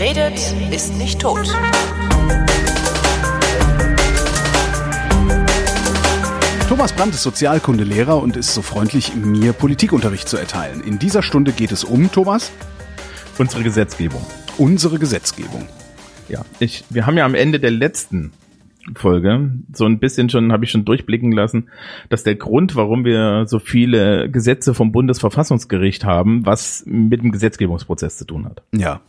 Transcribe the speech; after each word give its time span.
Wer 0.00 0.16
redet, 0.16 0.54
ist 0.72 0.96
nicht 0.96 1.20
tot. 1.20 1.46
Thomas 6.70 6.94
Brandt 6.94 7.14
ist 7.14 7.22
Sozialkundelehrer 7.22 8.16
und 8.16 8.34
ist 8.38 8.54
so 8.54 8.62
freundlich, 8.62 9.14
mir 9.14 9.52
Politikunterricht 9.52 10.26
zu 10.26 10.38
erteilen. 10.38 10.80
In 10.80 10.98
dieser 10.98 11.22
Stunde 11.22 11.52
geht 11.52 11.70
es 11.70 11.84
um, 11.84 12.10
Thomas, 12.10 12.50
Unsere 13.36 13.62
Gesetzgebung. 13.62 14.22
unsere 14.56 14.98
Gesetzgebung. 14.98 15.68
Ja, 16.30 16.46
ich, 16.60 16.82
wir 16.88 17.04
haben 17.04 17.18
ja 17.18 17.26
am 17.26 17.34
Ende 17.34 17.60
der 17.60 17.70
letzten 17.70 18.32
Folge 18.96 19.50
so 19.74 19.84
ein 19.84 19.98
bisschen 19.98 20.30
schon, 20.30 20.50
habe 20.50 20.64
ich 20.64 20.70
schon 20.70 20.86
durchblicken 20.86 21.32
lassen, 21.32 21.68
dass 22.08 22.24
der 22.24 22.36
Grund, 22.36 22.74
warum 22.74 23.04
wir 23.04 23.44
so 23.46 23.58
viele 23.58 24.30
Gesetze 24.30 24.72
vom 24.72 24.92
Bundesverfassungsgericht 24.92 26.06
haben, 26.06 26.46
was 26.46 26.84
mit 26.86 27.20
dem 27.20 27.32
Gesetzgebungsprozess 27.32 28.16
zu 28.16 28.24
tun 28.24 28.46
hat. 28.46 28.62
Ja. 28.72 29.02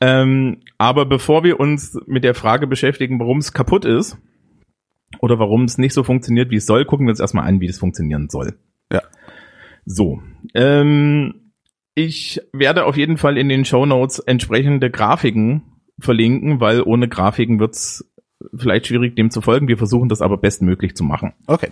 Ähm, 0.00 0.62
aber 0.78 1.04
bevor 1.04 1.44
wir 1.44 1.60
uns 1.60 1.98
mit 2.06 2.24
der 2.24 2.34
Frage 2.34 2.66
beschäftigen, 2.66 3.20
warum 3.20 3.38
es 3.38 3.52
kaputt 3.52 3.84
ist 3.84 4.16
oder 5.20 5.38
warum 5.38 5.64
es 5.64 5.78
nicht 5.78 5.92
so 5.92 6.02
funktioniert, 6.02 6.50
wie 6.50 6.56
es 6.56 6.66
soll, 6.66 6.84
gucken 6.84 7.06
wir 7.06 7.10
uns 7.10 7.20
erstmal 7.20 7.46
an, 7.46 7.60
wie 7.60 7.66
das 7.66 7.78
funktionieren 7.78 8.28
soll. 8.30 8.54
Ja. 8.90 9.02
So. 9.84 10.22
Ähm, 10.54 11.52
ich 11.94 12.40
werde 12.52 12.86
auf 12.86 12.96
jeden 12.96 13.18
Fall 13.18 13.36
in 13.36 13.48
den 13.48 13.64
Show 13.64 13.84
Notes 13.84 14.20
entsprechende 14.20 14.90
Grafiken 14.90 15.62
verlinken, 15.98 16.60
weil 16.60 16.82
ohne 16.82 17.08
Grafiken 17.08 17.60
wird's 17.60 18.10
vielleicht 18.56 18.86
schwierig, 18.86 19.16
dem 19.16 19.30
zu 19.30 19.42
folgen. 19.42 19.68
Wir 19.68 19.76
versuchen 19.76 20.08
das 20.08 20.22
aber 20.22 20.38
bestmöglich 20.38 20.96
zu 20.96 21.04
machen. 21.04 21.34
Okay. 21.46 21.70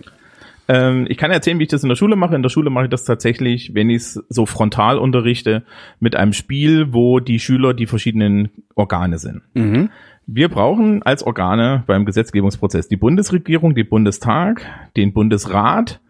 Ähm, 0.69 1.07
ich 1.09 1.17
kann 1.17 1.31
erzählen, 1.31 1.57
wie 1.57 1.63
ich 1.63 1.69
das 1.69 1.81
in 1.81 1.89
der 1.89 1.95
Schule 1.95 2.15
mache. 2.15 2.35
In 2.35 2.43
der 2.43 2.49
Schule 2.49 2.69
mache 2.69 2.85
ich 2.85 2.91
das 2.91 3.03
tatsächlich, 3.03 3.73
wenn 3.73 3.89
ich 3.89 3.97
es 3.97 4.23
so 4.29 4.45
frontal 4.45 4.99
unterrichte, 4.99 5.63
mit 5.99 6.15
einem 6.15 6.31
Spiel, 6.31 6.93
wo 6.93 7.19
die 7.19 7.39
Schüler 7.39 7.73
die 7.73 7.87
verschiedenen 7.87 8.49
Organe 8.75 9.17
sind. 9.17 9.41
Mhm. 9.55 9.89
Wir 10.27 10.47
brauchen 10.47 11.01
als 11.01 11.23
Organe 11.23 11.83
beim 11.87 12.05
Gesetzgebungsprozess 12.05 12.87
die 12.87 12.97
Bundesregierung, 12.97 13.73
den 13.73 13.89
Bundestag, 13.89 14.63
den 14.95 15.11
Bundesrat 15.11 16.01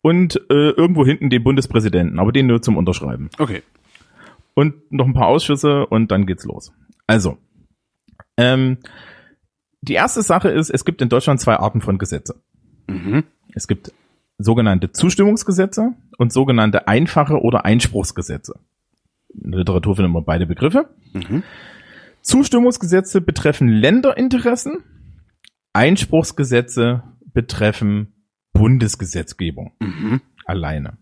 und 0.00 0.36
äh, 0.48 0.70
irgendwo 0.70 1.04
hinten 1.04 1.28
den 1.28 1.44
Bundespräsidenten, 1.44 2.18
aber 2.18 2.32
den 2.32 2.46
nur 2.46 2.62
zum 2.62 2.78
Unterschreiben. 2.78 3.28
Okay. 3.36 3.62
Und 4.54 4.90
noch 4.90 5.04
ein 5.04 5.12
paar 5.12 5.26
Ausschüsse 5.26 5.84
und 5.84 6.10
dann 6.10 6.24
geht's 6.24 6.46
los. 6.46 6.72
Also, 7.06 7.36
ähm, 8.38 8.78
die 9.82 9.94
erste 9.94 10.22
Sache 10.22 10.48
ist, 10.48 10.70
es 10.70 10.86
gibt 10.86 11.02
in 11.02 11.10
Deutschland 11.10 11.40
zwei 11.40 11.56
Arten 11.56 11.82
von 11.82 11.98
Gesetze. 11.98 12.40
Mhm. 12.86 13.24
Es 13.58 13.66
gibt 13.66 13.92
sogenannte 14.38 14.92
Zustimmungsgesetze 14.92 15.94
und 16.16 16.32
sogenannte 16.32 16.86
einfache 16.86 17.40
oder 17.40 17.64
Einspruchsgesetze. 17.64 18.54
In 19.34 19.50
der 19.50 19.58
Literatur 19.58 19.96
finden 19.96 20.12
wir 20.12 20.22
beide 20.22 20.46
Begriffe. 20.46 20.88
Mhm. 21.12 21.42
Zustimmungsgesetze 22.22 23.20
betreffen 23.20 23.66
Länderinteressen, 23.66 24.84
Einspruchsgesetze 25.72 27.02
betreffen 27.34 28.12
Bundesgesetzgebung 28.52 29.72
Mhm. 29.80 30.20
alleine. 30.44 30.98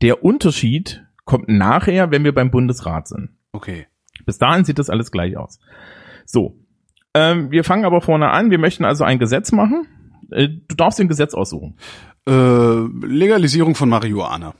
Der 0.00 0.24
Unterschied 0.24 1.04
kommt 1.26 1.50
nachher, 1.50 2.10
wenn 2.10 2.24
wir 2.24 2.34
beim 2.34 2.50
Bundesrat 2.50 3.08
sind. 3.08 3.28
Okay. 3.52 3.86
Bis 4.24 4.38
dahin 4.38 4.64
sieht 4.64 4.78
das 4.78 4.88
alles 4.88 5.10
gleich 5.10 5.36
aus. 5.36 5.60
So, 6.24 6.56
ähm, 7.12 7.50
wir 7.50 7.62
fangen 7.62 7.84
aber 7.84 8.00
vorne 8.00 8.30
an. 8.30 8.50
Wir 8.50 8.58
möchten 8.58 8.86
also 8.86 9.04
ein 9.04 9.18
Gesetz 9.18 9.52
machen. 9.52 9.86
Äh, 10.32 10.48
du 10.48 10.74
darfst 10.76 11.00
ein 11.00 11.08
Gesetz 11.08 11.34
aussuchen. 11.34 11.76
Äh, 12.26 12.32
Legalisierung 13.06 13.74
von 13.74 13.88
Marihuana. 13.88 14.54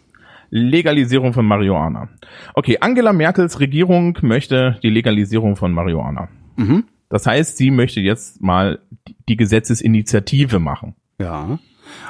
Legalisierung 0.51 1.33
von 1.33 1.47
Marihuana. 1.47 2.11
Okay, 2.55 2.78
Angela 2.81 3.12
Merkels 3.12 3.59
Regierung 3.59 4.19
möchte 4.21 4.78
die 4.83 4.91
Legalisierung 4.91 5.56
von 5.56 5.72
Marihuana. 5.72 6.28
Mhm. 6.56 6.84
Das 7.09 7.27
heißt, 7.27 7.56
sie 7.56 7.71
möchte 7.71 8.00
jetzt 8.00 8.43
mal 8.43 8.81
die 9.28 9.37
Gesetzesinitiative 9.37 10.59
machen. 10.59 10.94
Ja. 11.19 11.59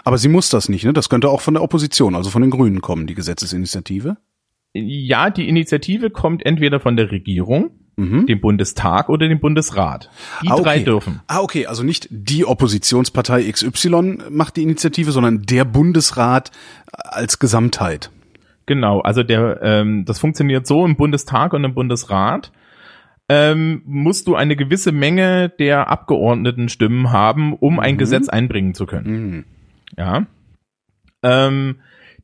Aber 0.05 0.19
sie 0.19 0.29
muss 0.29 0.49
das 0.49 0.69
nicht, 0.69 0.85
ne? 0.85 0.93
Das 0.93 1.09
könnte 1.09 1.29
auch 1.29 1.41
von 1.41 1.55
der 1.55 1.63
Opposition, 1.63 2.15
also 2.15 2.31
von 2.31 2.43
den 2.43 2.51
Grünen 2.51 2.81
kommen, 2.81 3.07
die 3.07 3.15
Gesetzesinitiative. 3.15 4.17
Ja, 4.75 5.31
die 5.31 5.49
Initiative 5.49 6.11
kommt 6.11 6.47
entweder 6.47 6.81
von 6.81 6.97
der 6.97 7.11
Regierung, 7.11 7.71
Mhm. 7.97 8.27
dem 8.27 8.41
Bundestag 8.41 9.09
oder 9.09 9.29
dem 9.29 9.39
Bundesrat. 9.41 10.11
Die 10.43 10.49
Ah, 10.49 10.55
okay. 10.55 10.63
drei 10.63 10.79
dürfen. 10.79 11.21
Ah, 11.27 11.41
okay, 11.41 11.67
also 11.67 11.83
nicht 11.83 12.09
die 12.11 12.47
Oppositionspartei 12.47 13.51
XY 13.51 14.19
macht 14.31 14.57
die 14.57 14.63
Initiative, 14.63 15.13
sondern 15.13 15.43
der 15.43 15.65
Bundesrat 15.65 16.51
als 16.93 17.39
Gesamtheit. 17.39 18.11
Genau, 18.67 19.01
also 19.01 19.23
der, 19.23 19.61
ähm, 19.63 20.05
das 20.07 20.19
funktioniert 20.19 20.67
so 20.67 20.87
im 20.87 20.97
Bundestag 20.97 21.53
und 21.53 21.65
im 21.65 21.75
Bundesrat. 21.75 22.53
Ähm, 23.29 23.83
musst 23.85 24.27
du 24.27 24.35
eine 24.35 24.57
gewisse 24.57 24.93
Menge 24.93 25.49
der 25.49 25.89
Abgeordneten 25.89 26.69
Stimmen 26.69 27.13
haben, 27.13 27.55
um 27.55 27.79
ein 27.79 27.97
Gesetz 27.99 28.29
einbringen 28.29 28.75
zu 28.75 28.87
können. 28.87 29.11
Mhm. 29.31 29.45
Ja. 29.97 30.27
Ähm, 31.23 31.77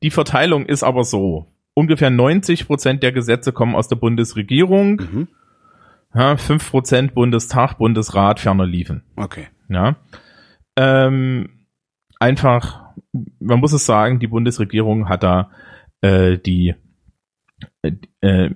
die 0.03 0.11
Verteilung 0.11 0.67
ist 0.67 0.83
aber 0.83 1.05
so. 1.05 1.47
Ungefähr 1.75 2.11
90 2.11 2.67
Prozent 2.67 3.03
der 3.03 3.12
Gesetze 3.12 3.53
kommen 3.53 3.75
aus 3.75 3.89
der 3.89 3.97
Bundesregierung. 3.97 4.97
Mhm. 4.97 5.29
Ja, 6.14 6.36
5 6.36 6.70
Prozent 6.70 7.14
Bundestag, 7.14 7.78
Bundesrat, 7.78 8.41
ferner 8.41 8.66
liefen. 8.66 9.02
Okay. 9.16 9.48
Ja. 9.69 9.96
Ähm, 10.76 11.66
einfach, 12.19 12.92
man 13.41 13.60
muss 13.60 13.72
es 13.72 13.84
sagen, 13.84 14.19
die 14.19 14.26
Bundesregierung 14.26 15.08
hat 15.08 15.22
da 15.22 15.50
äh, 16.00 16.38
die 16.38 16.74
äh, 17.82 17.92
äh, 18.20 18.50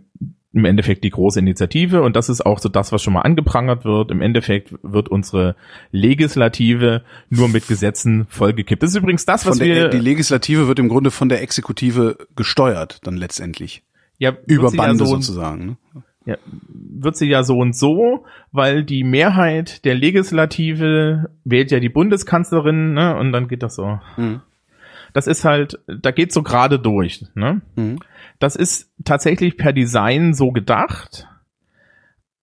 im 0.55 0.65
Endeffekt 0.67 1.03
die 1.03 1.11
große 1.11 1.39
Initiative 1.39 2.03
und 2.03 2.15
das 2.15 2.29
ist 2.29 2.45
auch 2.45 2.59
so 2.59 2.69
das, 2.69 2.93
was 2.93 3.03
schon 3.03 3.15
mal 3.15 3.23
angeprangert 3.23 3.85
wird. 3.85 4.11
Im 4.11 4.21
Endeffekt 4.21 4.75
wird 4.83 5.09
unsere 5.09 5.57
Legislative 5.93 7.03
nur 7.31 7.49
mit 7.49 7.69
Gesetzen 7.69 8.27
vollgekippt. 8.29 8.83
Das 8.83 8.91
ist 8.91 8.97
übrigens 8.97 9.25
das, 9.25 9.47
was 9.47 9.59
der, 9.59 9.67
wir 9.67 9.89
die 9.89 9.99
Legislative 9.99 10.69
wird 10.69 10.79
im 10.79 10.91
Grunde 10.91 11.11
von 11.11 11.31
der 11.31 11.43
Exekutive 11.43 12.19
gesteuert, 12.37 13.01
dann 13.05 13.17
letztendlich. 13.17 13.83
ja, 14.19 14.37
Über 14.47 14.69
sie 14.69 14.77
ja 14.77 14.83
Bande 14.83 15.07
so, 15.07 15.15
sozusagen. 15.15 15.67
Ne? 15.95 16.03
Ja, 16.25 16.37
wird 16.69 17.17
sie 17.17 17.29
ja 17.29 17.43
so 17.43 17.59
und 17.59 17.77
so, 17.77 18.25
weil 18.53 18.85
die 18.85 19.05
Mehrheit 19.05 19.85
der 19.85 19.95
Legislative 19.95 21.31
wählt 21.45 21.71
ja 21.71 21.81
die 21.81 21.89
Bundeskanzlerin, 21.89 22.95
ne, 22.95 23.17
und 23.17 23.33
dann 23.33 23.49
geht 23.49 23.63
das 23.63 23.75
so. 23.75 23.99
Mhm. 24.17 24.41
Das 25.13 25.27
ist 25.27 25.45
halt, 25.45 25.79
da 25.87 26.11
geht 26.11 26.33
so 26.33 26.43
gerade 26.43 26.79
durch, 26.79 27.27
ne? 27.35 27.61
Mhm. 27.77 27.99
Das 28.39 28.57
ist 28.57 28.91
tatsächlich 29.05 29.57
per 29.57 29.73
Design 29.73 30.35
so 30.35 30.53
gedacht, 30.53 31.29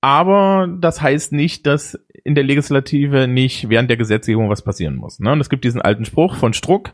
aber 0.02 0.68
das 0.80 1.02
heißt 1.02 1.34
nicht, 1.34 1.66
dass 1.66 2.00
in 2.24 2.36
der 2.36 2.44
Legislative 2.44 3.28
nicht 3.28 3.70
während 3.70 3.90
der 3.90 3.98
Gesetzgebung 3.98 4.50
was 4.50 4.62
passieren 4.62 4.96
muss. 4.96 5.20
Ne? 5.20 5.32
Und 5.32 5.42
es 5.42 5.50
gibt 5.50 5.66
diesen 5.66 5.82
alten 5.82 6.06
Spruch 6.06 6.36
von 6.36 6.54
Struck, 6.54 6.94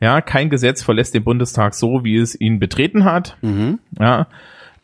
ja, 0.00 0.20
kein 0.20 0.50
Gesetz 0.50 0.82
verlässt 0.82 1.14
den 1.14 1.24
Bundestag 1.24 1.74
so, 1.74 2.04
wie 2.04 2.16
es 2.16 2.38
ihn 2.38 2.58
betreten 2.58 3.04
hat. 3.04 3.36
Mhm. 3.40 3.78
Ja, 3.98 4.28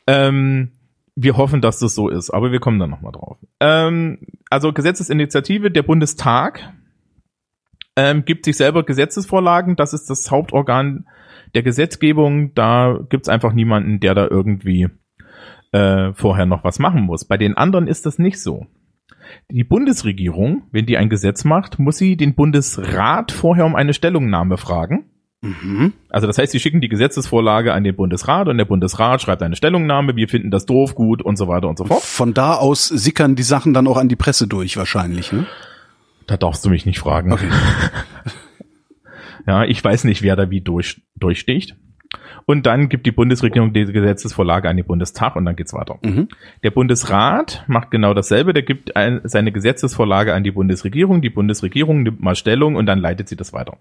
ähm, 0.06 0.70
wir 1.14 1.36
hoffen, 1.36 1.60
dass 1.60 1.78
das 1.78 1.94
so 1.94 2.08
ist, 2.08 2.30
aber 2.30 2.52
wir 2.52 2.60
kommen 2.60 2.78
da 2.78 2.86
nochmal 2.86 3.12
drauf. 3.12 3.38
Ähm, 3.60 4.18
also 4.50 4.72
Gesetzesinitiative, 4.72 5.70
der 5.70 5.82
Bundestag 5.82 6.72
ähm, 7.96 8.24
gibt 8.24 8.44
sich 8.44 8.56
selber 8.56 8.84
Gesetzesvorlagen, 8.84 9.76
das 9.76 9.92
ist 9.92 10.08
das 10.08 10.30
Hauptorgan 10.30 11.06
der 11.54 11.62
Gesetzgebung, 11.62 12.54
da 12.54 12.98
gibt's 13.10 13.28
einfach 13.28 13.52
niemanden, 13.52 14.00
der 14.00 14.14
da 14.14 14.26
irgendwie 14.26 14.88
äh, 15.72 16.12
vorher 16.14 16.46
noch 16.46 16.64
was 16.64 16.78
machen 16.78 17.02
muss. 17.02 17.26
Bei 17.26 17.36
den 17.36 17.56
anderen 17.56 17.86
ist 17.86 18.06
das 18.06 18.18
nicht 18.18 18.40
so. 18.40 18.66
Die 19.50 19.64
Bundesregierung, 19.64 20.64
wenn 20.72 20.86
die 20.86 20.96
ein 20.96 21.08
Gesetz 21.08 21.44
macht, 21.44 21.78
muss 21.78 21.98
sie 21.98 22.16
den 22.16 22.34
Bundesrat 22.34 23.32
vorher 23.32 23.66
um 23.66 23.74
eine 23.74 23.94
Stellungnahme 23.94 24.56
fragen. 24.56 25.11
Mhm. 25.42 25.92
Also 26.08 26.26
das 26.26 26.38
heißt, 26.38 26.52
sie 26.52 26.60
schicken 26.60 26.80
die 26.80 26.88
Gesetzesvorlage 26.88 27.74
an 27.74 27.84
den 27.84 27.96
Bundesrat 27.96 28.48
und 28.48 28.58
der 28.58 28.64
Bundesrat 28.64 29.20
schreibt 29.20 29.42
eine 29.42 29.56
Stellungnahme, 29.56 30.16
wir 30.16 30.28
finden 30.28 30.50
das 30.50 30.66
doof, 30.66 30.94
gut 30.94 31.20
und 31.20 31.36
so 31.36 31.48
weiter 31.48 31.68
und 31.68 31.76
so 31.76 31.84
fort. 31.84 32.02
Von 32.02 32.32
da 32.32 32.54
aus 32.54 32.88
sickern 32.88 33.34
die 33.34 33.42
Sachen 33.42 33.74
dann 33.74 33.86
auch 33.88 33.96
an 33.96 34.08
die 34.08 34.16
Presse 34.16 34.46
durch 34.46 34.76
wahrscheinlich. 34.76 35.32
Ne? 35.32 35.46
Da 36.26 36.36
darfst 36.36 36.64
du 36.64 36.70
mich 36.70 36.86
nicht 36.86 36.98
fragen. 36.98 37.32
Okay. 37.32 37.48
Ja, 39.46 39.64
ich 39.64 39.82
weiß 39.82 40.04
nicht, 40.04 40.22
wer 40.22 40.36
da 40.36 40.50
wie 40.50 40.60
durch, 40.60 41.02
durchsticht. 41.16 41.76
Und 42.44 42.66
dann 42.66 42.88
gibt 42.88 43.06
die 43.06 43.12
Bundesregierung 43.12 43.72
diese 43.72 43.92
Gesetzesvorlage 43.92 44.68
an 44.68 44.76
den 44.76 44.86
Bundestag 44.86 45.36
und 45.36 45.44
dann 45.44 45.56
geht's 45.56 45.72
weiter. 45.72 45.98
Mhm. 46.02 46.28
Der 46.62 46.70
Bundesrat 46.70 47.64
macht 47.66 47.90
genau 47.90 48.14
dasselbe, 48.14 48.52
der 48.52 48.62
gibt 48.62 48.96
ein, 48.96 49.20
seine 49.24 49.52
Gesetzesvorlage 49.52 50.34
an 50.34 50.44
die 50.44 50.50
Bundesregierung, 50.50 51.22
die 51.22 51.30
Bundesregierung 51.30 52.02
nimmt 52.02 52.20
mal 52.20 52.34
Stellung 52.34 52.76
und 52.76 52.86
dann 52.86 52.98
leitet 52.98 53.28
sie 53.28 53.36
das 53.36 53.52
weiter. 53.52 53.78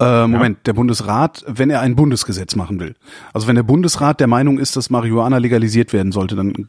Äh, 0.00 0.26
Moment, 0.28 0.66
der 0.66 0.74
Bundesrat, 0.74 1.44
wenn 1.48 1.70
er 1.70 1.80
ein 1.80 1.96
Bundesgesetz 1.96 2.54
machen 2.54 2.78
will. 2.78 2.94
Also 3.32 3.48
wenn 3.48 3.56
der 3.56 3.64
Bundesrat 3.64 4.20
der 4.20 4.28
Meinung 4.28 4.58
ist, 4.58 4.76
dass 4.76 4.90
Marihuana 4.90 5.38
legalisiert 5.38 5.92
werden 5.92 6.12
sollte, 6.12 6.36
dann 6.36 6.68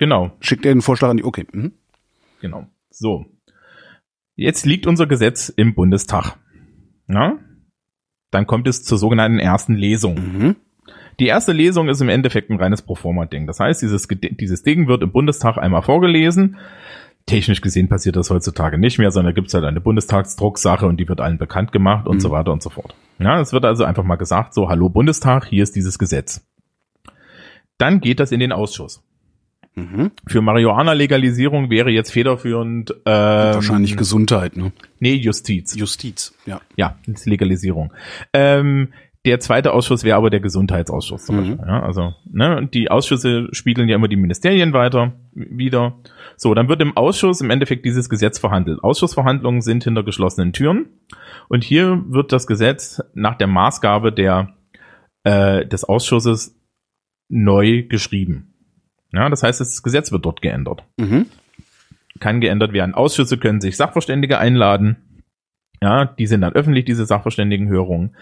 Genau, 0.00 0.32
schickt 0.40 0.64
er 0.64 0.72
den 0.72 0.80
Vorschlag 0.80 1.10
an 1.10 1.18
die. 1.18 1.24
Okay. 1.24 1.46
Mhm. 1.52 1.72
genau. 2.40 2.66
So. 2.88 3.26
Jetzt 4.34 4.64
liegt 4.64 4.86
unser 4.86 5.06
Gesetz 5.06 5.50
im 5.50 5.74
Bundestag. 5.74 6.36
Na? 7.06 7.38
Dann 8.30 8.46
kommt 8.46 8.66
es 8.66 8.82
zur 8.82 8.96
sogenannten 8.96 9.38
ersten 9.38 9.74
Lesung. 9.74 10.14
Mhm. 10.14 10.56
Die 11.18 11.26
erste 11.26 11.52
Lesung 11.52 11.90
ist 11.90 12.00
im 12.00 12.08
Endeffekt 12.08 12.48
ein 12.48 12.56
reines 12.56 12.80
Proforma-Ding. 12.80 13.46
Das 13.46 13.60
heißt, 13.60 13.82
dieses, 13.82 14.08
dieses 14.08 14.62
Ding 14.62 14.88
wird 14.88 15.02
im 15.02 15.12
Bundestag 15.12 15.58
einmal 15.58 15.82
vorgelesen. 15.82 16.56
Technisch 17.26 17.60
gesehen 17.60 17.88
passiert 17.88 18.16
das 18.16 18.30
heutzutage 18.30 18.76
nicht 18.78 18.98
mehr, 18.98 19.10
sondern 19.12 19.34
gibt 19.34 19.48
es 19.48 19.54
halt 19.54 19.64
eine 19.64 19.80
Bundestagsdrucksache 19.80 20.86
und 20.86 20.98
die 20.98 21.08
wird 21.08 21.20
allen 21.20 21.38
bekannt 21.38 21.70
gemacht 21.70 22.06
und 22.08 22.20
so 22.20 22.30
weiter 22.30 22.52
und 22.52 22.62
so 22.62 22.70
fort. 22.70 22.94
Ja, 23.18 23.40
es 23.40 23.52
wird 23.52 23.64
also 23.64 23.84
einfach 23.84 24.02
mal 24.02 24.16
gesagt, 24.16 24.54
so, 24.54 24.68
hallo 24.68 24.88
Bundestag, 24.88 25.46
hier 25.46 25.62
ist 25.62 25.76
dieses 25.76 25.98
Gesetz. 25.98 26.44
Dann 27.78 28.00
geht 28.00 28.20
das 28.20 28.32
in 28.32 28.40
den 28.40 28.52
Ausschuss. 28.52 29.02
Mhm. 29.76 30.10
Für 30.26 30.40
Marihuana-Legalisierung 30.42 31.70
wäre 31.70 31.90
jetzt 31.90 32.10
federführend 32.10 32.90
ähm, 32.90 33.54
Wahrscheinlich 33.54 33.96
Gesundheit, 33.96 34.56
ne? 34.56 34.72
Nee, 34.98 35.14
Justiz. 35.14 35.76
Justiz, 35.76 36.34
ja. 36.46 36.60
Ja, 36.76 36.96
Legalisierung. 37.24 37.92
Ähm, 38.32 38.88
der 39.26 39.38
zweite 39.38 39.72
Ausschuss 39.72 40.02
wäre 40.02 40.16
aber 40.16 40.30
der 40.30 40.40
Gesundheitsausschuss 40.40 41.26
zum 41.26 41.36
Mhm. 41.36 41.40
Beispiel. 41.56 41.66
Ja, 41.68 41.82
also, 41.82 42.14
ne, 42.30 42.56
und 42.56 42.74
die 42.74 42.90
Ausschüsse 42.90 43.48
spiegeln 43.52 43.88
ja 43.88 43.96
immer 43.96 44.08
die 44.08 44.16
Ministerien 44.16 44.72
weiter, 44.72 45.12
wieder. 45.32 45.98
So, 46.42 46.54
dann 46.54 46.70
wird 46.70 46.80
im 46.80 46.96
Ausschuss 46.96 47.42
im 47.42 47.50
Endeffekt 47.50 47.84
dieses 47.84 48.08
Gesetz 48.08 48.38
verhandelt. 48.38 48.82
Ausschussverhandlungen 48.82 49.60
sind 49.60 49.84
hinter 49.84 50.02
geschlossenen 50.02 50.54
Türen. 50.54 50.86
Und 51.50 51.64
hier 51.64 52.02
wird 52.08 52.32
das 52.32 52.46
Gesetz 52.46 53.02
nach 53.12 53.34
der 53.36 53.46
Maßgabe 53.46 54.10
der, 54.10 54.54
äh, 55.22 55.66
des 55.66 55.84
Ausschusses 55.84 56.58
neu 57.28 57.82
geschrieben. 57.82 58.54
Ja, 59.12 59.28
das 59.28 59.42
heißt, 59.42 59.60
das 59.60 59.82
Gesetz 59.82 60.12
wird 60.12 60.24
dort 60.24 60.40
geändert 60.40 60.82
Mhm. 60.98 61.26
kann 62.20 62.40
geändert 62.40 62.72
werden. 62.72 62.94
Ausschüsse 62.94 63.36
können 63.36 63.60
sich 63.60 63.76
Sachverständige 63.76 64.38
einladen. 64.38 64.96
Ja, 65.82 66.06
die 66.06 66.26
sind 66.26 66.40
dann 66.40 66.54
öffentlich, 66.54 66.86
diese 66.86 67.04
Sachverständigenhörungen, 67.04 68.16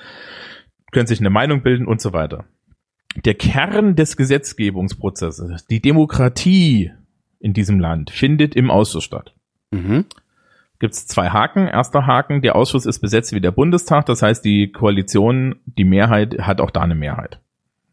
können 0.90 1.06
sich 1.06 1.20
eine 1.20 1.30
Meinung 1.30 1.62
bilden 1.62 1.86
und 1.86 2.00
so 2.00 2.12
weiter. 2.12 2.46
Der 3.24 3.34
Kern 3.34 3.94
des 3.94 4.16
Gesetzgebungsprozesses, 4.16 5.66
die 5.66 5.80
Demokratie 5.80 6.92
in 7.40 7.52
diesem 7.52 7.80
Land, 7.80 8.10
findet 8.10 8.56
im 8.56 8.70
Ausschuss 8.70 9.04
statt. 9.04 9.34
Mhm. 9.70 10.06
Gibt 10.78 10.94
es 10.94 11.06
zwei 11.06 11.30
Haken. 11.30 11.66
Erster 11.66 12.06
Haken, 12.06 12.40
der 12.40 12.54
Ausschuss 12.54 12.86
ist 12.86 13.00
besetzt 13.00 13.32
wie 13.32 13.40
der 13.40 13.50
Bundestag, 13.50 14.06
das 14.06 14.22
heißt, 14.22 14.44
die 14.44 14.70
Koalition, 14.70 15.56
die 15.66 15.84
Mehrheit 15.84 16.38
hat 16.40 16.60
auch 16.60 16.70
da 16.70 16.82
eine 16.82 16.94
Mehrheit. 16.94 17.40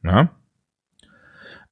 Ja? 0.04 0.30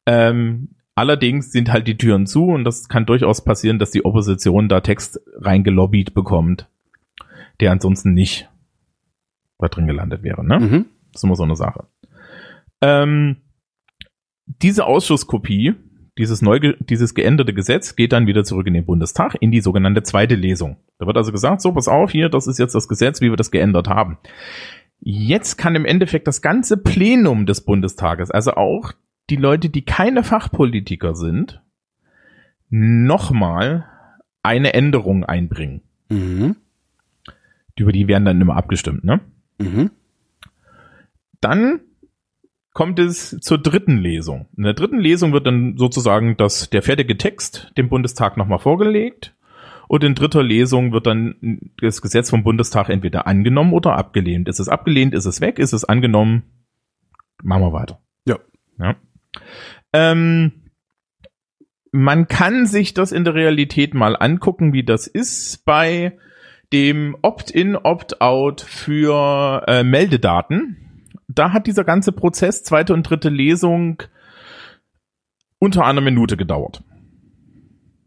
Ähm, 0.06 0.70
allerdings 0.96 1.52
sind 1.52 1.72
halt 1.72 1.88
die 1.88 1.98
Türen 1.98 2.25
zu 2.25 2.46
und 2.48 2.64
das 2.64 2.90
kann 2.90 3.06
durchaus 3.06 3.44
passieren, 3.44 3.80
dass 3.80 3.92
die 3.92 4.06
Opposition 4.06 4.70
da 4.70 4.81
Text 4.81 5.22
reingelobbyt 5.38 6.14
bekommt, 6.14 6.68
der 7.60 7.72
ansonsten 7.72 8.14
nicht 8.14 8.50
da 9.60 9.68
drin 9.68 9.88
gelandet 9.88 10.24
wäre. 10.24 10.44
Ne? 10.46 10.60
Mhm. 10.60 10.86
Das 11.12 11.20
ist 11.20 11.24
immer 11.24 11.36
so 11.36 11.44
eine 11.44 11.56
Sache. 11.56 11.86
Ähm, 12.81 13.38
diese 14.46 14.86
Ausschusskopie, 14.86 15.75
dieses 16.18 16.42
neu, 16.42 16.60
dieses 16.80 17.15
geänderte 17.15 17.54
Gesetz 17.54 17.95
geht 17.95 18.13
dann 18.13 18.27
wieder 18.27 18.44
zurück 18.44 18.68
in 18.68 18.74
den 18.74 18.86
Bundestag 18.86 19.36
in 19.39 19.51
die 19.51 19.62
sogenannte 19.62 20.04
zweite 20.04 20.36
Lesung. 20.36 20.77
Da 21.00 21.07
wird 21.07 21.18
also 21.18 21.31
gesagt, 21.31 21.62
so, 21.62 21.71
pass 21.74 21.88
auf, 21.88 22.12
hier, 22.12 22.30
das 22.30 22.48
ist 22.48 22.60
jetzt 22.60 22.75
das 22.75 22.88
Gesetz, 22.88 23.21
wie 23.21 23.30
wir 23.30 23.36
das 23.36 23.51
geändert 23.51 23.88
haben. 23.88 24.18
Jetzt 25.00 25.57
kann 25.57 25.75
im 25.75 25.86
Endeffekt 25.86 26.27
das 26.27 26.42
ganze 26.42 26.77
Plenum 26.77 27.45
des 27.45 27.62
Bundestages, 27.62 28.31
also 28.31 28.54
auch 28.54 28.94
die 29.30 29.36
Leute, 29.36 29.69
die 29.69 29.83
keine 29.83 30.24
Fachpolitiker 30.24 31.15
sind, 31.15 31.62
nochmal 32.69 33.86
eine 34.44 34.74
Änderung 34.74 35.24
einbringen. 35.25 35.81
Mhm. 36.10 36.56
Über 37.77 37.92
die 37.92 38.07
werden 38.07 38.25
dann 38.25 38.39
immer 38.39 38.56
abgestimmt, 38.56 39.04
ne? 39.04 39.19
Mhm. 39.57 39.92
Dann 41.42 41.81
kommt 42.74 43.00
es 43.00 43.38
zur 43.40 43.60
dritten 43.60 43.98
Lesung. 43.98 44.48
In 44.58 44.64
der 44.64 44.74
dritten 44.74 45.00
Lesung 45.00 45.31
wird 45.31 45.48
dann 45.48 45.78
sozusagen 45.78 46.38
das, 46.38 46.70
der 46.70 46.81
fertige 46.81 47.18
Text 47.18 47.72
dem 47.78 47.90
Bundestag 47.90 48.36
nochmal 48.36 48.60
vorgelegt. 48.60 49.36
Und 49.88 50.04
in 50.04 50.16
dritter 50.16 50.42
Lesung 50.42 50.92
wird 50.92 51.06
dann 51.06 51.72
das 51.80 52.02
Gesetz 52.02 52.30
vom 52.30 52.44
Bundestag 52.44 52.90
entweder 52.90 53.28
angenommen 53.28 53.74
oder 53.74 53.96
abgelehnt. 53.96 54.48
Ist 54.48 54.60
es 54.60 54.70
abgelehnt, 54.70 55.14
ist 55.14 55.25
es 55.25 55.40
weg, 55.40 55.60
ist 55.60 55.74
es 55.74 55.86
angenommen, 55.86 56.44
machen 57.44 57.62
wir 57.62 57.74
weiter. 57.74 58.00
Ja. 58.25 58.40
ja. 58.80 58.96
Ähm, 59.92 60.64
man 61.92 62.28
kann 62.28 62.66
sich 62.66 62.96
das 62.96 63.12
in 63.12 63.24
der 63.24 63.36
Realität 63.36 63.94
mal 63.94 64.16
angucken, 64.16 64.74
wie 64.74 64.84
das 64.84 65.06
ist 65.06 65.64
bei 65.64 66.18
dem 66.72 67.16
Opt-in, 67.22 67.75
Opt-out 67.75 68.62
für 68.62 69.64
äh, 69.68 69.84
Meldedaten. 69.84 70.93
Da 71.35 71.51
hat 71.53 71.68
dieser 71.68 71.83
ganze 71.83 72.12
Prozess, 72.12 72.63
zweite 72.63 72.94
und 72.94 73.03
dritte 73.03 73.30
Lesung, 73.30 74.03
unter 75.59 75.85
einer 75.85 76.01
Minute 76.01 76.35
gedauert, 76.38 76.83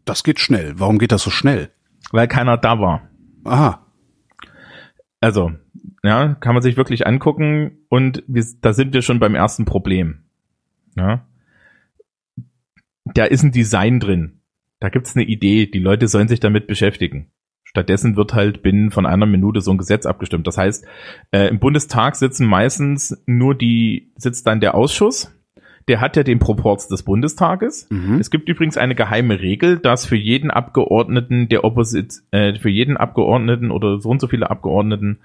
Das 0.05 0.23
geht 0.23 0.39
schnell. 0.39 0.79
Warum 0.79 0.99
geht 0.99 1.11
das 1.11 1.23
so 1.23 1.31
schnell? 1.31 1.71
weil 2.11 2.27
keiner 2.27 2.57
da 2.57 2.79
war. 2.79 3.09
Aha. 3.43 3.85
Also, 5.19 5.51
ja, 6.03 6.35
kann 6.35 6.53
man 6.53 6.61
sich 6.61 6.77
wirklich 6.77 7.07
angucken 7.07 7.79
und 7.89 8.23
wir, 8.27 8.45
da 8.61 8.73
sind 8.73 8.93
wir 8.93 9.01
schon 9.01 9.19
beim 9.19 9.35
ersten 9.35 9.65
Problem. 9.65 10.23
Ja. 10.95 11.27
Da 13.05 13.25
ist 13.25 13.43
ein 13.43 13.51
Design 13.51 13.99
drin. 13.99 14.41
Da 14.79 14.89
gibt's 14.89 15.15
eine 15.15 15.25
Idee. 15.25 15.65
Die 15.65 15.79
Leute 15.79 16.07
sollen 16.07 16.27
sich 16.27 16.39
damit 16.39 16.67
beschäftigen. 16.67 17.31
Stattdessen 17.69 18.15
wird 18.15 18.33
halt 18.33 18.61
binnen 18.61 18.91
von 18.91 19.05
einer 19.05 19.25
Minute 19.25 19.59
so 19.59 19.71
ein 19.71 19.77
Gesetz 19.77 20.05
abgestimmt. 20.05 20.47
Das 20.47 20.57
heißt, 20.57 20.85
äh, 21.31 21.49
im 21.49 21.59
Bundestag 21.59 22.15
sitzen 22.15 22.47
meistens 22.47 23.21
nur 23.25 23.55
die, 23.55 24.11
sitzt 24.15 24.47
dann 24.47 24.61
der 24.61 24.73
Ausschuss. 24.73 25.33
Der 25.89 26.01
hat 26.01 26.15
ja 26.17 26.23
den 26.23 26.39
Proporz 26.39 26.87
des 26.87 27.03
Bundestages. 27.03 27.87
Mhm. 27.89 28.19
Es 28.19 28.31
gibt 28.31 28.47
übrigens 28.49 28.77
eine 28.77 28.95
geheime 28.95 29.41
Regel, 29.41 29.79
dass 29.79 30.05
für 30.05 30.15
jeden 30.15 30.49
Abgeordneten 30.49 31.49
der 31.49 31.65
Opposit 31.65 32.21
äh, 32.31 32.57
für 32.57 32.69
jeden 32.69 32.97
Abgeordneten 32.97 33.71
oder 33.71 33.99
so 33.99 34.09
und 34.09 34.21
so 34.21 34.27
viele 34.27 34.49
Abgeordneten 34.49 35.19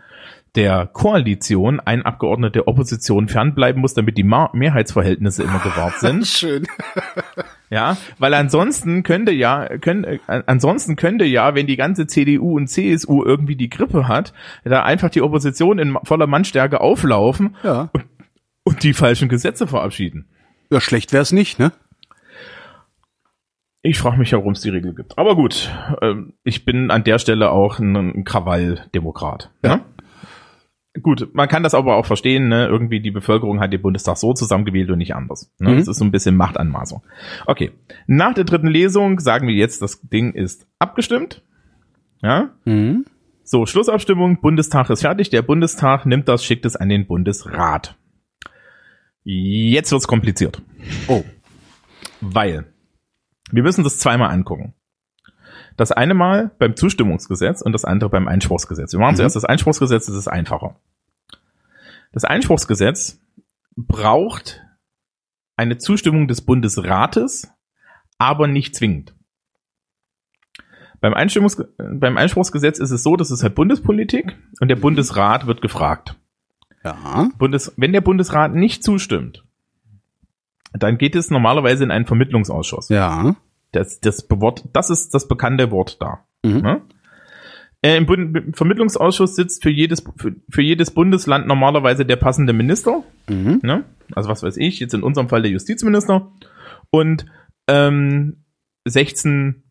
der 0.54 0.86
Koalition 0.86 1.80
ein 1.80 2.02
Abgeordneter 2.02 2.50
der 2.52 2.68
Opposition 2.68 3.28
fernbleiben 3.28 3.80
muss, 3.80 3.94
damit 3.94 4.18
die 4.18 4.22
Ma 4.22 4.50
Mehrheitsverhältnisse 4.52 5.42
immer 5.44 5.60
gewahrt 5.60 5.94
sind. 6.00 6.26
Schön. 6.26 6.66
Ja, 7.70 7.96
weil 8.18 8.34
ansonsten 8.34 9.02
könnte 9.02 9.32
ja, 9.32 9.66
können, 9.78 10.20
ansonsten 10.26 10.96
könnte 10.96 11.24
ja, 11.24 11.54
wenn 11.54 11.66
die 11.66 11.76
ganze 11.76 12.06
CDU 12.06 12.56
und 12.56 12.68
CSU 12.68 13.24
irgendwie 13.24 13.56
die 13.56 13.70
Grippe 13.70 14.08
hat, 14.08 14.34
da 14.64 14.82
einfach 14.82 15.08
die 15.08 15.22
Opposition 15.22 15.78
in 15.78 15.96
voller 16.04 16.26
Mannstärke 16.26 16.82
auflaufen 16.82 17.56
Ja. 17.62 17.90
und 18.64 18.82
die 18.82 18.92
falschen 18.92 19.30
Gesetze 19.30 19.66
verabschieden. 19.66 20.26
Ja, 20.70 20.80
schlecht 20.82 21.14
wär's 21.14 21.32
nicht, 21.32 21.58
ne? 21.58 21.72
Ich 23.84 23.98
frage 23.98 24.18
mich 24.18 24.32
warum 24.32 24.52
es 24.52 24.60
die 24.60 24.68
Regel 24.68 24.94
gibt. 24.94 25.18
Aber 25.18 25.34
gut, 25.34 25.70
ähm, 26.02 26.34
ich 26.44 26.64
bin 26.64 26.90
an 26.90 27.02
der 27.04 27.18
Stelle 27.18 27.50
auch 27.50 27.78
ein, 27.80 27.96
ein 27.96 28.24
Krawalldemokrat. 28.24 29.50
Ja. 29.64 29.76
Ne? 29.76 29.82
Gut, 31.00 31.30
man 31.32 31.48
kann 31.48 31.62
das 31.62 31.74
aber 31.74 31.96
auch 31.96 32.04
verstehen, 32.04 32.48
ne? 32.48 32.66
irgendwie 32.66 33.00
die 33.00 33.10
Bevölkerung 33.10 33.60
hat 33.60 33.72
den 33.72 33.80
Bundestag 33.80 34.18
so 34.18 34.34
zusammengewählt 34.34 34.90
und 34.90 34.98
nicht 34.98 35.14
anders. 35.14 35.50
Ne? 35.58 35.70
Mhm. 35.70 35.78
Das 35.78 35.88
ist 35.88 35.96
so 35.98 36.04
ein 36.04 36.10
bisschen 36.10 36.36
Machtanmaßung. 36.36 37.02
Okay, 37.46 37.72
nach 38.06 38.34
der 38.34 38.44
dritten 38.44 38.66
Lesung 38.68 39.18
sagen 39.18 39.48
wir 39.48 39.54
jetzt, 39.54 39.80
das 39.80 40.02
Ding 40.02 40.34
ist 40.34 40.66
abgestimmt. 40.78 41.42
Ja, 42.20 42.50
Mhm. 42.66 43.06
so, 43.42 43.64
Schlussabstimmung, 43.64 44.40
Bundestag 44.42 44.90
ist 44.90 45.00
fertig, 45.00 45.30
der 45.30 45.40
Bundestag 45.42 46.04
nimmt 46.04 46.28
das, 46.28 46.44
schickt 46.44 46.66
es 46.66 46.76
an 46.76 46.90
den 46.90 47.06
Bundesrat. 47.06 47.96
Jetzt 49.24 49.92
wird's 49.92 50.06
kompliziert. 50.08 50.60
Oh. 51.08 51.24
Weil 52.20 52.66
wir 53.50 53.62
müssen 53.62 53.82
das 53.84 53.98
zweimal 53.98 54.30
angucken. 54.30 54.74
Das 55.76 55.92
eine 55.92 56.14
Mal 56.14 56.50
beim 56.58 56.76
Zustimmungsgesetz 56.76 57.62
und 57.62 57.72
das 57.72 57.84
andere 57.84 58.10
beim 58.10 58.28
Einspruchsgesetz. 58.28 58.92
Wir 58.92 59.00
machen 59.00 59.12
Mhm. 59.12 59.16
zuerst 59.16 59.36
das 59.36 59.44
Einspruchsgesetz, 59.44 60.06
das 60.06 60.16
ist 60.16 60.28
einfacher. 60.28 60.76
Das 62.12 62.24
Einspruchsgesetz 62.24 63.20
braucht 63.76 64.60
eine 65.56 65.78
Zustimmung 65.78 66.28
des 66.28 66.42
Bundesrates, 66.42 67.50
aber 68.18 68.46
nicht 68.46 68.74
zwingend. 68.76 69.14
Beim, 71.00 71.14
Einstimmungs 71.14 71.62
beim 71.78 72.16
Einspruchsgesetz 72.16 72.78
ist 72.78 72.90
es 72.92 73.02
so, 73.02 73.16
dass 73.16 73.30
es 73.30 73.42
halt 73.42 73.54
Bundespolitik 73.54 74.36
und 74.60 74.68
der 74.68 74.76
Bundesrat 74.76 75.46
wird 75.46 75.60
gefragt. 75.60 76.16
Ja. 76.84 77.28
Bundes 77.38 77.72
wenn 77.76 77.92
der 77.92 78.00
Bundesrat 78.00 78.54
nicht 78.54 78.84
zustimmt, 78.84 79.44
dann 80.72 80.98
geht 80.98 81.16
es 81.16 81.30
normalerweise 81.30 81.84
in 81.84 81.90
einen 81.90 82.06
Vermittlungsausschuss. 82.06 82.88
Ja. 82.88 83.36
Das, 83.72 84.00
das, 84.00 84.26
Wort, 84.30 84.64
das 84.72 84.90
ist 84.90 85.14
das 85.14 85.28
bekannte 85.28 85.70
Wort 85.70 86.00
da. 86.00 86.24
Mhm. 86.44 86.60
Ne? 86.60 86.82
Äh, 87.82 87.96
Im 87.96 88.06
Bund 88.06 88.56
Vermittlungsausschuss 88.56 89.34
sitzt 89.34 89.62
für 89.62 89.70
jedes, 89.70 90.04
für, 90.16 90.36
für 90.48 90.62
jedes 90.62 90.92
Bundesland 90.92 91.46
normalerweise 91.46 92.06
der 92.06 92.16
passende 92.16 92.52
Minister. 92.52 93.02
Mhm. 93.28 93.60
Ne? 93.62 93.84
Also 94.12 94.28
was 94.28 94.42
weiß 94.42 94.56
ich, 94.58 94.78
jetzt 94.78 94.94
in 94.94 95.02
unserem 95.02 95.28
Fall 95.28 95.42
der 95.42 95.50
Justizminister 95.50 96.30
und 96.90 97.26
ähm, 97.68 98.44
16 98.84 99.64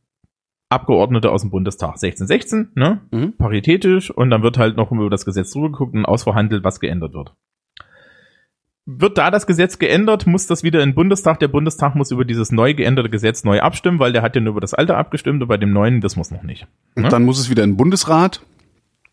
Abgeordnete 0.70 1.32
aus 1.32 1.42
dem 1.42 1.52
Bundestag. 1.52 1.98
16, 1.98 2.28
16, 2.28 2.72
ne? 2.76 3.02
Mhm. 3.12 3.36
paritätisch 3.38 4.10
und 4.10 4.30
dann 4.30 4.42
wird 4.42 4.58
halt 4.58 4.78
noch 4.78 4.92
über 4.92 5.10
das 5.10 5.26
Gesetz 5.26 5.52
drüber 5.52 5.72
geguckt 5.72 5.94
und 5.94 6.06
ausverhandelt, 6.06 6.64
was 6.64 6.80
geändert 6.80 7.14
wird. 7.14 7.36
Wird 8.86 9.18
da 9.18 9.30
das 9.30 9.46
Gesetz 9.46 9.80
geändert, 9.80 10.26
muss 10.26 10.48
das 10.48 10.64
wieder 10.64 10.82
in 10.82 10.90
den 10.90 10.96
Bundestag. 10.96 11.40
Der 11.40 11.48
Bundestag 11.48 11.96
muss 11.96 12.12
über 12.12 12.26
dieses 12.26 12.52
neu 12.52 12.74
geänderte 12.74 13.10
Gesetz 13.10 13.44
neu 13.44 13.60
abstimmen, 13.60 14.00
weil 14.00 14.12
der 14.12 14.22
hat 14.22 14.36
ja 14.36 14.42
nur 14.42 14.52
über 14.52 14.62
das 14.62 14.74
alte 14.74 14.98
abgestimmt 14.98 15.42
und 15.42 15.48
bei 15.48 15.58
dem 15.58 15.72
neuen, 15.72 16.02
das 16.02 16.16
muss 16.16 16.32
noch 16.32 16.44
nicht. 16.44 16.68
Und 16.96 17.12
dann 17.12 17.24
muss 17.24 17.40
es 17.40 17.50
wieder 17.50 17.64
in 17.64 17.72
den 17.72 17.78
Bundesrat. 17.78 18.42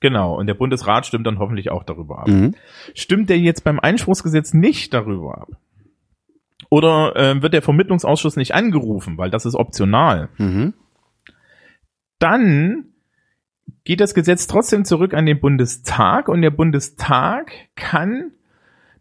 Genau, 0.01 0.39
und 0.39 0.47
der 0.47 0.55
Bundesrat 0.55 1.07
stimmt 1.07 1.27
dann 1.27 1.39
hoffentlich 1.39 1.71
auch 1.71 1.83
darüber 1.83 2.21
ab. 2.21 2.29
Mhm. 2.29 2.55
Stimmt 2.95 3.29
der 3.31 3.39
jetzt 3.39 3.65
beim 3.65 3.81
Einspruchsgesetz 3.81 4.55
nicht 4.55 4.95
darüber 4.95 5.39
ab? 5.39 5.49
Oder 6.71 7.17
äh, 7.17 7.43
wird 7.43 7.53
der 7.53 7.63
Vermittlungsausschuss 7.63 8.37
nicht 8.37 8.55
angerufen, 8.55 9.19
weil 9.19 9.31
das 9.31 9.45
ist 9.45 9.55
optional? 9.55 10.29
Mhm. 10.39 10.75
Dann 12.19 12.85
geht 13.85 14.01
das 14.01 14.15
Gesetz 14.15 14.47
trotzdem 14.47 14.85
zurück 14.85 15.15
an 15.15 15.27
den 15.27 15.41
Bundestag 15.41 16.29
und 16.29 16.43
der 16.43 16.51
Bundestag 16.51 17.53
kann 17.75 18.33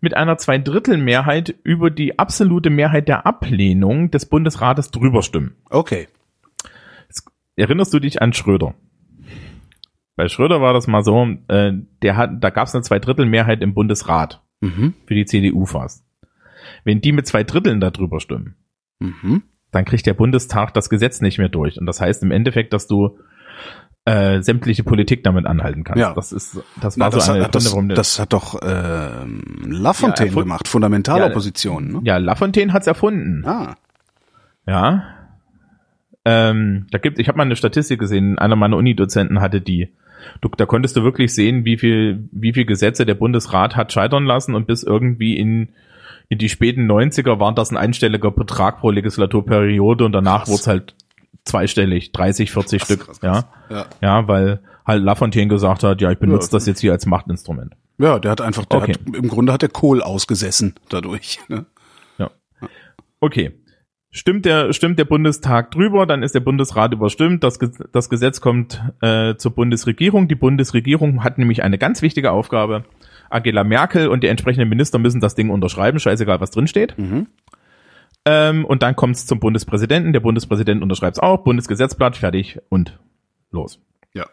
mit 0.01 0.16
einer 0.16 0.38
Zweidrittelmehrheit 0.38 1.56
über 1.63 1.89
die 1.89 2.20
absolute 2.20 2.70
Mehrheit 2.70 3.08
der 3.08 3.25
Ablehnung 3.25 4.12
des 4.12 4.25
Bundesrates 4.27 4.92
drüber 4.92 5.22
stimmen. 5.22 5.56
Okay. 5.70 6.08
Erinnerst 7.56 7.94
du 7.94 8.00
dich 8.00 8.22
an 8.22 8.34
Schröder? 8.34 8.75
Bei 10.16 10.27
Schröder 10.27 10.62
war 10.62 10.74
das 10.74 10.88
mal 10.88 11.04
so, 11.04 11.27
äh, 11.48 11.74
der 12.01 12.18
hat, 12.18 12.32
da 12.44 12.50
gab 12.50 12.68
es 12.68 12.75
eine 12.75 12.84
Zweidrittelmehrheit 12.84 13.62
im 13.62 13.74
Bundesrat 13.74 14.44
Mhm. 14.62 14.94
für 15.06 15.13
die 15.13 15.25
CDU 15.25 15.66
fast. 15.66 16.04
Wenn 16.84 17.01
die 17.01 17.12
mit 17.12 17.27
zwei 17.27 17.44
Dritteln 17.44 17.80
darüber 17.80 18.20
stimmen, 18.20 18.56
Mhm. 19.00 19.44
dann 19.72 19.86
kriegt 19.86 20.06
der 20.06 20.13
Bundestag 20.16 20.74
das 20.74 20.89
Gesetz 20.89 21.22
nicht 21.22 21.38
mehr 21.38 21.50
durch. 21.50 21.80
Und 21.80 21.86
das 21.86 22.01
heißt 22.01 22.24
im 22.24 22.32
Endeffekt, 22.32 22.74
dass 22.74 22.88
du 22.88 23.20
äh, 24.06 24.42
sämtliche 24.42 24.84
Politik 24.84 25.24
damit 25.24 25.46
anhalten 25.46 25.84
kannst. 25.84 26.00
Ja. 26.00 26.14
Das 26.14 26.32
ist, 26.32 26.60
das 26.82 26.96
Na, 26.96 27.06
war 27.06 27.12
das, 27.12 27.26
so 27.26 27.32
eine 27.34 27.44
hat, 27.44 27.54
das, 27.56 27.64
Gründe, 27.66 27.72
warum 27.76 27.88
der- 27.90 27.96
das 27.98 28.20
hat 28.20 28.32
doch 28.34 28.60
ähm, 28.64 29.42
Lafontaine 29.66 30.30
Ja, 30.32 30.42
gemacht, 30.42 30.68
Fundamentalopposition. 30.68 31.92
Ne? 31.92 32.02
ja, 32.04 32.18
Lafontaine 32.18 32.72
hat's 32.72 32.88
erfunden. 32.88 33.44
Ah. 33.46 33.76
Ja. 34.66 35.04
Ähm, 36.26 36.88
da 36.92 36.98
gibt, 36.98 37.20
ich 37.20 37.28
habe 37.28 37.38
mal 37.38 37.44
eine 37.44 37.56
Statistik 37.56 38.00
gesehen, 38.00 38.38
einer 38.38 38.56
meiner 38.56 38.78
Unidozenten 38.78 39.40
hatte 39.42 39.62
die. 39.62 39.94
Du, 40.42 40.50
da 40.56 40.66
konntest 40.66 40.98
du 40.98 41.04
wirklich 41.04 41.34
sehen, 41.34 41.64
wie 41.64 41.78
viel, 41.78 42.28
wie 42.32 42.54
viel 42.54 42.66
Gesetze 42.66 43.06
der 43.06 43.14
Bundesrat 43.16 43.76
hat 43.76 43.94
scheitern 43.94 44.26
lassen 44.26 44.56
und 44.56 44.68
bis 44.68 44.84
irgendwie 44.84 45.38
in, 45.38 45.70
in 46.28 46.38
die 46.38 46.50
späten 46.50 46.90
90er 46.92 47.40
war 47.40 47.54
das 47.54 47.72
ein 47.72 47.78
einstelliger 47.78 48.32
Betrag 48.32 48.80
pro 48.80 48.90
Legislaturperiode 48.92 50.04
und 50.06 50.12
danach 50.12 50.48
wurde 50.48 50.60
es 50.60 50.68
halt 50.68 50.96
zweistellig, 51.48 52.12
30, 52.12 52.51
40 52.51 52.80
Krass, 52.80 52.88
Stück, 52.88 53.06
krass, 53.06 53.20
krass. 53.20 53.46
ja. 53.70 53.75
Ja. 53.77 53.86
Ja, 54.01 54.27
weil 54.27 54.60
halt 54.86 55.04
Lafontaine 55.04 55.48
gesagt 55.48 55.84
hat, 55.84 56.01
ja, 56.01 56.12
ich 56.12 56.18
benutze 56.20 56.48
Ja. 56.48 56.51
das 56.58 56.66
jetzt 56.68 56.80
hier 56.80 56.92
als 56.92 57.06
Machtinstrument. 57.06 57.74
Ja, 57.98 58.20
der 58.20 58.32
hat 58.32 58.42
einfach, 58.42 58.66
der 58.66 58.80
Okay. 58.82 58.94
hat, 58.94 59.16
im 59.16 59.27
Grunde 59.27 59.51
hat 59.54 59.62
der 59.62 59.70
Kohl 59.70 60.01
ausgesessen 60.04 60.75
dadurch. 60.89 61.39
Ne? 61.50 61.66
Okay. 63.20 63.51
Stimmt 64.12 64.46
der, 64.46 64.74
stimmt 64.74 64.98
der 65.00 65.06
Bundestag 65.06 65.72
drüber, 65.72 66.06
dann 66.06 66.24
ist 66.24 66.34
der 66.34 66.39
Bundesrat 66.39 66.94
überstimmt, 66.94 67.44
das, 67.44 67.60
das 67.92 68.10
Gesetz 68.10 68.42
kommt 68.42 68.82
äh, 69.01 69.36
zur 69.36 69.51
Bundesregierung. 69.51 70.27
Die 70.27 70.36
Bundesregierung 70.36 71.24
hat 71.24 71.38
nämlich 71.38 71.62
eine 71.63 71.77
ganz 71.77 72.01
wichtige 72.01 72.32
Aufgabe. 72.32 72.86
Angela 73.30 73.63
Merkel 73.63 74.08
und 74.08 74.24
die 74.24 74.27
entsprechenden 74.27 74.70
Minister 74.70 74.98
müssen 74.98 75.20
das 75.20 75.36
Ding 75.36 75.50
unterschreiben, 75.50 76.00
scheißegal, 76.00 76.39
was 76.39 76.51
drinsteht. 76.51 76.98
Mhm. 76.98 77.27
Ähm, 78.29 78.65
und 78.65 78.84
dann 78.84 78.98
kommt 78.98 79.15
es 79.15 79.25
zum 79.25 79.39
Bundespräsidenten, 79.39 80.12
der 80.12 80.19
Bundespräsident 80.19 80.84
unterschreibt 80.84 81.15
es 81.15 81.24
auch, 81.24 81.46
Bundesgesetzblatt, 81.46 82.17
fertig 82.17 82.60
und 82.67 83.00
los. 83.51 83.79
Ja. 84.13 84.25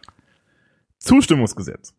Zustimmungsgesetz. 0.98 1.94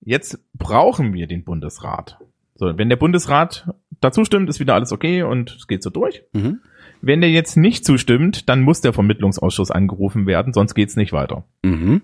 Jetzt 0.00 0.38
brauchen 0.52 1.14
wir 1.14 1.26
den 1.26 1.44
Bundesrat. 1.44 2.18
So, 2.56 2.76
wenn 2.76 2.90
der 2.90 2.96
Bundesrat 2.96 3.70
dazu 4.02 4.26
stimmt, 4.26 4.50
ist 4.50 4.60
wieder 4.60 4.74
alles 4.74 4.92
okay 4.92 5.22
und 5.22 5.56
es 5.56 5.66
geht 5.66 5.82
so 5.82 5.88
durch. 5.88 6.22
Mhm. 6.34 6.60
Wenn 7.00 7.22
der 7.22 7.30
jetzt 7.30 7.56
nicht 7.56 7.86
zustimmt, 7.86 8.48
dann 8.50 8.60
muss 8.60 8.82
der 8.82 8.92
Vermittlungsausschuss 8.92 9.70
angerufen 9.70 10.26
werden, 10.26 10.52
sonst 10.52 10.74
geht's 10.74 10.96
nicht 10.96 11.12
weiter. 11.14 11.44
Mhm. 11.62 12.02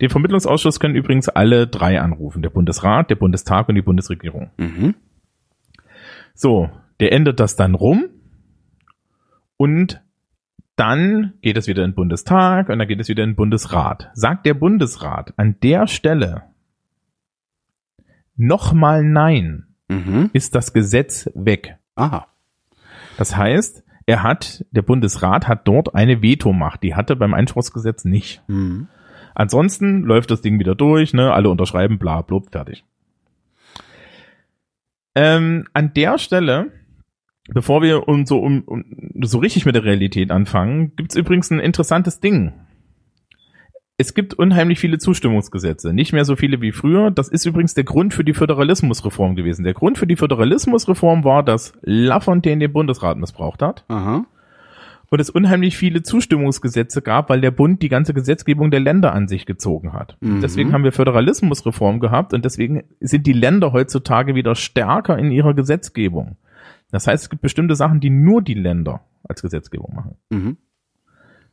Den 0.00 0.08
Vermittlungsausschuss 0.08 0.80
können 0.80 0.94
übrigens 0.94 1.28
alle 1.28 1.66
drei 1.66 2.00
anrufen. 2.00 2.40
Der 2.40 2.48
Bundesrat, 2.48 3.10
der 3.10 3.16
Bundestag 3.16 3.68
und 3.68 3.74
die 3.74 3.82
Bundesregierung. 3.82 4.50
Mhm. 4.56 4.94
So, 6.34 6.70
der 7.00 7.12
ändert 7.12 7.40
das 7.40 7.56
dann 7.56 7.74
rum 7.74 8.06
und 9.56 10.02
dann 10.76 11.34
geht 11.40 11.56
es 11.56 11.66
wieder 11.66 11.84
in 11.84 11.90
den 11.92 11.94
Bundestag 11.96 12.68
und 12.68 12.78
dann 12.78 12.88
geht 12.88 13.00
es 13.00 13.08
wieder 13.08 13.22
in 13.24 13.30
den 13.30 13.36
Bundesrat. 13.36 14.10
Sagt 14.14 14.44
der 14.46 14.54
Bundesrat 14.54 15.32
an 15.38 15.56
der 15.62 15.86
Stelle 15.86 16.42
nochmal 18.36 19.02
Nein, 19.02 19.62
Mhm. 19.88 20.30
ist 20.32 20.54
das 20.54 20.72
Gesetz 20.72 21.30
weg. 21.34 21.78
Aha. 21.94 22.26
Das 23.16 23.36
heißt, 23.36 23.84
er 24.04 24.22
hat, 24.22 24.64
der 24.72 24.82
Bundesrat 24.82 25.46
hat 25.48 25.66
dort 25.66 25.94
eine 25.94 26.22
Vetomacht. 26.22 26.82
Die 26.82 26.94
hatte 26.94 27.16
beim 27.16 27.34
Einspruchsgesetz 27.34 28.04
nicht. 28.04 28.42
Mhm. 28.48 28.88
Ansonsten 29.34 30.02
läuft 30.02 30.30
das 30.30 30.40
Ding 30.42 30.58
wieder 30.58 30.74
durch, 30.74 31.14
ne, 31.14 31.32
alle 31.32 31.48
unterschreiben, 31.50 31.98
bla, 31.98 32.22
blub, 32.22 32.50
fertig. 32.50 32.84
Ähm, 35.14 35.66
an 35.72 35.94
der 35.94 36.18
Stelle, 36.18 36.72
bevor 37.48 37.82
wir 37.82 38.08
uns 38.08 38.28
so, 38.28 38.38
um, 38.38 38.62
um, 38.62 38.84
so 39.22 39.38
richtig 39.38 39.66
mit 39.66 39.74
der 39.74 39.84
Realität 39.84 40.30
anfangen, 40.30 40.92
gibt's 40.96 41.16
übrigens 41.16 41.50
ein 41.50 41.60
interessantes 41.60 42.20
Ding. 42.20 42.52
Es 43.98 44.12
gibt 44.12 44.34
unheimlich 44.34 44.78
viele 44.78 44.98
Zustimmungsgesetze, 44.98 45.94
nicht 45.94 46.12
mehr 46.12 46.26
so 46.26 46.36
viele 46.36 46.60
wie 46.60 46.72
früher. 46.72 47.10
Das 47.10 47.28
ist 47.28 47.46
übrigens 47.46 47.72
der 47.72 47.84
Grund 47.84 48.12
für 48.12 48.24
die 48.24 48.34
Föderalismusreform 48.34 49.36
gewesen. 49.36 49.64
Der 49.64 49.72
Grund 49.72 49.96
für 49.96 50.06
die 50.06 50.16
Föderalismusreform 50.16 51.24
war, 51.24 51.42
dass 51.42 51.72
Lafontaine 51.80 52.60
den 52.60 52.72
Bundesrat 52.72 53.16
missbraucht 53.16 53.62
hat 53.62 53.86
Aha. 53.88 54.26
und 55.08 55.20
es 55.20 55.30
unheimlich 55.30 55.78
viele 55.78 56.02
Zustimmungsgesetze 56.02 57.00
gab, 57.00 57.30
weil 57.30 57.40
der 57.40 57.52
Bund 57.52 57.80
die 57.80 57.88
ganze 57.88 58.12
Gesetzgebung 58.12 58.70
der 58.70 58.80
Länder 58.80 59.14
an 59.14 59.28
sich 59.28 59.46
gezogen 59.46 59.94
hat. 59.94 60.18
Mhm. 60.20 60.42
Deswegen 60.42 60.74
haben 60.74 60.84
wir 60.84 60.92
Föderalismusreform 60.92 61.98
gehabt 61.98 62.34
und 62.34 62.44
deswegen 62.44 62.82
sind 63.00 63.26
die 63.26 63.32
Länder 63.32 63.72
heutzutage 63.72 64.34
wieder 64.34 64.56
stärker 64.56 65.18
in 65.18 65.30
ihrer 65.30 65.54
Gesetzgebung. 65.54 66.36
Das 66.90 67.06
heißt, 67.06 67.24
es 67.24 67.30
gibt 67.30 67.42
bestimmte 67.42 67.74
Sachen, 67.74 68.00
die 68.00 68.10
nur 68.10 68.42
die 68.42 68.54
Länder 68.54 69.00
als 69.28 69.42
Gesetzgebung 69.42 69.94
machen. 69.94 70.16
Mhm. 70.30 70.56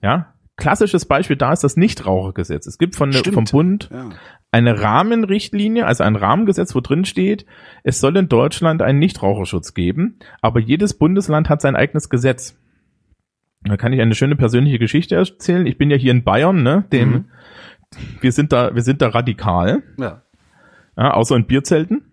Ja? 0.01 0.33
Klassisches 0.55 1.05
Beispiel 1.07 1.35
da 1.35 1.51
ist 1.51 1.63
das 1.63 1.77
Nichtrauchergesetz. 1.77 2.67
Es 2.67 2.77
gibt 2.77 2.95
von, 2.95 3.11
Stimmt. 3.11 3.33
vom 3.33 3.45
Bund 3.45 3.89
Ja. 3.91 4.09
eine 4.51 4.79
Rahmenrichtlinie, 4.79 5.87
also 5.87 6.03
ein 6.03 6.15
Rahmengesetz, 6.15 6.75
wo 6.75 6.79
drin 6.81 7.05
steht, 7.05 7.47
es 7.83 7.99
soll 7.99 8.15
in 8.17 8.29
Deutschland 8.29 8.83
einen 8.83 8.99
Nichtraucherschutz 8.99 9.73
geben, 9.73 10.19
aber 10.41 10.59
jedes 10.59 10.95
Bundesland 10.95 11.49
hat 11.49 11.61
sein 11.61 11.75
eigenes 11.75 12.09
Gesetz. 12.09 12.55
Da 13.63 13.77
kann 13.77 13.93
ich 13.93 14.01
eine 14.01 14.13
schöne 14.13 14.35
persönliche 14.35 14.77
Geschichte 14.77 15.15
erzählen. 15.15 15.65
Ich 15.65 15.77
bin 15.79 15.89
ja 15.89 15.97
hier 15.97 16.11
in 16.11 16.23
Bayern, 16.23 16.61
ne? 16.61 16.85
Dem, 16.91 17.09
Mhm. 17.09 17.25
wir 18.21 18.31
sind 18.31 18.51
da, 18.53 18.75
wir 18.75 18.81
sind 18.83 19.01
da 19.01 19.07
radikal, 19.07 19.81
Ja. 19.97 20.21
ja, 20.97 21.11
außer 21.15 21.35
in 21.35 21.47
Bierzelten. 21.47 22.03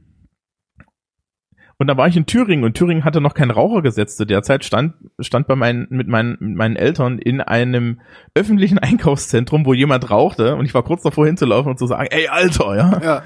Und 1.81 1.87
da 1.87 1.97
war 1.97 2.07
ich 2.09 2.17
in 2.19 2.27
Thüringen 2.27 2.63
und 2.63 2.75
Thüringen 2.75 3.05
hatte 3.05 3.23
noch 3.23 3.33
kein 3.33 3.51
Rauchergesetz 3.51 4.15
zu 4.15 4.27
der 4.27 4.43
Zeit, 4.43 4.67
stand, 4.67 4.97
stand 5.19 5.47
bei 5.47 5.57
meinen, 5.57 5.87
mit 5.89 6.09
meinen, 6.09 6.37
mit 6.39 6.55
meinen 6.55 6.77
Eltern 6.77 7.19
in 7.19 7.41
einem 7.41 8.03
öffentlichen 8.35 8.79
Einkaufszentrum, 8.79 9.65
wo 9.65 9.73
jemand 9.73 10.11
rauchte 10.11 10.57
und 10.57 10.67
ich 10.67 10.75
war 10.75 10.83
kurz 10.83 11.03
davor 11.03 11.25
hinzulaufen 11.25 11.71
und 11.71 11.79
zu 11.79 11.87
sagen, 11.87 12.07
ey 12.11 12.29
Alter, 12.29 12.77
ja. 12.77 13.01
Ja. 13.03 13.23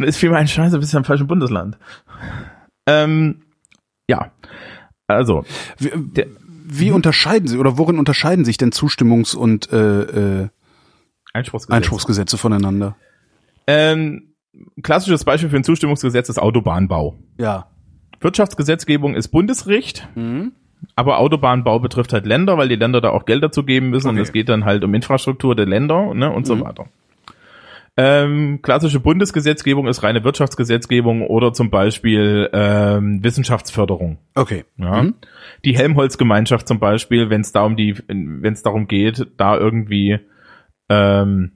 Und 0.00 0.04
ist 0.04 0.16
viel 0.16 0.30
mein 0.30 0.48
Scheiße, 0.48 0.80
bist 0.80 0.92
ja 0.92 0.98
im 0.98 1.04
falschen 1.04 1.28
Bundesland. 1.28 1.78
Ähm, 2.86 3.42
ja. 4.08 4.32
Also, 5.06 5.44
Wie, 5.78 5.92
wie 6.64 6.90
unterscheiden 6.90 7.46
sie 7.46 7.58
oder 7.58 7.78
worin 7.78 8.00
unterscheiden 8.00 8.44
sich 8.44 8.56
denn 8.56 8.72
Zustimmungs- 8.72 9.36
und 9.36 9.72
äh, 9.72 10.42
äh, 10.42 10.48
Einspruchsgesetz. 11.32 11.76
Einspruchsgesetze 11.76 12.36
voneinander? 12.36 12.96
Ähm, 13.68 14.34
klassisches 14.82 15.24
Beispiel 15.24 15.50
für 15.50 15.56
ein 15.56 15.62
Zustimmungsgesetz 15.62 16.28
ist 16.28 16.40
Autobahnbau. 16.40 17.16
Ja. 17.38 17.68
Wirtschaftsgesetzgebung 18.24 19.14
ist 19.14 19.28
Bundesrecht, 19.28 20.08
Mhm. 20.14 20.52
aber 20.96 21.18
Autobahnbau 21.18 21.78
betrifft 21.78 22.12
halt 22.12 22.26
Länder, 22.26 22.58
weil 22.58 22.68
die 22.68 22.76
Länder 22.76 23.00
da 23.00 23.10
auch 23.10 23.24
Geld 23.24 23.42
dazu 23.42 23.64
geben 23.64 23.90
müssen 23.90 24.08
und 24.08 24.14
Okay. 24.16 24.22
es 24.22 24.32
geht 24.32 24.48
dann 24.48 24.64
halt 24.64 24.84
um 24.84 24.92
Infrastruktur 24.94 25.54
der 25.54 25.66
Länder 25.66 26.12
ne, 26.14 26.30
und 26.30 26.46
so 26.46 26.56
Mhm. 26.56 26.64
weiter. 26.64 26.86
Ähm, 27.94 28.60
klassische 28.62 29.00
Bundesgesetzgebung 29.00 29.86
ist 29.86 30.02
reine 30.02 30.24
Wirtschaftsgesetzgebung 30.24 31.26
oder 31.26 31.52
zum 31.52 31.68
Beispiel 31.68 32.48
ähm, 32.54 33.22
Wissenschaftsförderung. 33.22 34.16
Okay. 34.34 34.64
Ja. 34.78 35.02
Mhm. 35.02 35.14
Die 35.66 35.76
Helmholtz-Gemeinschaft 35.76 36.66
zum 36.66 36.80
Beispiel, 36.80 37.28
wenn 37.28 37.42
es 37.42 37.52
da 37.52 37.64
um 37.64 37.76
die, 37.76 37.98
wenn 38.08 38.52
es 38.54 38.62
darum 38.62 38.88
geht, 38.88 39.26
da 39.36 39.58
irgendwie 39.58 40.20
ähm, 40.88 41.52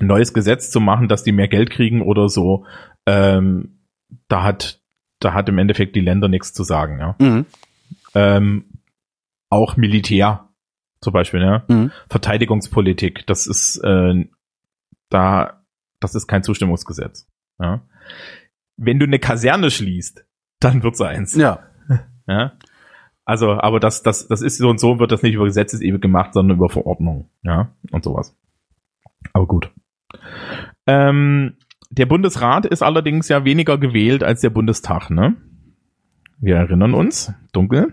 ein 0.00 0.06
neues 0.06 0.32
Gesetz 0.32 0.70
zu 0.70 0.78
machen, 0.78 1.08
dass 1.08 1.24
die 1.24 1.32
mehr 1.32 1.48
Geld 1.48 1.70
kriegen 1.70 2.00
oder 2.00 2.28
so, 2.28 2.64
ähm, 3.06 3.80
da 4.28 4.44
hat, 4.44 4.80
da 5.24 5.34
hat 5.34 5.48
im 5.48 5.58
Endeffekt 5.58 5.96
die 5.96 6.00
Länder 6.00 6.28
nichts 6.28 6.52
zu 6.52 6.64
sagen. 6.64 6.98
Ja. 6.98 7.16
Mhm. 7.18 7.46
Ähm, 8.14 8.64
auch 9.48 9.76
Militär 9.76 10.48
zum 11.00 11.12
Beispiel, 11.12 11.40
ja. 11.42 11.64
Mhm. 11.68 11.90
Verteidigungspolitik, 12.08 13.26
das 13.26 13.46
ist 13.46 13.78
äh, 13.78 14.24
da, 15.10 15.64
das 16.00 16.14
ist 16.14 16.26
kein 16.26 16.42
Zustimmungsgesetz. 16.42 17.28
Ja. 17.60 17.82
Wenn 18.76 18.98
du 18.98 19.06
eine 19.06 19.18
Kaserne 19.18 19.70
schließt, 19.70 20.24
dann 20.60 20.82
wird's 20.82 21.00
eins. 21.00 21.34
Ja. 21.34 21.60
Ja. 22.28 22.52
Also, 23.24 23.50
aber 23.50 23.80
das, 23.80 24.04
das, 24.04 24.28
das 24.28 24.42
ist 24.42 24.58
so 24.58 24.68
und 24.68 24.78
so, 24.78 25.00
wird 25.00 25.10
das 25.10 25.22
nicht 25.22 25.34
über 25.34 25.44
Gesetzesebene 25.44 25.98
gemacht, 25.98 26.34
sondern 26.34 26.56
über 26.56 26.68
Verordnung. 26.68 27.28
Ja, 27.42 27.74
und 27.90 28.04
sowas. 28.04 28.36
Aber 29.32 29.46
gut. 29.48 29.72
Ähm, 30.86 31.56
der 31.92 32.06
Bundesrat 32.06 32.66
ist 32.66 32.82
allerdings 32.82 33.28
ja 33.28 33.44
weniger 33.44 33.78
gewählt 33.78 34.22
als 34.24 34.40
der 34.40 34.50
Bundestag, 34.50 35.10
ne? 35.10 35.36
Wir 36.38 36.56
erinnern 36.56 36.94
uns, 36.94 37.32
dunkel. 37.52 37.92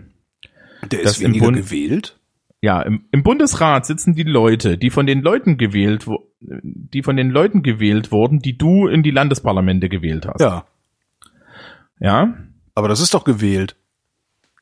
Der 0.90 1.00
ist 1.02 1.20
im 1.20 1.28
weniger 1.32 1.44
Bund- 1.46 1.56
gewählt. 1.58 2.16
Ja, 2.62 2.82
im, 2.82 3.04
im 3.10 3.22
Bundesrat 3.22 3.86
sitzen 3.86 4.14
die 4.14 4.22
Leute, 4.22 4.76
die 4.76 4.90
von 4.90 5.06
den 5.06 5.22
Leuten 5.22 5.56
gewählt, 5.56 6.06
die 6.40 7.02
von 7.02 7.16
den 7.16 7.30
Leuten 7.30 7.62
gewählt 7.62 8.12
wurden, 8.12 8.40
die 8.40 8.58
du 8.58 8.86
in 8.86 9.02
die 9.02 9.10
Landesparlamente 9.12 9.88
gewählt 9.88 10.26
hast. 10.26 10.40
Ja. 10.40 10.66
Ja? 12.00 12.34
Aber 12.74 12.88
das 12.88 13.00
ist 13.00 13.14
doch 13.14 13.24
gewählt. 13.24 13.76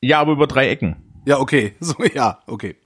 Ja, 0.00 0.20
aber 0.20 0.32
über 0.32 0.46
drei 0.46 0.68
Ecken. 0.68 0.96
Ja, 1.26 1.38
okay. 1.40 1.72
So, 1.80 1.94
ja, 2.14 2.38
okay. 2.46 2.76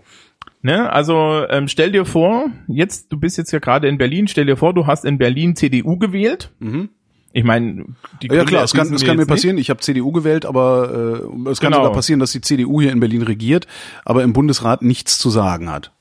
Ne? 0.62 0.90
Also 0.92 1.44
ähm, 1.48 1.66
stell 1.68 1.90
dir 1.92 2.04
vor, 2.04 2.46
jetzt, 2.68 3.12
du 3.12 3.18
bist 3.18 3.36
jetzt 3.36 3.50
ja 3.52 3.58
gerade 3.58 3.88
in 3.88 3.98
Berlin, 3.98 4.28
stell 4.28 4.46
dir 4.46 4.56
vor, 4.56 4.72
du 4.74 4.86
hast 4.86 5.04
in 5.04 5.18
Berlin 5.18 5.56
CDU 5.56 5.98
gewählt. 5.98 6.52
Mhm. 6.60 6.90
Ich 7.32 7.44
meine, 7.44 7.86
die 8.22 8.26
Ja 8.28 8.34
Grüne 8.34 8.44
klar, 8.44 8.62
es 8.64 8.72
kann, 8.74 8.92
es 8.92 9.04
kann 9.04 9.16
mir 9.16 9.22
jetzt 9.22 9.28
nicht. 9.28 9.28
passieren. 9.28 9.58
Ich 9.58 9.70
habe 9.70 9.80
CDU 9.80 10.12
gewählt, 10.12 10.44
aber 10.46 11.22
äh, 11.44 11.50
es 11.50 11.60
kann 11.60 11.72
Genau. 11.72 11.82
sogar 11.82 11.92
passieren, 11.92 12.20
dass 12.20 12.30
die 12.32 12.42
CDU 12.42 12.80
hier 12.80 12.92
in 12.92 13.00
Berlin 13.00 13.22
regiert, 13.22 13.66
aber 14.04 14.22
im 14.22 14.32
Bundesrat 14.34 14.82
nichts 14.82 15.18
zu 15.18 15.30
sagen 15.30 15.70
hat. 15.70 15.92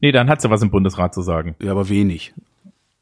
Nee, 0.00 0.12
dann 0.12 0.28
hat 0.28 0.42
sie 0.42 0.50
was 0.50 0.60
im 0.62 0.70
Bundesrat 0.70 1.14
zu 1.14 1.22
sagen. 1.22 1.54
Ja, 1.62 1.70
aber 1.72 1.88
wenig. 1.88 2.34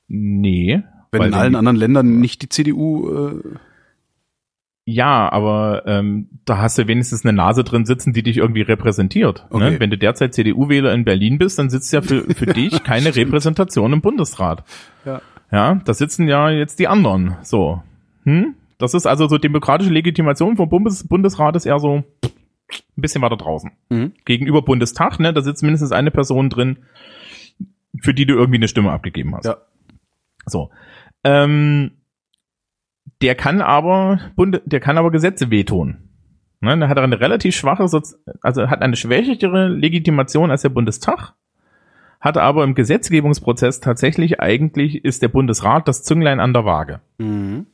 Nee. 0.08 0.82
Wenn 1.10 1.22
in 1.22 1.34
allen 1.34 1.56
anderen 1.56 1.76
Ländern 1.76 2.20
nicht 2.20 2.42
die 2.42 2.48
CDU. 2.48 3.10
Äh, 3.28 3.42
Ja, 4.88 5.30
aber 5.32 5.82
ähm, 5.86 6.28
da 6.44 6.58
hast 6.58 6.78
du 6.78 6.86
wenigstens 6.86 7.24
eine 7.24 7.32
Nase 7.32 7.64
drin 7.64 7.84
sitzen, 7.84 8.12
die 8.12 8.22
dich 8.22 8.36
irgendwie 8.36 8.62
repräsentiert. 8.62 9.44
Okay. 9.50 9.72
Ne? 9.72 9.80
Wenn 9.80 9.90
du 9.90 9.98
derzeit 9.98 10.32
CDU-Wähler 10.32 10.94
in 10.94 11.04
Berlin 11.04 11.38
bist, 11.38 11.58
dann 11.58 11.70
sitzt 11.70 11.92
ja 11.92 12.02
für, 12.02 12.22
für 12.32 12.46
dich 12.54 12.84
keine 12.84 13.14
Repräsentation 13.14 13.92
im 13.92 14.00
Bundesrat. 14.00 14.62
Ja. 15.04 15.20
Ja, 15.50 15.80
da 15.84 15.92
sitzen 15.92 16.28
ja 16.28 16.50
jetzt 16.50 16.78
die 16.78 16.86
anderen. 16.86 17.36
So. 17.42 17.82
Hm? 18.22 18.54
Das 18.78 18.94
ist 18.94 19.06
also 19.06 19.26
so 19.26 19.38
demokratische 19.38 19.90
Legitimation 19.90 20.56
vom 20.56 20.68
Bundes 20.68 21.06
Bundesrat 21.08 21.56
ist 21.56 21.66
eher 21.66 21.80
so 21.80 22.04
ein 22.22 22.32
bisschen 22.94 23.22
weiter 23.22 23.36
draußen. 23.36 23.72
Mhm. 23.88 24.12
Gegenüber 24.24 24.62
Bundestag, 24.62 25.18
ne, 25.18 25.32
da 25.32 25.40
sitzt 25.40 25.64
mindestens 25.64 25.90
eine 25.90 26.12
Person 26.12 26.48
drin, 26.48 26.78
für 28.00 28.14
die 28.14 28.26
du 28.26 28.34
irgendwie 28.34 28.58
eine 28.58 28.68
Stimme 28.68 28.92
abgegeben 28.92 29.34
hast. 29.34 29.46
Ja. 29.46 29.56
So. 30.44 30.70
Ähm, 31.24 31.92
der 33.22 33.34
kann 33.34 33.60
aber 33.60 34.20
Bund, 34.36 34.60
der 34.64 34.80
kann 34.80 34.98
aber 34.98 35.10
Gesetze 35.10 35.50
wehtun. 35.50 35.98
Ne, 36.60 36.78
da 36.78 36.88
hat 36.88 36.96
er 36.96 37.04
eine 37.04 37.20
relativ 37.20 37.54
schwache, 37.54 37.84
Sozi- 37.84 38.16
also 38.40 38.68
hat 38.70 38.80
eine 38.82 38.96
schwächere 38.96 39.68
Legitimation 39.68 40.50
als 40.50 40.62
der 40.62 40.70
Bundestag, 40.70 41.34
hat 42.20 42.38
aber 42.38 42.64
im 42.64 42.74
Gesetzgebungsprozess 42.74 43.80
tatsächlich 43.80 44.40
eigentlich 44.40 45.04
ist 45.04 45.22
der 45.22 45.28
Bundesrat 45.28 45.86
das 45.86 46.02
Zünglein 46.02 46.40
an 46.40 46.54
der 46.54 46.64
Waage. 46.64 47.00
Mhm. 47.18 47.66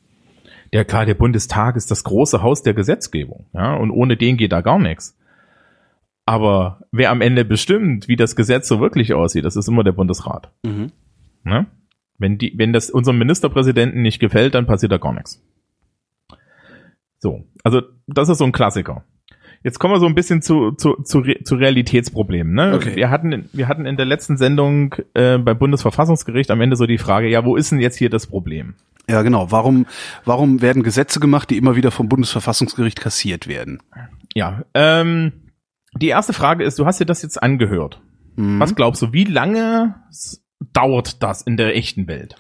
Ja 0.73 0.85
klar, 0.85 1.07
der 1.07 1.15
Bundestag 1.15 1.77
ist 1.77 1.91
das 1.91 2.03
große 2.03 2.43
Haus 2.43 2.63
der 2.63 2.75
Gesetzgebung, 2.75 3.47
ja, 3.53 3.75
und 3.75 3.91
ohne 3.91 4.17
den 4.17 4.37
geht 4.37 4.53
da 4.53 4.63
gar 4.63 4.79
nichts. 4.79 5.17
Aber 6.25 6.81
wer 6.93 7.11
am 7.11 7.21
Ende 7.21 7.45
bestimmt, 7.45 8.09
wie 8.09 8.17
das 8.17 8.37
Gesetz 8.37 8.69
so 8.69 8.81
wirklich 8.81 9.13
aussieht, 9.15 9.45
das 9.45 9.57
ist 9.57 9.69
immer 9.69 9.85
der 9.85 9.93
Bundesrat. 9.93 10.51
Mhm. 10.65 10.93
Ne? 11.45 11.67
Wenn 12.23 12.39
die, 12.39 12.55
wenn 12.57 12.73
das 12.73 12.91
unserem 12.91 13.19
Ministerpräsidenten 13.19 14.01
nicht 14.01 14.21
gefällt, 14.21 14.55
dann 14.55 14.67
passiert 14.67 14.93
da 14.93 14.97
gar 14.97 15.13
nichts. 15.13 15.43
So, 17.19 17.45
also 17.63 17.83
das 18.07 18.29
ist 18.29 18.39
so 18.39 18.45
ein 18.45 18.53
Klassiker. 18.53 19.05
Jetzt 19.65 19.79
kommen 19.79 19.95
wir 19.95 20.01
so 20.01 20.07
ein 20.07 20.15
bisschen 20.15 20.43
zu, 20.43 20.73
zu, 20.73 20.97
zu, 21.05 21.21
Re 21.21 21.45
zu 21.45 21.55
Realitätsproblemen. 21.55 22.53
Ne? 22.53 22.75
Okay. 22.75 22.97
Wir, 22.97 23.11
hatten, 23.11 23.49
wir 23.53 23.69
hatten 23.69 23.87
in 23.87 23.97
der 23.97 24.07
letzten 24.07 24.37
Sendung 24.37 24.97
äh, 25.15 25.39
beim 25.39 25.57
Bundesverfassungsgericht 25.57 26.51
am 26.51 26.61
Ende 26.61 26.75
so 26.75 26.87
die 26.87 26.99
Frage, 26.99 27.29
ja, 27.29 27.45
wo 27.45 27.55
ist 27.55 27.71
denn 27.71 27.79
jetzt 27.79 27.97
hier 27.97 28.11
das 28.11 28.27
Problem? 28.27 28.75
Ja, 29.09 29.23
genau. 29.23 29.51
Warum, 29.51 29.87
warum 30.25 30.63
werden 30.63 30.83
Gesetze 30.83 31.21
gemacht, 31.21 31.51
die 31.51 31.59
immer 31.59 31.77
wieder 31.77 31.93
vom 31.93 32.09
Bundesverfassungsgericht 32.09 33.01
kassiert 33.01 33.47
werden? 33.47 33.81
Ja, 34.35 34.65
ähm, 34.75 35.33
die 35.95 36.09
erste 36.09 36.33
Frage 36.33 36.65
ist, 36.65 36.79
du 36.79 36.87
hast 36.87 37.01
dir 37.01 37.07
das 37.07 37.23
jetzt 37.23 37.41
angehört. 37.41 38.01
Mhm. 38.37 38.59
Was 38.59 38.75
glaubst 38.75 39.03
du, 39.03 39.13
wie 39.13 39.25
lange 39.25 39.95
dauert 40.73 41.23
das 41.23 41.43
in 41.43 41.57
der 41.57 41.77
echten 41.77 42.07
Welt? 42.09 42.37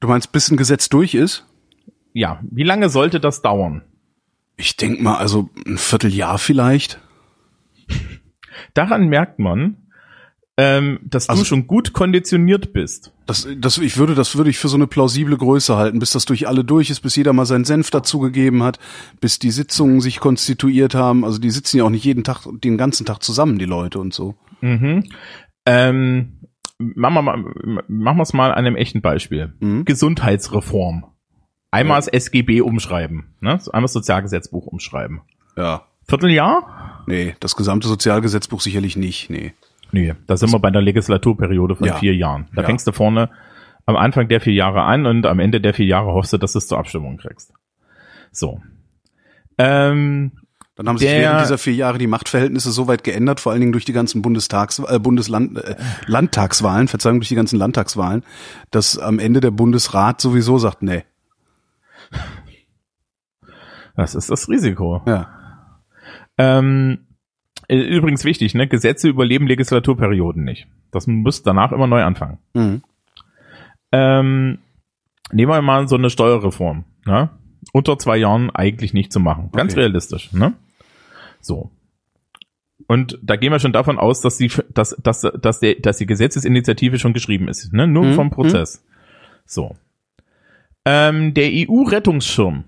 Du 0.00 0.08
meinst, 0.08 0.32
bis 0.32 0.50
ein 0.50 0.56
Gesetz 0.56 0.88
durch 0.88 1.14
ist? 1.14 1.46
Ja, 2.12 2.40
wie 2.50 2.64
lange 2.64 2.88
sollte 2.88 3.20
das 3.20 3.42
dauern? 3.42 3.82
Ich 4.56 4.76
denk 4.76 5.00
mal, 5.00 5.16
also 5.16 5.48
ein 5.66 5.78
Vierteljahr 5.78 6.38
vielleicht. 6.38 7.00
Daran 8.74 9.08
merkt 9.08 9.38
man, 9.38 9.76
ähm, 10.58 11.00
dass 11.04 11.28
Also- 11.28 11.42
du 11.42 11.46
schon 11.46 11.66
gut 11.66 11.92
konditioniert 11.92 12.72
bist. 12.72 13.12
Das, 13.26 13.48
das, 13.56 13.78
ich 13.78 13.96
würde, 13.96 14.14
das 14.14 14.36
würde 14.36 14.50
ich 14.50 14.58
für 14.58 14.68
so 14.68 14.76
eine 14.76 14.86
plausible 14.86 15.36
Größe 15.36 15.76
halten, 15.76 15.98
bis 16.00 16.10
das 16.10 16.24
durch 16.26 16.48
alle 16.48 16.64
durch 16.64 16.90
ist, 16.90 17.00
bis 17.00 17.16
jeder 17.16 17.32
mal 17.32 17.46
seinen 17.46 17.64
Senf 17.64 17.90
dazugegeben 17.90 18.62
hat, 18.62 18.78
bis 19.20 19.38
die 19.38 19.50
Sitzungen 19.52 20.00
sich 20.00 20.20
konstituiert 20.20 20.94
haben. 20.94 21.24
Also 21.24 21.38
die 21.38 21.50
sitzen 21.50 21.78
ja 21.78 21.84
auch 21.84 21.90
nicht 21.90 22.04
jeden 22.04 22.24
Tag, 22.24 22.46
den 22.62 22.76
ganzen 22.76 23.06
Tag 23.06 23.22
zusammen, 23.22 23.58
die 23.58 23.64
Leute 23.64 23.98
und 24.00 24.12
so. 24.12 24.34
Mhm. 24.60 25.04
Ähm, 25.64 26.40
machen 26.94 27.14
wir 27.14 27.22
mal, 27.22 27.36
machen 27.88 28.16
wir 28.18 28.22
es 28.22 28.32
mal 28.32 28.50
an 28.52 28.58
einem 28.58 28.76
echten 28.76 29.00
Beispiel. 29.00 29.52
Mhm. 29.60 29.84
Gesundheitsreform. 29.84 31.04
Einmal 31.70 31.98
das 31.98 32.08
SGB 32.08 32.60
umschreiben, 32.60 33.34
ne? 33.40 33.58
Einmal 33.72 33.82
das 33.82 33.92
Sozialgesetzbuch 33.94 34.66
umschreiben. 34.66 35.22
Ja. 35.56 35.82
Vierteljahr? 36.06 37.04
Nee, 37.06 37.34
das 37.40 37.56
gesamte 37.56 37.88
Sozialgesetzbuch 37.88 38.60
sicherlich 38.60 38.96
nicht, 38.96 39.30
nee. 39.30 39.54
Nee, 39.90 40.14
da 40.26 40.36
sind 40.36 40.52
wir 40.52 40.58
bei 40.58 40.70
der 40.70 40.82
Legislaturperiode 40.82 41.76
von 41.76 41.86
Ja. 41.86 41.94
vier 41.96 42.14
Jahren. 42.14 42.48
Da 42.54 42.62
Ja. 42.62 42.66
fängst 42.66 42.86
du 42.86 42.92
vorne 42.92 43.30
am 43.86 43.96
Anfang 43.96 44.28
der 44.28 44.40
vier 44.40 44.52
Jahre 44.54 44.82
an 44.82 45.06
und 45.06 45.26
am 45.26 45.38
Ende 45.38 45.60
der 45.60 45.74
vier 45.74 45.86
Jahre 45.86 46.12
hoffst 46.12 46.32
du, 46.32 46.38
dass 46.38 46.52
du 46.52 46.58
es 46.58 46.68
zur 46.68 46.78
Abstimmung 46.78 47.16
kriegst. 47.16 47.52
So. 48.30 48.60
Ähm, 49.58 50.32
Dann 50.74 50.88
haben 50.88 50.96
sich 50.96 51.10
während 51.10 51.42
dieser 51.42 51.58
vier 51.58 51.74
Jahre 51.74 51.98
die 51.98 52.06
Machtverhältnisse 52.06 52.70
so 52.70 52.88
weit 52.88 53.04
geändert, 53.04 53.40
vor 53.40 53.52
allen 53.52 53.60
Dingen 53.60 53.72
durch 53.72 53.84
die 53.84 53.92
ganzen 53.92 54.22
Bundestags, 54.22 54.78
äh, 54.78 54.98
Bundesland, 54.98 55.58
äh, 55.58 55.76
Landtagswahlen, 56.06 56.88
Verzeihung, 56.88 57.20
durch 57.20 57.28
die 57.28 57.34
ganzen 57.34 57.58
Landtagswahlen, 57.58 58.22
dass 58.70 58.98
am 58.98 59.18
Ende 59.18 59.40
der 59.40 59.50
Bundesrat 59.50 60.20
sowieso 60.20 60.56
sagt, 60.56 60.82
nee. 60.82 61.04
das 63.96 64.14
ist 64.14 64.30
das 64.30 64.48
Risiko. 64.48 65.02
Ja. 65.06 65.28
Ähm, 66.38 67.06
äh, 67.68 67.76
übrigens 67.76 68.24
wichtig, 68.24 68.54
ne? 68.54 68.66
Gesetze 68.66 69.08
überleben 69.08 69.46
Legislaturperioden 69.46 70.42
nicht. 70.42 70.68
Das 70.90 71.06
muss 71.06 71.42
danach 71.42 71.72
immer 71.72 71.86
neu 71.86 72.02
anfangen. 72.02 72.38
Mhm. 72.54 72.82
Ähm, 73.92 74.58
nehmen 75.32 75.52
wir 75.52 75.60
mal 75.60 75.86
so 75.86 75.96
eine 75.96 76.08
Steuerreform. 76.08 76.84
Ne? 77.04 77.30
Unter 77.72 77.98
zwei 77.98 78.16
Jahren 78.16 78.50
eigentlich 78.50 78.92
nicht 78.92 79.12
zu 79.12 79.20
machen. 79.20 79.50
Ganz 79.52 79.72
Okay. 79.72 79.80
realistisch. 79.82 80.32
Ne? 80.32 80.54
So. 81.40 81.70
Und 82.88 83.18
da 83.22 83.36
gehen 83.36 83.52
wir 83.52 83.60
schon 83.60 83.72
davon 83.72 83.98
aus, 83.98 84.20
dass 84.20 84.36
die, 84.38 84.50
dass, 84.74 84.96
dass, 85.02 85.20
dass, 85.40 85.60
der, 85.60 85.76
dass 85.76 85.98
die 85.98 86.06
Gesetzesinitiative 86.06 86.98
schon 86.98 87.12
geschrieben 87.12 87.48
ist. 87.48 87.72
Ne? 87.72 87.86
Nur 87.86 88.04
Mhm. 88.06 88.14
vom 88.14 88.30
Prozess. 88.30 88.84
So. 89.46 89.76
Ähm, 90.84 91.32
der 91.34 91.48
EU-Rettungsschirm, 91.52 92.64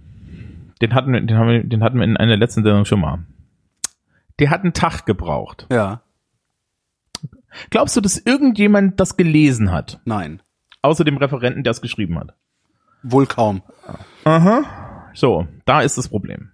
den 0.80 0.94
hatten, 0.94 1.12
wir, 1.12 1.20
den, 1.20 1.36
haben 1.36 1.48
wir, 1.48 1.64
den 1.64 1.82
hatten 1.82 1.98
wir 1.98 2.04
in 2.04 2.16
einer 2.16 2.36
letzten 2.36 2.62
Sendung 2.62 2.84
schon 2.84 3.00
mal. 3.00 3.24
Der 4.38 4.50
hat 4.50 4.62
einen 4.62 4.72
Tag 4.72 5.04
gebraucht. 5.06 5.66
Ja. 5.70 6.02
Glaubst 7.70 7.96
du, 7.96 8.00
dass 8.00 8.18
irgendjemand 8.18 8.98
das 9.00 9.16
gelesen 9.16 9.72
hat? 9.72 10.00
Nein. 10.04 10.42
Außer 10.82 11.04
dem 11.04 11.16
Referenten, 11.16 11.62
der 11.64 11.70
es 11.72 11.80
geschrieben 11.80 12.18
hat. 12.18 12.34
Wohl 13.02 13.26
kaum. 13.26 13.62
Aha. 14.24 14.62
So, 15.14 15.46
da 15.64 15.80
ist 15.80 15.96
das 15.96 16.08
Problem. 16.08 16.50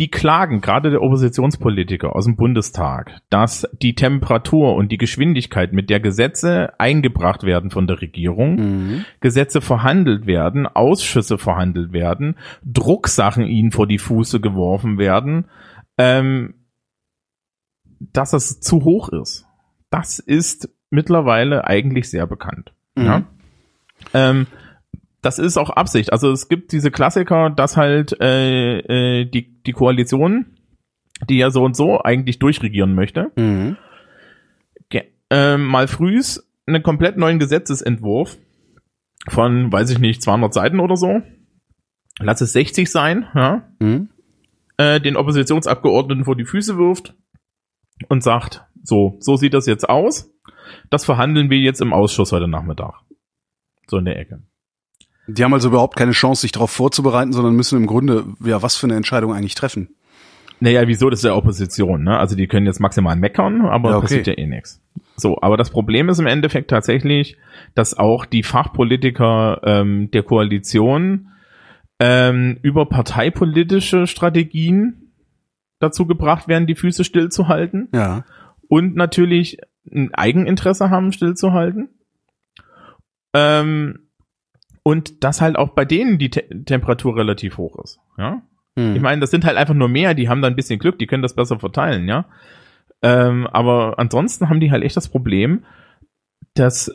Die 0.00 0.10
klagen, 0.10 0.60
gerade 0.60 0.90
der 0.90 1.02
Oppositionspolitiker 1.02 2.16
aus 2.16 2.24
dem 2.24 2.34
Bundestag, 2.34 3.20
dass 3.30 3.68
die 3.80 3.94
Temperatur 3.94 4.74
und 4.74 4.90
die 4.90 4.98
Geschwindigkeit, 4.98 5.72
mit 5.72 5.88
der 5.88 6.00
Gesetze 6.00 6.72
eingebracht 6.80 7.44
werden 7.44 7.70
von 7.70 7.86
der 7.86 8.00
Regierung, 8.00 8.56
Mhm. 8.56 9.04
Gesetze 9.20 9.60
verhandelt 9.60 10.26
werden, 10.26 10.66
Ausschüsse 10.66 11.38
verhandelt 11.38 11.92
werden, 11.92 12.36
Drucksachen 12.64 13.44
ihnen 13.44 13.70
vor 13.70 13.86
die 13.86 13.98
Fuße 13.98 14.40
geworfen 14.40 14.98
werden, 14.98 15.46
ähm, 15.96 16.54
dass 18.00 18.32
das 18.32 18.58
zu 18.58 18.82
hoch 18.82 19.10
ist. 19.10 19.46
Das 19.90 20.18
ist 20.18 20.70
mittlerweile 20.90 21.68
eigentlich 21.68 22.10
sehr 22.10 22.26
bekannt. 22.26 22.72
Mhm. 22.96 23.04
Ja? 23.04 23.22
Ähm, 24.12 24.46
das 25.24 25.38
ist 25.38 25.56
auch 25.56 25.70
Absicht. 25.70 26.12
Also 26.12 26.30
es 26.30 26.48
gibt 26.48 26.72
diese 26.72 26.90
Klassiker, 26.90 27.50
dass 27.50 27.76
halt 27.76 28.20
äh, 28.20 28.78
äh, 29.20 29.24
die, 29.24 29.62
die 29.62 29.72
Koalition, 29.72 30.46
die 31.28 31.38
ja 31.38 31.50
so 31.50 31.64
und 31.64 31.74
so 31.76 32.00
eigentlich 32.02 32.38
durchregieren 32.38 32.94
möchte, 32.94 33.30
Mhm. 33.36 33.76
äh, 35.30 35.56
mal 35.56 35.88
frühs 35.88 36.46
einen 36.66 36.82
komplett 36.82 37.16
neuen 37.16 37.38
Gesetzesentwurf 37.38 38.36
von, 39.28 39.72
weiß 39.72 39.90
ich 39.90 39.98
nicht, 39.98 40.22
200 40.22 40.52
Seiten 40.52 40.80
oder 40.80 40.96
so. 40.96 41.22
Lass 42.20 42.40
es 42.42 42.52
60 42.52 42.90
sein, 42.90 43.26
ja. 43.34 43.66
Mhm. 43.80 44.10
äh, 44.76 45.00
den 45.00 45.16
Oppositionsabgeordneten 45.16 46.24
vor 46.24 46.36
die 46.36 46.44
Füße 46.44 46.76
wirft 46.76 47.14
und 48.08 48.22
sagt, 48.22 48.64
so, 48.82 49.16
so 49.20 49.36
sieht 49.36 49.54
das 49.54 49.66
jetzt 49.66 49.88
aus. 49.88 50.30
Das 50.90 51.04
verhandeln 51.04 51.48
wir 51.50 51.58
jetzt 51.58 51.80
im 51.80 51.92
Ausschuss 51.94 52.32
heute 52.32 52.46
Nachmittag. 52.48 52.94
So 53.86 53.96
in 53.98 54.04
der 54.04 54.18
Ecke. 54.18 54.42
Die 55.26 55.42
haben 55.42 55.54
also 55.54 55.68
überhaupt 55.68 55.96
keine 55.96 56.12
Chance, 56.12 56.42
sich 56.42 56.52
darauf 56.52 56.70
vorzubereiten, 56.70 57.32
sondern 57.32 57.54
müssen 57.54 57.78
im 57.78 57.86
Grunde, 57.86 58.24
ja, 58.44 58.62
was 58.62 58.76
für 58.76 58.86
eine 58.86 58.96
Entscheidung 58.96 59.32
eigentlich 59.32 59.54
treffen. 59.54 59.88
Naja, 60.60 60.86
wieso? 60.86 61.10
Das 61.10 61.20
ist 61.20 61.24
ja 61.24 61.34
Opposition, 61.34 62.04
ne? 62.04 62.18
Also 62.18 62.36
die 62.36 62.46
können 62.46 62.66
jetzt 62.66 62.80
maximal 62.80 63.16
meckern, 63.16 63.62
aber 63.62 63.90
Ja, 63.90 63.96
okay. 63.96 64.02
passiert 64.04 64.26
ja 64.28 64.34
eh 64.34 64.46
nichts. 64.46 64.80
So, 65.16 65.38
aber 65.40 65.56
das 65.56 65.70
Problem 65.70 66.08
ist 66.08 66.18
im 66.18 66.26
Endeffekt 66.26 66.70
tatsächlich, 66.70 67.36
dass 67.74 67.96
auch 67.96 68.24
die 68.26 68.42
Fachpolitiker 68.42 69.60
ähm, 69.64 70.10
der 70.10 70.22
Koalition 70.22 71.28
ähm, 72.00 72.58
über 72.62 72.86
parteipolitische 72.86 74.06
Strategien 74.06 75.12
dazu 75.78 76.06
gebracht 76.06 76.48
werden, 76.48 76.66
die 76.66 76.74
Füße 76.74 77.04
stillzuhalten 77.04 77.88
Ja. 77.94 78.24
und 78.68 78.94
natürlich 78.96 79.58
ein 79.92 80.14
Eigeninteresse 80.14 80.90
haben, 80.90 81.12
stillzuhalten. 81.12 81.88
Ähm, 83.34 84.03
und 84.84 85.24
dass 85.24 85.40
halt 85.40 85.56
auch 85.56 85.70
bei 85.70 85.84
denen 85.84 86.18
die 86.18 86.30
Te 86.30 86.64
Temperatur 86.64 87.16
relativ 87.16 87.58
hoch 87.58 87.82
ist. 87.82 87.98
Ja? 88.16 88.42
Hm. 88.78 88.94
Ich 88.94 89.02
meine, 89.02 89.20
das 89.20 89.32
sind 89.32 89.44
halt 89.44 89.56
einfach 89.56 89.74
nur 89.74 89.88
mehr, 89.88 90.14
die 90.14 90.28
haben 90.28 90.42
da 90.42 90.48
ein 90.48 90.56
bisschen 90.56 90.78
Glück, 90.78 90.98
die 90.98 91.06
können 91.06 91.22
das 91.22 91.34
besser 91.34 91.58
verteilen, 91.58 92.06
ja. 92.06 92.26
Ähm, 93.02 93.46
aber 93.48 93.98
ansonsten 93.98 94.48
haben 94.48 94.60
die 94.60 94.70
halt 94.70 94.84
echt 94.84 94.96
das 94.96 95.08
Problem, 95.08 95.64
dass 96.54 96.94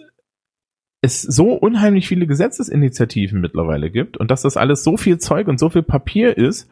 es 1.02 1.22
so 1.22 1.54
unheimlich 1.54 2.08
viele 2.08 2.28
Gesetzesinitiativen 2.28 3.42
mittlerweile 3.42 3.90
gibt 3.90 4.18
und 4.18 4.32
dass 4.32 4.42
das 4.42 4.58
alles 4.58 4.84
so 4.84 4.98
viel 4.98 5.18
Zeug 5.18 5.48
und 5.48 5.60
so 5.60 5.70
viel 5.70 5.84
Papier 5.84 6.38
ist 6.38 6.70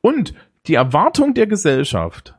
und 0.00 0.34
die 0.66 0.74
Erwartung 0.74 1.34
der 1.34 1.46
Gesellschaft 1.46 2.34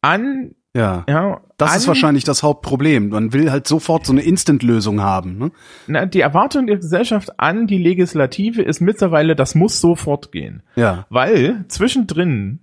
an, 0.00 0.54
ja. 0.78 1.04
ja, 1.08 1.40
Das 1.56 1.76
ist 1.76 1.88
wahrscheinlich 1.88 2.24
das 2.24 2.42
Hauptproblem. 2.42 3.08
Man 3.08 3.32
will 3.32 3.50
halt 3.50 3.66
sofort 3.66 4.06
so 4.06 4.12
eine 4.12 4.22
Instant-Lösung 4.22 5.00
haben. 5.02 5.38
Ne? 5.38 5.50
na, 5.88 6.06
die 6.06 6.20
Erwartung 6.20 6.66
der 6.68 6.76
Gesellschaft 6.76 7.40
an 7.40 7.66
die 7.66 7.78
Legislative 7.78 8.62
ist 8.62 8.80
mittlerweile, 8.80 9.34
das 9.34 9.54
muss 9.54 9.80
sofort 9.80 10.30
gehen. 10.30 10.62
Ja. 10.76 11.06
Weil 11.10 11.64
zwischendrin 11.68 12.60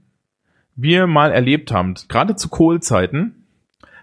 wir 0.75 1.07
mal 1.07 1.31
erlebt 1.31 1.71
haben, 1.71 1.95
gerade 2.07 2.35
zu 2.35 2.49
Kohlzeiten, 2.49 3.45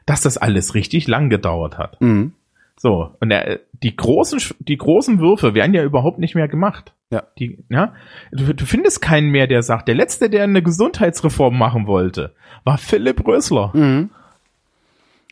dass 0.05 0.21
das 0.21 0.37
alles 0.37 0.75
richtig 0.75 1.09
lang 1.09 1.31
gedauert 1.31 1.79
hat. 1.79 2.01
Mhm. 2.01 2.33
So, 2.77 3.15
und 3.21 3.31
der, 3.31 3.61
die 3.83 3.97
großen, 3.97 4.41
die 4.59 4.77
großen 4.77 5.21
Würfe 5.21 5.55
werden 5.55 5.75
ja 5.75 5.85
überhaupt 5.85 6.19
nicht 6.19 6.35
mehr 6.35 6.49
gemacht. 6.49 6.95
Ja. 7.13 7.25
Die, 7.39 7.63
ja, 7.69 7.93
du, 8.33 8.55
du 8.55 8.65
findest 8.65 9.03
keinen 9.03 9.29
mehr, 9.29 9.47
der 9.47 9.63
sagt, 9.63 9.87
der 9.87 9.95
letzte, 9.95 10.31
der 10.31 10.45
eine 10.45 10.63
Gesundheitsreform 10.63 11.59
machen 11.59 11.87
wollte, 11.87 12.35
war 12.65 12.79
Philipp 12.79 13.27
Rösler. 13.27 13.71
Mhm. 13.75 14.09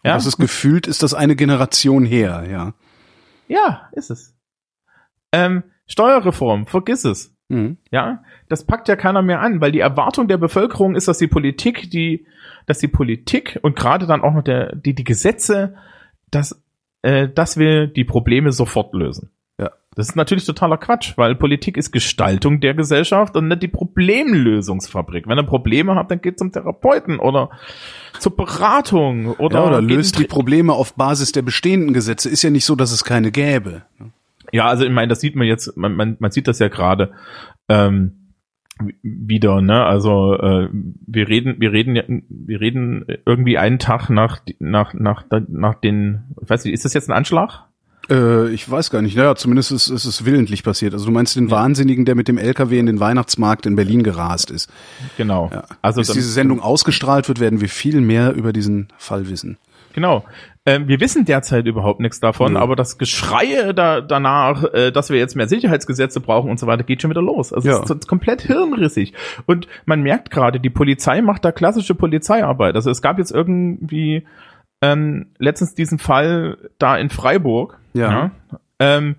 Ja, 0.05 0.15
Das 0.15 0.27
ist 0.27 0.37
gefühlt, 0.37 0.87
ist 0.87 1.03
das 1.03 1.15
eine 1.15 1.37
Generation 1.37 2.05
her, 2.05 2.47
ja. 2.51 2.75
ja, 3.49 3.89
ist 3.93 4.11
es. 4.11 4.35
Ähm, 5.33 5.63
Steuerreform, 5.87 6.67
vergiss 6.67 7.05
es. 7.05 7.35
Mhm. 7.49 7.79
Ja, 7.91 8.23
das 8.51 8.67
packt 8.67 8.89
ja 8.89 8.97
keiner 8.97 9.23
mehr 9.23 9.41
an, 9.41 9.63
weil 9.63 9.73
die 9.73 9.81
Erwartung 9.81 10.29
der 10.29 10.37
Bevölkerung 10.37 10.95
ist, 10.95 11.09
dass 11.09 11.17
die 11.17 11.29
Politik, 11.29 11.91
die, 11.91 12.27
dass 12.67 12.79
die 12.79 12.89
Politik 12.89 13.59
und 13.63 13.75
gerade 13.75 14.07
dann 14.07 14.21
auch 14.21 14.35
noch 14.35 14.45
der, 14.45 14.77
die, 14.77 14.95
die 14.95 15.05
Gesetze, 15.05 15.77
dass, 16.31 16.63
äh, 17.01 17.29
dass 17.29 17.57
wir 17.57 17.87
die 17.87 18.05
Probleme 18.05 18.53
sofort 18.53 18.93
lösen. 18.95 19.31
Das 19.97 20.09
ist 20.09 20.17
natürlich 20.17 20.45
totaler 20.45 20.77
Quatsch, 20.77 21.15
weil 21.17 21.35
Politik 21.35 21.77
ist 21.77 21.91
Gestaltung 21.91 22.61
der 22.61 22.75
Gesellschaft 22.75 23.37
und 23.37 23.49
nicht 23.49 23.63
die 23.63 23.69
Problemlösungsfabrik. 23.69 25.27
Wenn 25.27 25.39
ihr 25.39 25.43
Probleme 25.43 25.97
habt, 25.97 26.13
dann 26.13 26.21
geht 26.21 26.39
zum 26.39 26.53
Therapeuten 26.53 27.19
oder 27.19 27.51
zur 28.21 28.37
Beratung 28.37 29.35
oder, 29.35 29.59
Ja, 29.59 29.67
oder 29.67 29.83
löst 29.83 30.19
die 30.21 30.25
Probleme 30.25 30.75
auf 30.75 30.95
Basis 30.95 31.33
der 31.33 31.43
bestehenden 31.43 31.93
Gesetze. 31.93 32.29
Ist 32.29 32.43
ja 32.43 32.51
nicht 32.51 32.65
so, 32.65 32.77
dass 32.77 32.93
es 32.93 33.05
keine 33.05 33.33
gäbe. 33.33 33.83
Ja, 34.53 34.67
also 34.67 34.85
ich 34.85 34.93
meine, 34.93 35.09
das 35.09 35.21
sieht 35.21 35.35
man 35.35 35.49
jetzt, 35.49 35.77
man, 35.77 35.97
man, 35.97 36.17
man 36.21 36.31
sieht 36.31 36.47
das 36.47 36.61
ja 36.61 36.69
gerade 36.69 37.13
ähm, 37.69 38.35
wieder, 39.03 39.61
ne? 39.61 39.85
Also 39.85 40.35
äh, 40.35 40.69
wir 40.73 41.29
reden, 41.29 41.57
wir 41.59 41.73
reden, 41.73 42.25
wir 42.29 42.61
reden 42.61 43.07
irgendwie 43.27 43.59
einen 43.59 43.79
Tag 43.79 44.09
nach 44.09 44.41
nach 44.59 44.95
nach 44.95 45.25
nach 45.49 45.75
den, 45.75 46.35
ich 46.41 46.49
weiß 46.49 46.65
nicht, 46.65 46.75
ist 46.75 46.85
das 46.85 46.95
jetzt 46.95 47.11
ein 47.11 47.17
Anschlag? 47.17 47.70
Äh, 48.11 48.49
ich 48.51 48.69
weiß 48.71 48.91
gar 48.91 49.03
nicht. 49.03 49.17
Naja, 49.17 49.35
zumindest 49.37 49.71
ist, 49.73 49.89
ist 49.89 50.05
es 50.05 50.25
willentlich 50.25 50.65
passiert. 50.65 50.93
Also 50.95 51.07
du 51.07 51.13
meinst 51.13 51.37
den 51.37 51.51
Wahnsinnigen, 51.51 52.05
der 52.05 52.15
mit 52.15 52.29
dem 52.29 52.39
LKW 52.39 52.79
in 52.79 52.87
den 52.87 53.01
Weihnachtsmarkt 53.01 53.67
in 53.67 53.77
Berlin 53.77 54.03
gerast 54.03 54.51
ist. 54.51 54.71
Genau. 55.17 55.51
Ja. 55.53 55.65
Also 55.83 56.01
Bis 56.01 56.09
dann- 56.09 56.15
diese 56.17 56.31
Sendung 56.31 56.61
ausgestrahlt 56.61 57.29
wird, 57.29 57.41
werden 57.41 57.61
wir 57.61 57.69
viel 57.69 58.01
mehr 58.01 58.33
über 58.35 58.53
diesen 58.53 58.89
Fall 58.99 59.29
wissen. 59.29 59.59
Genau. 59.93 60.25
Ähm, 60.67 60.87
wir 60.89 61.01
wissen 61.01 61.25
derzeit 61.25 61.67
überhaupt 61.67 62.01
nichts 62.01 62.21
davon, 62.21 62.53
Nö. 62.53 62.59
aber 62.61 62.77
das 62.77 62.97
Geschreie 62.99 63.75
da, 63.75 64.01
danach, 64.01 64.63
äh, 64.73 64.93
dass 64.93 65.11
wir 65.11 65.19
jetzt 65.19 65.35
mehr 65.35 65.49
Sicherheitsgesetze 65.49 66.21
brauchen 66.21 66.51
und 66.51 66.61
so 66.61 66.67
weiter, 66.67 66.85
geht 66.85 67.01
schon 67.03 67.11
wieder 67.11 67.23
los. 67.23 67.53
Also 67.53 67.69
Ja. 67.69 67.83
es 67.83 67.91
ist 67.91 68.07
komplett 68.07 68.43
hirnrissig. 68.43 69.15
Und 69.47 69.67
man 69.87 70.03
merkt 70.03 70.31
gerade, 70.31 70.61
die 70.61 70.71
Polizei 70.71 71.23
macht 71.23 71.45
da 71.45 71.51
klassische 71.51 71.95
Polizeiarbeit. 71.95 72.75
Also 72.77 72.91
es 72.91 73.03
gab 73.03 73.19
jetzt 73.19 73.33
irgendwie 73.33 74.23
ähm, 74.83 75.27
letztens 75.39 75.75
diesen 75.75 75.99
Fall 75.99 76.71
da 76.79 76.97
in 76.97 77.11
Freiburg. 77.11 77.79
Ja. 77.93 78.31
Ähm, 78.79 79.17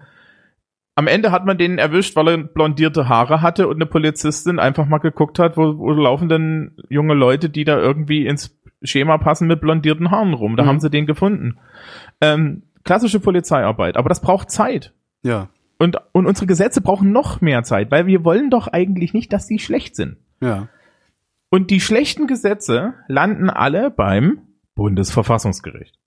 am 0.95 1.08
Ende 1.08 1.32
hat 1.32 1.45
man 1.45 1.58
den 1.58 1.78
erwischt, 1.78 2.15
weil 2.15 2.28
er 2.28 2.38
blondierte 2.38 3.08
Haare 3.08 3.41
hatte 3.41 3.67
und 3.67 3.76
eine 3.76 3.86
Polizistin 3.86 4.60
einfach 4.60 4.86
mal 4.88 4.97
geguckt 4.97 5.39
hat, 5.39 5.56
wo, 5.58 5.78
wo 5.78 5.91
laufen 5.91 6.30
denn 6.30 6.76
junge 6.89 7.13
Leute, 7.13 7.50
die 7.50 7.63
da 7.63 7.78
irgendwie 7.78 8.26
ins 8.28 8.58
Schema 8.84 9.17
passen 9.17 9.47
mit 9.47 9.62
blondierten 9.62 10.12
Haaren 10.12 10.34
rum. 10.34 10.56
Da 10.58 10.63
Mhm. 10.63 10.67
haben 10.67 10.80
sie 10.80 10.89
den 10.89 11.06
gefunden. 11.06 11.58
Ähm, 12.19 12.63
klassische 12.84 13.19
Polizeiarbeit, 13.19 13.95
aber 13.95 14.10
das 14.10 14.21
braucht 14.21 14.50
Zeit. 14.52 14.93
Ja. 15.24 15.50
Und, 15.78 15.97
und 16.12 16.26
unsere 16.26 16.45
Gesetze 16.47 16.82
brauchen 16.82 17.12
noch 17.12 17.41
mehr 17.41 17.63
Zeit, 17.63 17.89
weil 17.91 18.06
wir 18.08 18.24
wollen 18.24 18.50
doch 18.50 18.67
eigentlich 18.67 19.13
nicht, 19.13 19.32
dass 19.34 19.47
die 19.47 19.60
schlecht 19.60 19.95
sind. 19.95 20.17
Ja. 20.41 20.67
Und 21.50 21.69
die 21.69 21.80
schlechten 21.80 22.28
Gesetze 22.28 22.93
landen 23.08 23.50
alle 23.50 23.91
beim 23.91 24.39
Bundesverfassungsgericht. 24.76 25.98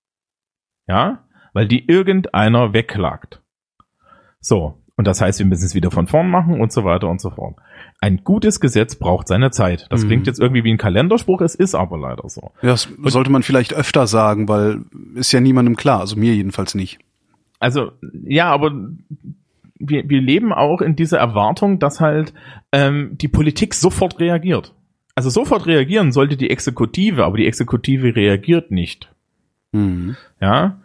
Ja, 0.87 1.23
weil 1.53 1.67
die 1.67 1.85
irgendeiner 1.87 2.73
wegklagt. 2.73 3.41
So, 4.39 4.81
und 4.97 5.07
das 5.07 5.19
heißt, 5.21 5.39
wir 5.39 5.45
müssen 5.45 5.65
es 5.65 5.73
wieder 5.75 5.89
von 5.91 6.07
vorn 6.07 6.29
machen 6.29 6.61
und 6.61 6.71
so 6.71 6.83
weiter 6.83 7.09
und 7.09 7.19
so 7.19 7.31
fort. 7.31 7.55
Ein 8.01 8.23
gutes 8.23 8.59
Gesetz 8.59 8.95
braucht 8.95 9.27
seine 9.27 9.49
Zeit. 9.51 9.87
Das 9.89 10.03
Mhm. 10.03 10.07
klingt 10.07 10.27
jetzt 10.27 10.39
irgendwie 10.39 10.63
wie 10.63 10.71
ein 10.71 10.77
Kalenderspruch, 10.77 11.41
es 11.41 11.55
ist 11.55 11.73
aber 11.75 11.97
leider 11.97 12.29
so. 12.29 12.51
Ja, 12.61 12.71
Das 12.71 12.87
sollte 13.05 13.31
man 13.31 13.41
vielleicht 13.43 13.73
öfter 13.73 14.05
sagen, 14.05 14.47
weil 14.47 14.83
ist 15.15 15.31
ja 15.31 15.39
niemandem 15.39 15.75
klar, 15.75 16.01
also 16.01 16.15
mir 16.15 16.35
jedenfalls 16.35 16.75
nicht. 16.75 16.99
Also, 17.59 17.93
ja, 18.25 18.51
aber 18.51 18.71
wir, 19.79 20.07
wir 20.07 20.21
leben 20.21 20.53
auch 20.53 20.81
in 20.81 20.95
dieser 20.95 21.17
Erwartung, 21.17 21.79
dass 21.79 21.99
halt 21.99 22.33
ähm, 22.71 23.17
die 23.17 23.27
Politik 23.27 23.73
sofort 23.73 24.19
reagiert. 24.19 24.74
Also 25.15 25.29
sofort 25.29 25.65
reagieren 25.65 26.11
sollte 26.11 26.37
die 26.37 26.49
Exekutive, 26.49 27.23
aber 27.23 27.37
die 27.37 27.47
Exekutive 27.47 28.15
reagiert 28.15 28.71
nicht. 28.71 29.11
Mhm. 29.71 30.15
ja, 30.39 30.77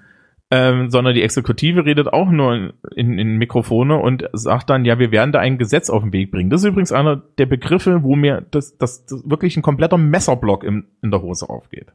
ähm, 0.53 0.90
sondern 0.90 1.14
die 1.14 1.23
Exekutive 1.23 1.85
redet 1.85 2.12
auch 2.12 2.29
nur 2.29 2.75
in, 2.97 3.19
in 3.19 3.37
Mikrofone 3.37 3.97
und 3.97 4.29
sagt 4.33 4.69
dann, 4.69 4.85
ja, 4.85 4.99
wir 4.99 5.12
werden 5.12 5.31
da 5.31 5.38
ein 5.38 5.59
Gesetz 5.59 5.90
auf 5.90 6.03
den 6.03 6.12
Weg 6.12 6.33
bringen. 6.33 6.51
Das 6.51 6.62
ist 6.62 6.66
übrigens 6.66 6.90
einer 6.90 7.23
der 7.38 7.47
Begriffe, 7.47 8.03
wo 8.03 8.16
mir 8.16 8.45
das, 8.51 8.77
das, 8.77 9.07
das 9.07 9.23
wirklich 9.31 9.57
ein 9.57 9.62
kompletter 9.62 9.97
Messerblock 9.97 10.64
im, 10.64 10.87
in 11.03 11.12
der 11.12 11.23
Hose 11.23 11.49
aufgeht. 11.49 11.87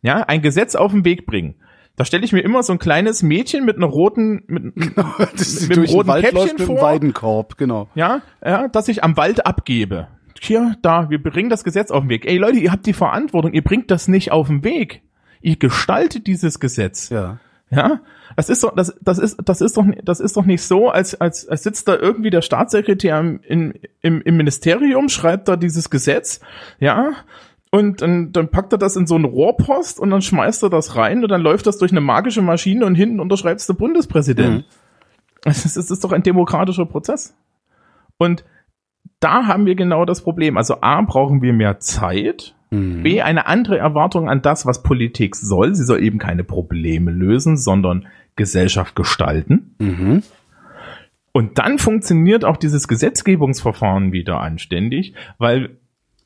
Ja, 0.00 0.22
ein 0.22 0.40
Gesetz 0.40 0.74
auf 0.74 0.92
den 0.92 1.04
Weg 1.04 1.26
bringen. 1.26 1.56
Da 1.96 2.06
stelle 2.06 2.24
ich 2.24 2.32
mir 2.32 2.40
immer 2.40 2.62
so 2.62 2.72
ein 2.72 2.78
kleines 2.78 3.22
Mädchen 3.22 3.66
mit 3.66 3.76
einer 3.76 3.88
roten, 3.88 4.42
mit, 4.46 4.74
mit, 4.76 4.96
Das 4.96 5.68
mit 5.68 5.76
einem 5.76 5.86
roten 5.86 6.08
Wald 6.08 6.24
Käppchen 6.24 6.40
läuft 6.40 6.58
mit 6.58 6.60
dem 6.60 6.66
vor. 6.66 6.82
Weidenkorb, 6.82 7.58
genau. 7.58 7.88
ja, 7.94 8.22
ja, 8.42 8.68
dass 8.68 8.88
ich 8.88 9.04
am 9.04 9.18
Wald 9.18 9.44
abgebe. 9.44 10.08
Hier, 10.42 10.74
da, 10.80 11.10
wir 11.10 11.22
bringen 11.22 11.50
das 11.50 11.64
Gesetz 11.64 11.90
auf 11.90 12.02
den 12.02 12.08
Weg. 12.08 12.24
Ey 12.24 12.38
Leute, 12.38 12.58
ihr 12.58 12.72
habt 12.72 12.86
die 12.86 12.94
Verantwortung, 12.94 13.52
ihr 13.52 13.62
bringt 13.62 13.90
das 13.90 14.08
nicht 14.08 14.32
auf 14.32 14.46
den 14.46 14.64
Weg. 14.64 15.02
Ihr 15.42 15.56
gestaltet 15.56 16.26
dieses 16.26 16.58
Gesetz. 16.58 17.10
Ja. 17.10 17.38
Ja, 17.70 18.00
das 18.36 18.48
ist 18.48 18.64
doch, 18.64 18.74
das, 18.74 18.96
das 19.02 19.18
ist, 19.18 19.38
das 19.44 19.60
ist 19.60 19.76
doch, 19.76 19.84
das 20.02 20.18
ist 20.18 20.38
doch 20.38 20.46
nicht 20.46 20.62
so, 20.62 20.88
als, 20.88 21.20
als, 21.20 21.46
als 21.46 21.62
sitzt 21.62 21.86
da 21.88 21.94
irgendwie 21.94 22.30
der 22.30 22.40
Staatssekretär 22.40 23.20
im, 23.20 23.40
in, 23.42 23.74
im, 24.00 24.22
im 24.22 24.36
Ministerium, 24.38 25.10
schreibt 25.10 25.46
da 25.46 25.56
dieses 25.56 25.90
Gesetz, 25.90 26.40
ja, 26.80 27.12
und 27.70 28.00
dann, 28.00 28.32
dann 28.32 28.48
packt 28.48 28.72
er 28.72 28.78
das 28.78 28.96
in 28.96 29.06
so 29.06 29.16
einen 29.16 29.26
Rohrpost 29.26 30.00
und 30.00 30.08
dann 30.08 30.22
schmeißt 30.22 30.62
er 30.62 30.70
das 30.70 30.96
rein 30.96 31.22
und 31.22 31.30
dann 31.30 31.42
läuft 31.42 31.66
das 31.66 31.76
durch 31.76 31.92
eine 31.92 32.00
magische 32.00 32.42
Maschine 32.42 32.86
und 32.86 32.94
hinten 32.94 33.20
unterschreibt 33.20 33.68
der 33.68 33.74
Bundespräsident. 33.74 34.56
Mhm. 34.56 34.64
Es 35.44 35.66
ist, 35.66 35.76
es 35.76 35.90
ist 35.90 36.02
doch 36.02 36.12
ein 36.12 36.22
demokratischer 36.22 36.86
Prozess. 36.86 37.36
Und 38.16 38.44
da 39.20 39.46
haben 39.46 39.66
wir 39.66 39.74
genau 39.74 40.04
das 40.04 40.22
Problem. 40.22 40.56
Also 40.56 40.80
A, 40.80 41.00
brauchen 41.02 41.42
wir 41.42 41.52
mehr 41.52 41.78
Zeit, 41.78 42.54
Mhm. 42.72 43.02
B, 43.02 43.20
eine 43.20 43.46
andere 43.46 43.78
Erwartung 43.78 44.28
an 44.28 44.42
das, 44.42 44.64
was 44.64 44.84
Politik 44.84 45.34
soll. 45.34 45.74
Sie 45.74 45.84
soll 45.84 46.02
eben 46.04 46.18
keine 46.18 46.44
Probleme 46.44 47.10
lösen, 47.10 47.56
sondern 47.56 48.06
Gesellschaft 48.36 48.94
gestalten. 48.94 49.74
Mhm. 49.80 50.22
Und 51.32 51.58
dann 51.58 51.78
funktioniert 51.78 52.44
auch 52.44 52.56
dieses 52.56 52.86
Gesetzgebungsverfahren 52.86 54.12
wieder 54.12 54.40
anständig, 54.40 55.14
weil 55.38 55.78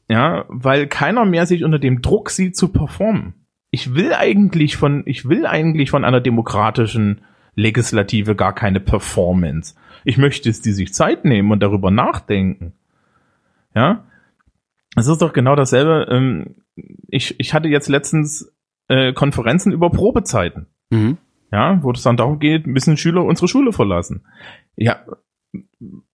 Ja, 0.06 0.44
weil 0.48 0.86
keiner 0.86 1.24
mehr 1.24 1.46
sich 1.46 1.64
unter 1.64 1.78
dem 1.78 2.02
Druck 2.02 2.28
sieht 2.28 2.56
zu 2.56 2.68
performen. 2.68 3.32
Ich 3.70 3.94
will 3.94 4.12
eigentlich 4.12 4.76
von, 4.76 5.02
ich 5.06 5.26
will 5.28 5.46
eigentlich 5.46 5.90
von 5.90 6.04
einer 6.04 6.20
demokratischen 6.20 7.22
Legislative 7.54 8.36
gar 8.36 8.54
keine 8.54 8.80
Performance. 8.80 9.74
Ich 10.04 10.18
möchte, 10.18 10.48
dass 10.48 10.60
die 10.60 10.72
sich 10.72 10.92
Zeit 10.92 11.24
nehmen 11.24 11.50
und 11.50 11.62
darüber 11.62 11.90
nachdenken. 11.90 12.74
Ja, 13.74 14.04
es 14.96 15.06
ist 15.06 15.22
doch 15.22 15.32
genau 15.32 15.56
dasselbe. 15.56 16.06
Ähm, 16.10 16.56
ich, 17.08 17.38
ich 17.38 17.54
hatte 17.54 17.68
jetzt 17.68 17.88
letztens 17.88 18.52
äh, 18.88 19.12
Konferenzen 19.12 19.72
über 19.72 19.90
Probezeiten. 19.90 20.66
Mhm. 20.90 21.18
Ja, 21.52 21.82
wo 21.82 21.90
es 21.92 22.02
dann 22.02 22.16
darum 22.16 22.38
geht, 22.38 22.66
müssen 22.66 22.96
Schüler 22.96 23.24
unsere 23.24 23.48
Schule 23.48 23.72
verlassen. 23.72 24.26
Ja, 24.76 25.04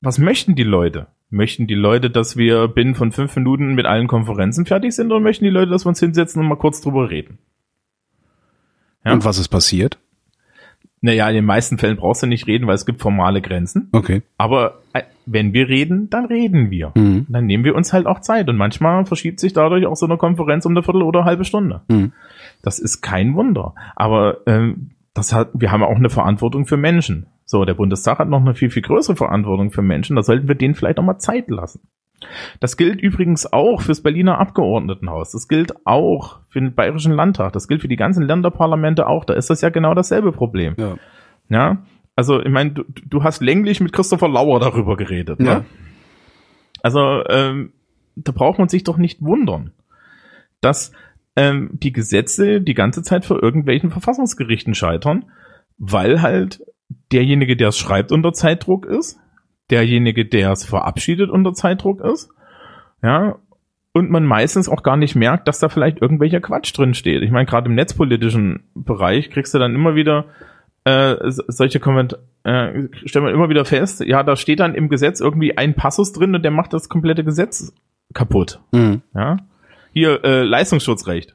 was 0.01 0.19
möchten 0.19 0.55
die 0.55 0.65
Leute? 0.65 1.09
Möchten 1.31 1.67
die 1.67 1.75
Leute, 1.75 2.11
dass 2.11 2.37
wir 2.37 2.69
binnen 2.69 2.95
von 2.95 3.13
fünf 3.13 3.35
Minuten 3.37 3.75
mit 3.75 3.87
allen 3.87 4.09
Konferenzen 4.09 4.67
fertig 4.67 4.93
sind 4.93 5.11
oder 5.11 5.21
möchten 5.21 5.45
die 5.45 5.51
Leute, 5.51 5.71
dass 5.71 5.85
wir 5.85 5.91
uns 5.91 6.01
hinsetzen 6.01 6.43
und 6.43 6.49
mal 6.49 6.57
kurz 6.57 6.81
drüber 6.81 7.09
reden? 7.09 7.39
Ja. 9.05 9.13
Und 9.13 9.25
was 9.25 9.39
ist 9.39 9.49
passiert? 9.49 9.99
Naja, 11.03 11.29
in 11.29 11.35
den 11.35 11.45
meisten 11.47 11.79
Fällen 11.79 11.97
brauchst 11.97 12.23
du 12.23 12.27
nicht 12.27 12.47
reden, 12.47 12.67
weil 12.67 12.75
es 12.75 12.85
gibt 12.85 13.01
formale 13.01 13.41
Grenzen. 13.41 13.89
Okay. 13.93 14.23
Aber 14.37 14.81
äh, 14.93 15.03
wenn 15.25 15.55
wir 15.55 15.69
reden, 15.69 16.11
dann 16.11 16.27
reden 16.27 16.71
wir. 16.71 16.93
Mhm. 16.95 17.27
Dann 17.29 17.47
nehmen 17.47 17.65
wir 17.65 17.75
uns 17.75 17.93
halt 17.93 18.07
auch 18.07 18.21
Zeit. 18.21 18.49
Und 18.49 18.57
manchmal 18.57 19.07
verschiebt 19.07 19.41
sich 19.41 19.55
dadurch 19.55 19.87
auch 19.87 19.97
so 19.97 20.07
eine 20.07 20.19
Konferenz 20.19 20.67
um 20.67 20.73
eine 20.73 20.83
Viertel 20.83 21.03
oder 21.03 21.21
eine 21.21 21.27
halbe 21.27 21.45
Stunde. 21.45 21.83
Mhm. 21.89 22.13
Das 22.63 22.79
ist 22.79 23.01
kein 23.01 23.35
Wunder. 23.35 23.75
Aber 23.97 24.39
ähm, 24.47 24.91
das 25.15 25.33
hat, 25.33 25.51
wir 25.55 25.73
haben 25.73 25.83
auch 25.83 25.97
eine 25.97 26.11
Verantwortung 26.11 26.67
für 26.67 26.77
Menschen. 26.77 27.27
So, 27.47 27.65
der 27.65 27.75
Bundestag 27.75 28.19
hat 28.19 28.29
noch 28.29 28.41
eine 28.41 28.55
viel, 28.55 28.71
viel 28.71 28.83
größere 28.83 29.17
Verantwortung 29.17 29.71
für 29.71 29.83
Menschen. 29.83 30.17
Da 30.17 30.23
sollten 30.23 30.49
wir 30.49 30.55
denen 30.55 30.75
vielleicht 30.75 30.99
auch 30.99 31.05
mal 31.05 31.19
Zeit 31.19 31.49
lassen. 31.49 31.81
Das 32.61 32.77
gilt 32.77 33.01
übrigens 33.01 33.53
auch 33.53 33.83
fürs 33.83 34.03
Berliner 34.03 34.39
Abgeordnetenhaus. 34.39 35.33
Das 35.33 35.49
gilt 35.49 35.87
auch 35.87 36.41
für 36.49 36.61
den 36.61 36.75
Bayerischen 36.75 37.13
Landtag. 37.13 37.53
Das 37.53 37.69
gilt 37.69 37.81
für 37.81 37.89
die 37.89 37.97
ganzen 37.97 38.25
Länderparlamente 38.25 39.07
auch. 39.07 39.25
Da 39.25 39.35
ist 39.35 39.51
das 39.51 39.61
ja 39.61 39.69
genau 39.71 39.95
dasselbe 39.95 40.33
Problem. 40.33 40.75
Ja. 40.79 40.97
Ja, 41.49 41.83
also 42.17 42.41
ich 42.41 42.51
meine, 42.51 42.73
du, 42.73 42.85
du 42.85 43.23
hast 43.25 43.41
länglich 43.41 43.81
mit 43.81 43.93
Christopher 43.93 44.29
Lauer 44.29 44.61
darüber 44.61 44.97
geredet. 44.97 45.41
Ne? 45.41 45.47
Ja. 45.47 45.65
Also 46.83 47.25
ähm, 47.29 47.73
da 48.17 48.33
braucht 48.33 48.59
man 48.59 48.69
sich 48.69 48.85
doch 48.85 48.97
nicht 48.97 49.23
wundern, 49.23 49.73
dass 50.61 50.93
ähm, 51.37 51.71
die 51.73 51.93
Gesetze 51.93 52.61
die 52.61 52.75
ganze 52.75 53.03
Zeit 53.03 53.25
vor 53.25 53.43
irgendwelchen 53.43 53.91
Verfassungsgerichten 53.91 54.75
scheitern, 54.75 55.27
weil 55.79 56.23
halt 56.23 56.63
derjenige, 57.13 57.57
der 57.57 57.69
es 57.69 57.79
schreibt, 57.79 58.13
unter 58.13 58.33
Zeitdruck 58.33 58.87
ist, 58.87 59.20
derjenige, 59.71 60.25
der 60.27 60.53
es 60.53 60.65
verabschiedet, 60.65 61.31
unter 61.31 61.53
Zeitdruck 61.55 62.01
ist, 62.01 62.31
ja, 63.03 63.37
und 63.93 64.11
man 64.11 64.25
meistens 64.25 64.69
auch 64.69 64.83
gar 64.85 64.97
nicht 64.97 65.17
merkt, 65.17 65.49
dass 65.49 65.59
da 65.59 65.69
vielleicht 65.69 66.01
irgendwelcher 66.01 66.41
Quatsch 66.41 66.77
drin 66.77 66.95
steht. 66.95 67.23
Ich 67.23 67.31
meine, 67.33 67.47
gerade 67.47 67.69
im 67.69 67.75
netzpolitischen 67.75 68.65
Bereich 68.75 69.31
kriegst 69.31 69.53
du 69.55 69.59
dann 69.59 69.75
immer 69.75 69.95
wieder 69.95 70.27
äh, 70.85 71.31
so- 71.31 71.43
solche 71.49 71.79
Kommentare, 71.81 72.23
äh, 72.45 72.89
stellt 73.05 73.25
man 73.25 73.35
immer 73.35 73.49
wieder 73.51 73.65
fest, 73.67 74.01
ja, 74.01 74.23
da 74.23 74.37
steht 74.37 74.61
dann 74.61 74.75
im 74.75 74.89
Gesetz 74.89 75.21
irgendwie 75.21 75.59
ein 75.59 75.75
Passus 75.75 76.13
drin 76.13 76.35
und 76.35 76.43
der 76.43 76.53
macht 76.53 76.73
das 76.73 76.89
komplette 76.89 77.23
Gesetz 77.25 77.75
kaputt. 78.15 78.61
Mhm. 78.73 79.03
Ja. 79.15 79.37
Hier, 79.93 80.25
äh, 80.25 80.43
Leistungsschutzrecht. 80.45 81.35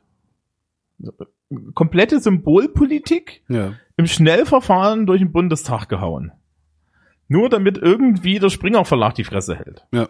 Komplette 1.73 2.19
Symbolpolitik 2.19 3.43
Ja. 3.49 3.73
im 3.97 4.07
Schnellverfahren 4.07 5.05
durch 5.05 5.19
den 5.19 5.31
Bundestag 5.31 5.89
gehauen. 5.89 6.31
Nur 7.27 7.49
damit 7.49 7.77
irgendwie 7.77 8.39
der 8.39 8.49
Springer 8.49 8.85
Verlag 8.85 9.15
die 9.15 9.23
Fresse 9.23 9.55
hält. 9.55 9.85
Ja. 9.91 10.09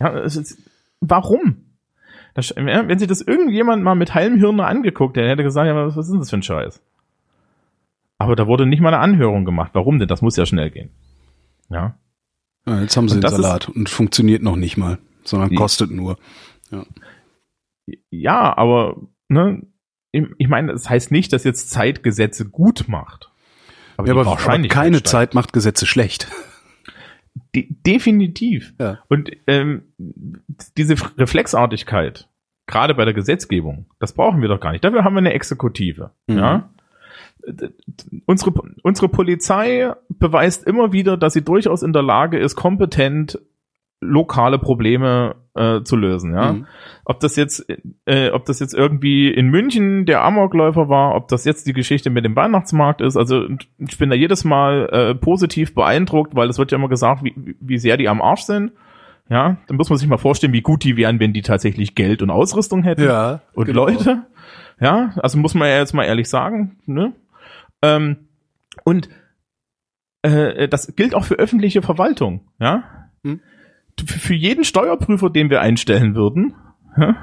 Ja, 0.00 0.18
es 0.18 0.36
ist, 0.36 0.58
warum? 1.00 1.64
Das, 2.34 2.48
ja, 2.50 2.88
wenn 2.88 2.98
sich 2.98 3.08
das 3.08 3.20
irgendjemand 3.22 3.82
mal 3.84 3.94
mit 3.94 4.12
heilem 4.14 4.38
Hirn 4.38 4.60
angeguckt 4.60 5.16
hätte, 5.16 5.28
hätte 5.28 5.42
er 5.42 5.44
gesagt, 5.44 5.66
ja, 5.68 5.74
was, 5.76 5.96
was 5.96 6.06
ist 6.06 6.12
denn 6.12 6.18
das 6.20 6.30
für 6.30 6.36
ein 6.36 6.42
Scheiß? 6.42 6.82
Aber 8.18 8.36
da 8.36 8.46
wurde 8.46 8.66
nicht 8.66 8.80
mal 8.80 8.88
eine 8.92 8.98
Anhörung 9.02 9.44
gemacht. 9.44 9.70
Warum 9.74 9.98
denn? 9.98 10.08
Das 10.08 10.20
muss 10.22 10.36
ja 10.36 10.44
schnell 10.46 10.70
gehen. 10.70 10.90
Ja. 11.70 11.96
ja 12.66 12.80
jetzt 12.80 12.96
haben 12.96 13.08
sie 13.08 13.16
den 13.16 13.22
das 13.22 13.32
ist- 13.32 13.40
Salat 13.40 13.68
und 13.68 13.88
funktioniert 13.88 14.42
noch 14.42 14.56
nicht 14.56 14.76
mal, 14.76 14.98
sondern 15.24 15.50
Die- 15.50 15.56
kostet 15.56 15.90
nur. 15.90 16.18
Ja, 18.10 18.56
aber, 18.56 18.96
ne, 19.28 19.62
ich 20.10 20.24
ich 20.38 20.48
meine, 20.48 20.72
das 20.72 20.88
heißt 20.88 21.10
nicht, 21.10 21.32
dass 21.32 21.44
jetzt 21.44 21.70
Zeitgesetze 21.70 22.48
gut 22.48 22.84
macht. 22.88 23.30
Ja, 23.98 24.04
die 24.04 24.10
aber, 24.10 24.20
aber 24.20 24.30
Wahrscheinlichkeit 24.30 24.84
keine. 24.84 25.02
Zeit 25.02 25.34
macht 25.34 25.52
Gesetze 25.52 25.86
schlecht. 25.86 26.28
De 27.54 27.66
definitiv. 27.86 28.74
Ja. 28.80 28.98
Und 29.08 29.30
ähm, 29.46 29.82
diese 30.76 30.94
Reflexartigkeit, 31.18 32.28
gerade 32.66 32.94
bei 32.94 33.04
der 33.04 33.14
Gesetzgebung, 33.14 33.86
das 33.98 34.12
brauchen 34.12 34.40
wir 34.40 34.48
doch 34.48 34.60
gar 34.60 34.72
nicht. 34.72 34.84
Dafür 34.84 35.04
haben 35.04 35.14
wir 35.14 35.18
eine 35.18 35.34
Exekutive. 35.34 36.10
Mhm. 36.26 36.38
Ja. 36.38 36.70
Unsere, 38.24 38.52
unsere 38.82 39.08
Polizei 39.08 39.92
beweist 40.08 40.64
immer 40.64 40.92
wieder, 40.92 41.16
dass 41.16 41.34
sie 41.34 41.44
durchaus 41.44 41.82
in 41.82 41.92
der 41.92 42.02
Lage 42.02 42.38
ist, 42.38 42.56
kompetent 42.56 43.38
lokale 44.00 44.58
Probleme 44.58 45.36
äh, 45.54 45.82
zu 45.82 45.96
lösen. 45.96 46.34
Ja. 46.34 46.52
Mhm. 46.52 46.66
Ob 47.04 47.20
das 47.20 47.36
jetzt, 47.36 47.66
äh, 48.06 48.30
ob 48.30 48.44
das 48.44 48.60
jetzt 48.60 48.74
irgendwie 48.74 49.28
in 49.28 49.48
München 49.48 50.06
der 50.06 50.22
Amokläufer 50.22 50.88
war, 50.88 51.14
ob 51.14 51.28
das 51.28 51.44
jetzt 51.44 51.66
die 51.66 51.72
Geschichte 51.72 52.10
mit 52.10 52.24
dem 52.24 52.36
Weihnachtsmarkt 52.36 53.00
ist. 53.00 53.16
Also 53.16 53.46
ich 53.78 53.98
bin 53.98 54.10
da 54.10 54.16
jedes 54.16 54.44
Mal 54.44 54.88
äh, 54.90 55.14
positiv 55.14 55.74
beeindruckt, 55.74 56.34
weil 56.34 56.48
es 56.48 56.58
wird 56.58 56.72
ja 56.72 56.78
immer 56.78 56.88
gesagt, 56.88 57.22
wie, 57.24 57.56
wie 57.60 57.78
sehr 57.78 57.96
die 57.96 58.08
am 58.08 58.22
Arsch 58.22 58.42
sind. 58.42 58.72
Ja, 59.30 59.56
dann 59.66 59.78
muss 59.78 59.88
man 59.88 59.98
sich 59.98 60.08
mal 60.08 60.18
vorstellen, 60.18 60.52
wie 60.52 60.60
gut 60.60 60.84
die 60.84 60.98
wären, 60.98 61.18
wenn 61.18 61.32
die 61.32 61.42
tatsächlich 61.42 61.94
Geld 61.94 62.20
und 62.20 62.30
Ausrüstung 62.30 62.82
hätten. 62.82 63.04
Ja. 63.04 63.40
Und 63.54 63.66
genau. 63.66 63.86
Leute, 63.86 64.22
ja, 64.80 65.14
also 65.16 65.38
muss 65.38 65.54
man 65.54 65.68
ja 65.68 65.78
jetzt 65.78 65.94
mal 65.94 66.04
ehrlich 66.04 66.28
sagen, 66.28 66.76
ne? 66.84 67.12
Ähm, 67.80 68.28
und 68.84 69.08
äh, 70.22 70.68
das 70.68 70.94
gilt 70.94 71.14
auch 71.14 71.24
für 71.24 71.36
öffentliche 71.36 71.80
Verwaltung, 71.80 72.42
ja? 72.58 73.08
Hm. 73.22 73.40
Für, 74.06 74.34
jeden 74.34 74.64
Steuerprüfer, 74.64 75.30
den 75.30 75.50
wir 75.50 75.60
einstellen 75.60 76.14
würden, 76.14 76.54
ja? 76.98 77.16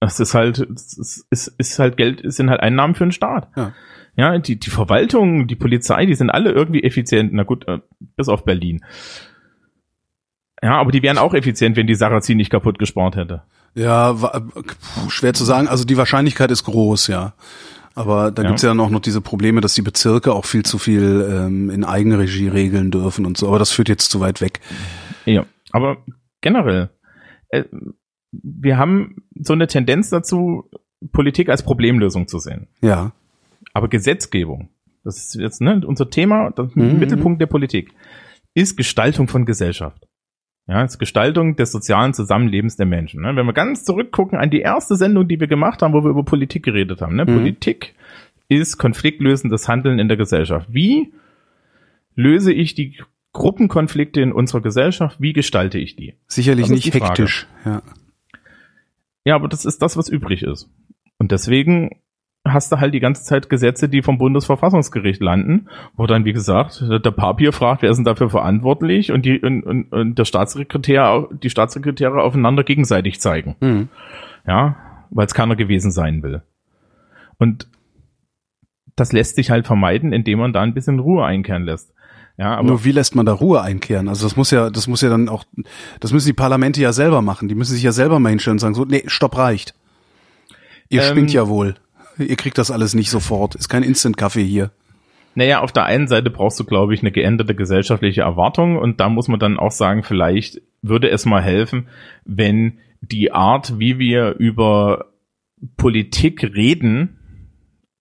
Das 0.00 0.20
ist 0.20 0.34
halt, 0.34 0.58
ist, 0.58 1.26
ist, 1.30 1.48
ist 1.58 1.78
halt 1.78 1.96
Geld, 1.96 2.20
sind 2.24 2.50
halt 2.50 2.60
Einnahmen 2.60 2.94
für 2.94 3.04
den 3.06 3.12
Staat. 3.12 3.48
Ja. 3.56 3.72
Ja, 4.18 4.38
die, 4.38 4.58
die 4.58 4.70
Verwaltung, 4.70 5.46
die 5.46 5.56
Polizei, 5.56 6.06
die 6.06 6.14
sind 6.14 6.30
alle 6.30 6.50
irgendwie 6.52 6.82
effizient. 6.82 7.32
Na 7.34 7.42
gut, 7.42 7.66
äh, 7.68 7.80
bis 8.16 8.28
auf 8.28 8.44
Berlin. 8.44 8.82
Ja, 10.62 10.78
aber 10.78 10.90
die 10.90 11.02
wären 11.02 11.18
auch 11.18 11.34
effizient, 11.34 11.76
wenn 11.76 11.86
die 11.86 11.94
Sarrazin 11.94 12.38
nicht 12.38 12.50
kaputt 12.50 12.78
gespart 12.78 13.16
hätte. 13.16 13.42
Ja, 13.74 14.16
schwer 15.08 15.34
zu 15.34 15.44
sagen. 15.44 15.68
Also 15.68 15.84
die 15.84 15.98
Wahrscheinlichkeit 15.98 16.50
ist 16.50 16.64
groß, 16.64 17.08
ja. 17.08 17.34
Aber 17.94 18.30
da 18.30 18.42
Ja. 18.42 18.48
gibt's 18.48 18.62
ja 18.62 18.70
dann 18.70 18.80
auch 18.80 18.90
noch 18.90 19.00
diese 19.00 19.20
Probleme, 19.20 19.60
dass 19.60 19.74
die 19.74 19.82
Bezirke 19.82 20.32
auch 20.32 20.44
viel 20.46 20.62
zu 20.64 20.78
viel 20.78 21.26
ähm, 21.30 21.68
in 21.70 21.84
Eigenregie 21.84 22.48
regeln 22.48 22.90
dürfen 22.90 23.26
und 23.26 23.36
so. 23.36 23.48
Aber 23.48 23.58
das 23.58 23.70
führt 23.70 23.88
jetzt 23.90 24.10
zu 24.10 24.20
weit 24.20 24.40
weg. 24.40 24.60
Ja, 25.26 25.46
aber 25.72 25.98
generell, 26.40 26.90
äh, 27.48 27.64
wir 28.32 28.78
haben 28.78 29.24
so 29.34 29.52
eine 29.52 29.66
Tendenz 29.66 30.10
dazu, 30.10 30.70
Politik 31.12 31.48
als 31.48 31.62
Problemlösung 31.62 32.26
zu 32.28 32.38
sehen. 32.38 32.68
Ja. 32.80 33.12
Aber 33.72 33.88
Gesetzgebung, 33.88 34.70
das 35.04 35.18
ist 35.18 35.34
jetzt 35.34 35.60
ne, 35.60 35.82
unser 35.86 36.08
Thema, 36.10 36.50
das 36.50 36.74
Mhm. 36.74 36.98
Mittelpunkt 36.98 37.40
der 37.40 37.46
Politik, 37.46 37.92
ist 38.54 38.76
Gestaltung 38.76 39.28
von 39.28 39.44
Gesellschaft. 39.44 40.06
Ja, 40.68 40.82
ist 40.82 40.98
Gestaltung 40.98 41.54
des 41.54 41.70
sozialen 41.70 42.12
Zusammenlebens 42.12 42.76
der 42.76 42.86
Menschen. 42.86 43.22
Ne? 43.22 43.36
Wenn 43.36 43.46
wir 43.46 43.52
ganz 43.52 43.84
zurückgucken 43.84 44.36
an 44.36 44.50
die 44.50 44.60
erste 44.60 44.96
Sendung, 44.96 45.28
die 45.28 45.38
wir 45.38 45.46
gemacht 45.46 45.80
haben, 45.80 45.94
wo 45.94 46.02
wir 46.02 46.10
über 46.10 46.24
Politik 46.24 46.64
geredet 46.64 47.02
haben. 47.02 47.14
Ne? 47.14 47.24
Mhm. 47.24 47.34
Politik 47.36 47.94
ist 48.48 48.76
konfliktlösendes 48.76 49.68
Handeln 49.68 50.00
in 50.00 50.08
der 50.08 50.16
Gesellschaft. 50.16 50.66
Wie 50.72 51.12
löse 52.16 52.52
ich 52.52 52.74
die 52.74 52.98
Gruppenkonflikte 53.36 54.20
in 54.20 54.32
unserer 54.32 54.60
Gesellschaft? 54.60 55.20
Wie 55.20 55.32
gestalte 55.32 55.78
ich 55.78 55.96
die? 55.96 56.14
Sicherlich 56.26 56.66
Das 56.66 56.70
nicht 56.70 56.92
hektisch. 56.92 57.46
Ja. 57.64 57.82
Ja, 59.24 59.34
aber 59.34 59.48
das 59.48 59.64
ist 59.64 59.82
das, 59.82 59.96
was 59.96 60.08
übrig 60.08 60.42
ist. 60.42 60.70
Und 61.18 61.32
deswegen 61.32 62.00
hast 62.44 62.70
du 62.70 62.78
halt 62.78 62.94
die 62.94 63.00
ganze 63.00 63.24
Zeit 63.24 63.50
Gesetze, 63.50 63.88
die 63.88 64.02
vom 64.02 64.18
Bundesverfassungsgericht 64.18 65.20
landen, 65.20 65.68
wo 65.96 66.06
dann, 66.06 66.24
wie 66.24 66.32
gesagt, 66.32 66.80
der 66.80 67.10
Papier 67.10 67.52
fragt, 67.52 67.82
wer 67.82 67.90
ist 67.90 67.96
denn 67.96 68.04
dafür 68.04 68.30
verantwortlich 68.30 69.10
und 69.10 69.24
die 69.24 69.40
und, 69.40 69.64
und, 69.64 69.92
und 69.92 70.18
der 70.18 70.24
Staatssekretär, 70.24 71.28
die 71.42 71.50
Staatssekretäre 71.50 72.22
aufeinander 72.22 72.62
gegenseitig 72.62 73.20
zeigen. 73.20 73.56
Mhm. 73.60 73.88
Ja, 74.46 74.76
weil 75.10 75.26
es 75.26 75.34
keiner 75.34 75.56
gewesen 75.56 75.90
sein 75.90 76.22
will. 76.22 76.42
Und 77.38 77.68
das 78.94 79.12
lässt 79.12 79.36
sich 79.36 79.50
halt 79.50 79.66
vermeiden, 79.66 80.12
indem 80.12 80.38
man 80.38 80.52
da 80.52 80.62
ein 80.62 80.74
bisschen 80.74 81.00
Ruhe 81.00 81.24
einkehren 81.24 81.64
lässt. 81.64 81.92
Ja, 82.38 82.54
aber 82.56 82.68
Nur 82.68 82.84
wie 82.84 82.92
lässt 82.92 83.14
man 83.14 83.24
da 83.24 83.32
Ruhe 83.32 83.62
einkehren? 83.62 84.08
Also 84.08 84.26
das 84.26 84.36
muss 84.36 84.50
ja, 84.50 84.68
das 84.68 84.86
muss 84.88 85.00
ja 85.00 85.08
dann 85.08 85.28
auch, 85.30 85.44
das 86.00 86.12
müssen 86.12 86.26
die 86.26 86.32
Parlamente 86.34 86.80
ja 86.82 86.92
selber 86.92 87.22
machen. 87.22 87.48
Die 87.48 87.54
müssen 87.54 87.72
sich 87.74 87.82
ja 87.82 87.92
selber 87.92 88.18
mal 88.18 88.28
hinstellen 88.28 88.56
und 88.56 88.60
sagen 88.60 88.74
so, 88.74 88.84
nee, 88.84 89.04
stopp 89.06 89.38
reicht. 89.38 89.74
Ihr 90.90 91.02
Ähm, 91.02 91.08
spinnt 91.08 91.32
ja 91.32 91.48
wohl. 91.48 91.76
Ihr 92.18 92.36
kriegt 92.36 92.58
das 92.58 92.70
alles 92.70 92.94
nicht 92.94 93.10
sofort. 93.10 93.54
Ist 93.54 93.68
kein 93.68 93.82
Instant-Kaffee 93.82 94.44
hier. 94.44 94.70
Naja, 95.34 95.60
auf 95.60 95.72
der 95.72 95.84
einen 95.84 96.08
Seite 96.08 96.30
brauchst 96.30 96.58
du, 96.60 96.64
glaube 96.64 96.94
ich, 96.94 97.00
eine 97.00 97.12
geänderte 97.12 97.54
gesellschaftliche 97.54 98.22
Erwartung 98.22 98.76
und 98.78 99.00
da 99.00 99.08
muss 99.08 99.28
man 99.28 99.38
dann 99.40 99.58
auch 99.58 99.70
sagen, 99.72 100.02
vielleicht 100.02 100.60
würde 100.82 101.10
es 101.10 101.26
mal 101.26 101.42
helfen, 101.42 101.88
wenn 102.24 102.78
die 103.02 103.32
Art, 103.32 103.78
wie 103.78 103.98
wir 103.98 104.34
über 104.38 105.06
Politik 105.76 106.42
reden, 106.42 107.18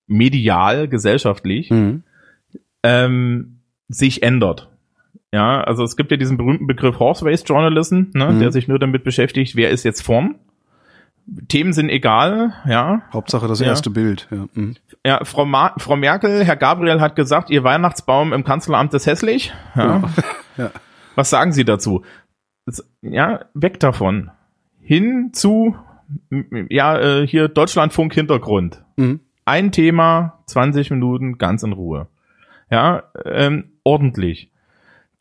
medial, 0.07 0.87
gesellschaftlich, 0.87 1.69
Mhm. 1.71 2.03
ähm, 2.83 3.54
sich 3.87 4.23
ändert. 4.23 4.69
Ja, 5.33 5.61
also 5.61 5.83
es 5.83 5.95
gibt 5.97 6.11
ja 6.11 6.17
diesen 6.17 6.37
berühmten 6.37 6.67
Begriff 6.67 6.99
Horse 6.99 7.25
Race 7.25 7.43
Journalism, 7.45 8.03
ne, 8.13 8.31
Mhm. 8.31 8.39
der 8.39 8.51
sich 8.51 8.67
nur 8.67 8.79
damit 8.79 9.03
beschäftigt, 9.03 9.55
wer 9.55 9.69
ist 9.69 9.83
jetzt 9.83 10.01
vorn. 10.01 10.35
Themen 11.47 11.73
sind 11.73 11.89
egal, 11.89 12.53
ja. 12.67 13.01
Hauptsache 13.11 13.47
das 13.47 13.59
Ja. 13.59 13.67
erste 13.67 13.89
Bild. 13.89 14.27
Ja. 14.31 14.45
Mhm. 14.53 14.75
Ja, 15.05 15.23
Frau, 15.25 15.43
Ma 15.45 15.73
Frau 15.77 15.95
Merkel, 15.95 16.43
Herr 16.45 16.55
Gabriel 16.55 17.01
hat 17.01 17.15
gesagt, 17.15 17.49
ihr 17.49 17.63
Weihnachtsbaum 17.63 18.31
im 18.31 18.43
Kanzleramt 18.43 18.93
ist 18.93 19.07
hässlich. 19.07 19.51
Ja. 19.75 20.03
Ja. 20.57 20.71
Was 21.15 21.29
sagen 21.31 21.51
Sie 21.51 21.65
dazu? 21.65 22.03
Ja, 23.01 23.41
weg 23.53 23.79
davon. 23.79 24.29
Hin 24.81 25.31
zu, 25.33 25.75
ja, 26.69 26.97
äh, 26.99 27.27
hier 27.27 27.47
Deutschlandfunk 27.47 28.13
Hintergrund. 28.13 28.83
Mhm. 28.95 29.19
Ein 29.45 29.71
Thema, 29.71 30.39
20 30.45 30.91
Minuten, 30.91 31.37
ganz 31.39 31.63
in 31.63 31.73
Ruhe. 31.73 32.07
Ja, 32.69 33.03
ähm, 33.25 33.71
ordentlich. 33.85 34.51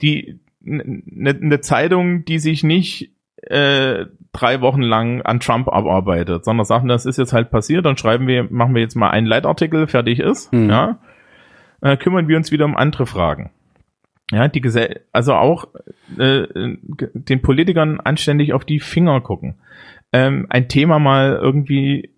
Die, 0.02 0.40
eine 0.66 1.34
ne 1.38 1.60
Zeitung, 1.60 2.24
die 2.24 2.40
sich 2.40 2.64
nicht 2.64 3.12
äh, 3.42 4.06
drei 4.32 4.60
Wochen 4.60 4.82
lang 4.82 5.22
an 5.22 5.38
Trump 5.38 5.68
abarbeitet, 5.68 6.44
sondern 6.44 6.64
sagt, 6.66 6.88
das 6.90 7.06
ist 7.06 7.18
jetzt 7.18 7.32
halt 7.32 7.50
passiert, 7.50 7.86
dann 7.86 7.96
schreiben 7.96 8.26
wir, 8.26 8.48
machen 8.50 8.74
wir 8.74 8.82
jetzt 8.82 8.96
mal 8.96 9.10
einen 9.10 9.26
Leitartikel, 9.26 9.86
fertig 9.86 10.18
ist, 10.18 10.52
Mhm. 10.52 10.70
ja, 10.70 10.98
äh, 11.80 11.96
kümmern 11.96 12.26
wir 12.26 12.36
uns 12.36 12.50
wieder 12.50 12.64
um 12.64 12.76
andere 12.76 13.06
Fragen. 13.06 13.50
Ja, 14.32 14.48
die 14.48 14.62
Gesell 14.62 15.02
also 15.12 15.34
auch 15.34 15.68
äh, 16.18 16.46
den 17.12 17.42
Politikern 17.42 18.00
anständig 18.00 18.54
auf 18.54 18.64
die 18.64 18.80
Finger 18.80 19.20
gucken. 19.20 19.56
Ähm, 20.12 20.46
ein 20.48 20.68
Thema 20.68 20.98
mal 20.98 21.38
irgendwie 21.40 22.13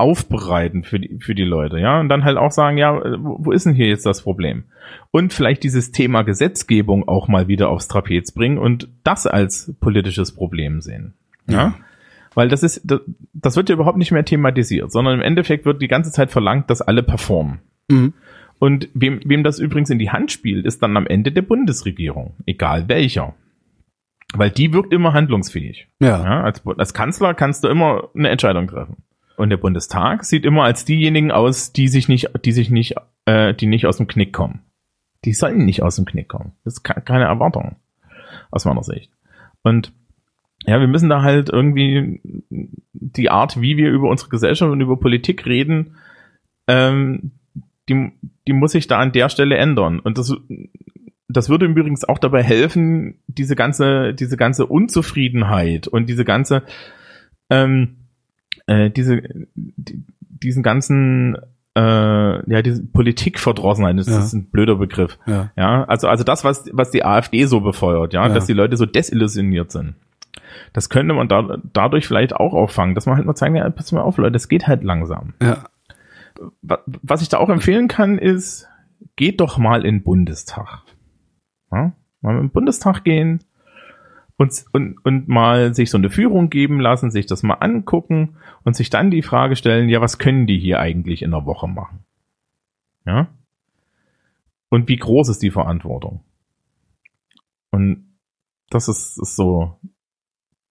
aufbereiten 0.00 0.82
für 0.82 0.98
die, 0.98 1.18
für 1.20 1.34
die 1.34 1.44
Leute, 1.44 1.78
ja, 1.78 2.00
und 2.00 2.08
dann 2.08 2.24
halt 2.24 2.36
auch 2.36 2.50
sagen, 2.50 2.78
ja, 2.78 2.96
äh, 2.96 3.22
wo 3.22 3.36
wo 3.40 3.52
ist 3.52 3.66
denn 3.66 3.74
hier 3.74 3.86
jetzt 3.86 4.06
das 4.06 4.22
Problem? 4.22 4.64
Und 5.10 5.32
vielleicht 5.32 5.62
dieses 5.62 5.92
Thema 5.92 6.22
Gesetzgebung 6.22 7.06
auch 7.06 7.28
mal 7.28 7.48
wieder 7.48 7.68
aufs 7.68 7.88
Trapez 7.88 8.32
bringen 8.32 8.58
und 8.58 8.88
das 9.04 9.26
als 9.26 9.74
politisches 9.80 10.34
Problem 10.34 10.80
sehen. 10.80 11.14
Ja. 11.46 11.56
Ja. 11.56 11.74
Weil 12.34 12.48
das 12.48 12.62
ist, 12.62 12.82
das, 12.84 13.00
das 13.32 13.56
wird 13.56 13.68
ja 13.68 13.74
überhaupt 13.74 13.98
nicht 13.98 14.12
mehr 14.12 14.24
thematisiert, 14.24 14.92
sondern 14.92 15.14
im 15.14 15.22
Endeffekt 15.22 15.64
wird 15.64 15.82
die 15.82 15.88
ganze 15.88 16.12
Zeit 16.12 16.30
verlangt, 16.30 16.70
dass 16.70 16.80
alle 16.80 17.02
performen. 17.02 17.60
Mhm. 17.88 18.14
Und 18.58 18.88
wem, 18.94 19.20
wem 19.24 19.42
das 19.42 19.58
übrigens 19.58 19.90
in 19.90 19.98
die 19.98 20.10
Hand 20.10 20.30
spielt, 20.30 20.66
ist 20.66 20.82
dann 20.82 20.96
am 20.96 21.06
Ende 21.06 21.32
der 21.32 21.42
Bundesregierung, 21.42 22.34
egal 22.46 22.88
welcher. 22.88 23.34
Weil 24.32 24.50
die 24.50 24.72
wirkt 24.72 24.92
immer 24.92 25.12
handlungsfähig. 25.12 25.88
Ja. 25.98 26.22
Ja, 26.22 26.42
als, 26.42 26.64
als 26.66 26.94
Kanzler 26.94 27.34
kannst 27.34 27.64
du 27.64 27.68
immer 27.68 28.10
eine 28.14 28.28
Entscheidung 28.28 28.68
treffen. 28.68 28.98
Und 29.40 29.50
der 29.50 29.56
Bundestag 29.56 30.24
sieht 30.24 30.44
immer 30.44 30.64
als 30.64 30.84
diejenigen 30.84 31.32
aus, 31.32 31.72
die 31.72 31.88
sich 31.88 32.08
nicht, 32.08 32.30
die 32.44 32.52
sich 32.52 32.70
nicht, 32.70 32.94
äh, 33.24 33.54
die 33.54 33.66
nicht 33.66 33.86
aus 33.86 33.96
dem 33.96 34.06
Knick 34.06 34.32
kommen. 34.32 34.60
Die 35.24 35.32
sollen 35.32 35.64
nicht 35.64 35.82
aus 35.82 35.96
dem 35.96 36.04
Knick 36.04 36.28
kommen. 36.28 36.52
Das 36.64 36.74
ist 36.74 36.82
ke- 36.82 37.00
keine 37.00 37.24
Erwartung. 37.24 37.76
Aus 38.50 38.64
meiner 38.64 38.82
Sicht. 38.82 39.10
Und 39.62 39.92
ja, 40.66 40.78
wir 40.78 40.88
müssen 40.88 41.08
da 41.08 41.22
halt 41.22 41.48
irgendwie 41.48 42.20
die 42.92 43.30
Art, 43.30 43.60
wie 43.60 43.76
wir 43.76 43.90
über 43.90 44.10
unsere 44.10 44.28
Gesellschaft 44.28 44.70
und 44.70 44.80
über 44.80 44.98
Politik 44.98 45.46
reden, 45.46 45.96
ähm, 46.68 47.32
die, 47.88 48.12
die 48.46 48.52
muss 48.52 48.72
sich 48.72 48.86
da 48.86 48.98
an 48.98 49.12
der 49.12 49.30
Stelle 49.30 49.56
ändern. 49.56 50.00
Und 50.00 50.18
das, 50.18 50.34
das 51.28 51.48
würde 51.48 51.66
übrigens 51.66 52.04
auch 52.04 52.18
dabei 52.18 52.42
helfen, 52.42 53.20
diese 53.26 53.56
ganze, 53.56 54.12
diese 54.12 54.36
ganze 54.36 54.66
Unzufriedenheit 54.66 55.88
und 55.88 56.08
diese 56.10 56.24
ganze, 56.24 56.62
ähm, 57.48 57.96
äh, 58.70 58.90
diese, 58.90 59.22
die, 59.54 60.02
diesen 60.20 60.62
ganzen, 60.62 61.36
äh, 61.76 61.80
ja, 62.52 62.62
diese 62.62 62.84
Politikverdrossenheit, 62.84 63.98
das 63.98 64.08
Ja. 64.08 64.18
ist 64.20 64.32
ein 64.32 64.50
blöder 64.50 64.76
Begriff. 64.76 65.18
Ja. 65.26 65.50
Ja, 65.56 65.84
also, 65.84 66.08
also 66.08 66.24
das, 66.24 66.44
was, 66.44 66.68
was 66.72 66.90
die 66.90 67.04
AfD 67.04 67.44
so 67.46 67.60
befeuert, 67.60 68.12
ja, 68.12 68.26
Ja. 68.26 68.32
dass 68.34 68.46
die 68.46 68.52
Leute 68.52 68.76
so 68.76 68.86
desillusioniert 68.86 69.70
sind. 69.72 69.94
Das 70.72 70.88
könnte 70.88 71.14
man 71.14 71.28
da, 71.28 71.58
dadurch 71.72 72.06
vielleicht 72.06 72.34
auch 72.34 72.54
auffangen, 72.54 72.94
dass 72.94 73.06
man 73.06 73.16
halt 73.16 73.26
mal 73.26 73.34
zeigen, 73.34 73.56
ja, 73.56 73.68
pass 73.70 73.92
mal 73.92 74.02
auf, 74.02 74.18
Leute, 74.18 74.36
es 74.36 74.48
geht 74.48 74.66
halt 74.66 74.82
langsam. 74.84 75.34
Ja. 75.42 75.64
Wa- 76.62 76.82
Was 77.02 77.22
ich 77.22 77.28
da 77.28 77.38
auch 77.38 77.48
empfehlen 77.50 77.88
kann, 77.88 78.18
ist, 78.18 78.68
geht 79.16 79.40
doch 79.40 79.58
mal 79.58 79.84
in 79.84 79.96
den 79.98 80.02
Bundestag. 80.04 80.82
Ja? 81.72 81.92
Mal 82.20 82.32
in 82.36 82.38
den 82.46 82.50
Bundestag 82.50 83.04
gehen 83.04 83.40
und, 84.40 84.64
und, 84.72 84.96
und 85.04 85.28
mal 85.28 85.74
sich 85.74 85.90
so 85.90 85.98
eine 85.98 86.08
Führung 86.08 86.48
geben 86.48 86.80
lassen, 86.80 87.10
sich 87.10 87.26
das 87.26 87.42
mal 87.42 87.56
angucken 87.56 88.36
und 88.64 88.74
sich 88.74 88.88
dann 88.88 89.10
die 89.10 89.20
Frage 89.20 89.54
stellen, 89.54 89.90
ja, 89.90 90.00
was 90.00 90.16
können 90.16 90.46
die 90.46 90.58
hier 90.58 90.80
eigentlich 90.80 91.20
in 91.20 91.32
der 91.32 91.44
Woche 91.44 91.68
machen? 91.68 91.98
Ja? 93.04 93.28
Und 94.70 94.88
wie 94.88 94.96
groß 94.96 95.28
ist 95.28 95.42
die 95.42 95.50
Verantwortung? 95.50 96.24
Und 97.70 98.16
das 98.70 98.88
ist, 98.88 99.18
ist 99.20 99.36
so 99.36 99.76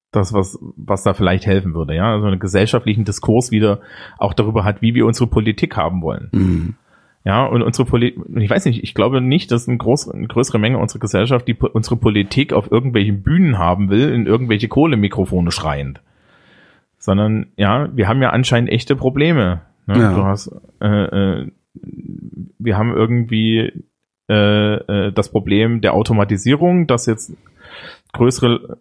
das, 0.10 0.34
was, 0.34 0.58
was 0.76 1.04
da 1.04 1.14
vielleicht 1.14 1.46
helfen 1.46 1.76
würde, 1.76 1.94
ja, 1.94 2.12
also 2.12 2.26
einen 2.26 2.40
gesellschaftlichen 2.40 3.06
Diskurs 3.06 3.52
wieder 3.52 3.82
auch 4.18 4.34
darüber 4.34 4.64
hat, 4.64 4.82
wie 4.82 4.96
wir 4.96 5.06
unsere 5.06 5.28
Politik 5.28 5.78
haben 5.78 6.02
wollen. 6.02 6.30
Mhm. 6.32 6.76
Ja, 7.26 7.46
und 7.46 7.62
unsere 7.62 7.88
Politik, 7.88 8.24
ich 8.38 8.50
weiß 8.50 8.66
nicht, 8.66 8.84
ich 8.84 8.94
glaube 8.94 9.22
nicht, 9.22 9.52
dass 9.52 9.68
eine, 9.68 9.78
groß, 9.78 10.10
eine 10.10 10.28
größere 10.28 10.58
Menge 10.58 10.78
unserer 10.78 11.02
Gesellschaft 11.02 11.48
die 11.48 11.54
unsere 11.54 11.98
Politik 11.98 12.54
auf 12.54 12.72
irgendwelchen 12.72 13.24
Bühnen 13.24 13.58
haben 13.58 13.90
will, 13.90 14.10
in 14.14 14.26
irgendwelche 14.26 14.70
Kohlemikrofone 14.70 15.52
schreiend. 15.52 16.02
Sondern, 16.98 17.48
ja, 17.58 17.90
wir 17.96 18.08
haben 18.08 18.22
ja 18.22 18.30
anscheinend 18.30 18.70
echte 18.70 18.96
Probleme. 18.96 19.62
Ne? 19.86 20.00
Ja. 20.00 20.14
Du 20.14 20.24
hast, 20.24 20.52
äh, 20.82 20.88
äh, 20.88 21.52
wir 22.58 22.78
haben 22.78 22.94
irgendwie 22.94 23.72
äh, 24.30 24.76
äh, 24.76 25.12
das 25.12 25.30
Problem 25.30 25.82
der 25.82 25.94
Automatisierung, 25.94 26.88
dass 26.88 27.06
jetzt 27.06 27.34
größere 28.14 28.78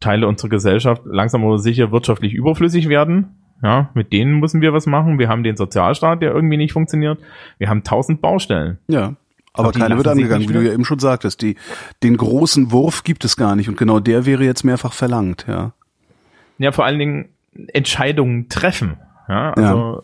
Teile 0.00 0.26
unserer 0.26 0.48
Gesellschaft 0.48 1.02
langsam 1.04 1.44
aber 1.44 1.58
sicher 1.58 1.92
wirtschaftlich 1.92 2.34
überflüssig 2.34 2.88
werden. 2.88 3.45
Ja, 3.62 3.90
mit 3.94 4.12
denen 4.12 4.38
müssen 4.38 4.60
wir 4.60 4.72
was 4.72 4.86
machen. 4.86 5.18
Wir 5.18 5.28
haben 5.28 5.42
den 5.42 5.56
Sozialstaat, 5.56 6.20
der 6.22 6.32
irgendwie 6.32 6.56
nicht 6.56 6.72
funktioniert. 6.72 7.18
Wir 7.58 7.68
haben 7.68 7.84
tausend 7.84 8.20
Baustellen. 8.20 8.78
Ja. 8.88 9.14
Aber 9.54 9.72
keine 9.72 9.96
wird 9.96 10.06
angegangen, 10.06 10.46
wie 10.46 10.52
du 10.52 10.62
ja 10.62 10.72
eben 10.72 10.84
schon 10.84 10.98
sagtest. 10.98 11.40
Die, 11.40 11.56
den 12.02 12.18
großen 12.18 12.72
Wurf 12.72 13.04
gibt 13.04 13.24
es 13.24 13.38
gar 13.38 13.56
nicht 13.56 13.70
und 13.70 13.78
genau 13.78 14.00
der 14.00 14.26
wäre 14.26 14.44
jetzt 14.44 14.64
mehrfach 14.64 14.92
verlangt, 14.92 15.46
ja. 15.48 15.72
Ja, 16.58 16.72
vor 16.72 16.84
allen 16.84 16.98
Dingen 16.98 17.28
Entscheidungen 17.72 18.50
treffen. 18.50 18.98
Ja, 19.28 19.52
also 19.54 20.02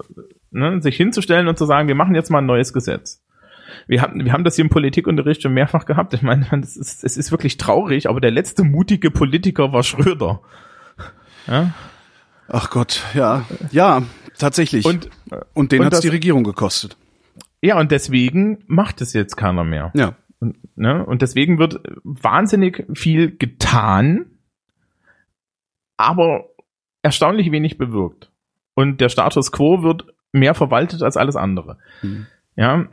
Ne, 0.54 0.82
sich 0.82 0.96
hinzustellen 0.98 1.48
und 1.48 1.56
zu 1.56 1.64
sagen, 1.64 1.88
wir 1.88 1.94
machen 1.94 2.14
jetzt 2.14 2.30
mal 2.30 2.38
ein 2.38 2.46
neues 2.46 2.74
Gesetz. 2.74 3.22
Wir 3.86 4.02
haben, 4.02 4.22
wir 4.22 4.34
haben 4.34 4.44
das 4.44 4.56
hier 4.56 4.64
im 4.64 4.68
Politikunterricht 4.68 5.40
schon 5.40 5.54
mehrfach 5.54 5.86
gehabt. 5.86 6.12
Ich 6.12 6.20
meine, 6.20 6.46
es 6.62 6.76
ist, 6.76 7.02
es 7.04 7.16
ist 7.16 7.30
wirklich 7.30 7.56
traurig, 7.56 8.10
aber 8.10 8.20
der 8.20 8.30
letzte 8.30 8.62
mutige 8.62 9.10
Politiker 9.10 9.72
war 9.72 9.82
Schröder. 9.82 10.42
Ja? 11.46 11.72
Ach 12.48 12.70
Gott, 12.70 13.02
ja. 13.14 13.44
Ja, 13.70 14.02
tatsächlich. 14.38 14.84
Und, 14.84 15.08
und 15.54 15.72
den 15.72 15.80
und 15.80 15.86
hat's 15.86 15.96
das- 15.96 16.00
die 16.02 16.08
Regierung 16.08 16.44
gekostet. 16.44 16.96
ja, 17.62 17.78
und 17.78 17.90
deswegen 17.92 18.64
macht 18.66 19.00
es 19.00 19.12
jetzt 19.12 19.36
keiner 19.36 19.64
mehr. 19.64 19.90
Ja. 19.94 20.14
Und, 20.40 20.56
ne? 20.76 21.04
und 21.06 21.22
deswegen 21.22 21.58
wird 21.58 21.80
wahnsinnig 22.02 22.84
viel 22.94 23.36
getan, 23.36 24.26
aber 25.96 26.46
erstaunlich 27.02 27.52
wenig 27.52 27.78
bewirkt. 27.78 28.30
Und 28.74 29.00
der 29.00 29.08
Status 29.08 29.52
quo 29.52 29.82
wird 29.82 30.06
mehr 30.32 30.54
verwaltet 30.54 31.02
als 31.02 31.16
alles 31.16 31.36
andere. 31.36 31.78
Mhm. 32.02 32.26
Ja. 32.56 32.86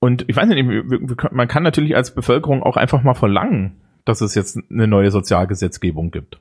Und 0.00 0.24
ich 0.28 0.36
weiß 0.36 0.48
nicht, 0.48 1.32
man 1.32 1.48
kann 1.48 1.62
natürlich 1.62 1.96
als 1.96 2.14
Bevölkerung 2.14 2.62
auch 2.62 2.76
einfach 2.76 3.02
mal 3.02 3.14
verlangen, 3.14 3.80
dass 4.04 4.20
es 4.20 4.34
jetzt 4.34 4.58
eine 4.70 4.86
neue 4.86 5.10
Sozialgesetzgebung 5.10 6.10
gibt. 6.10 6.40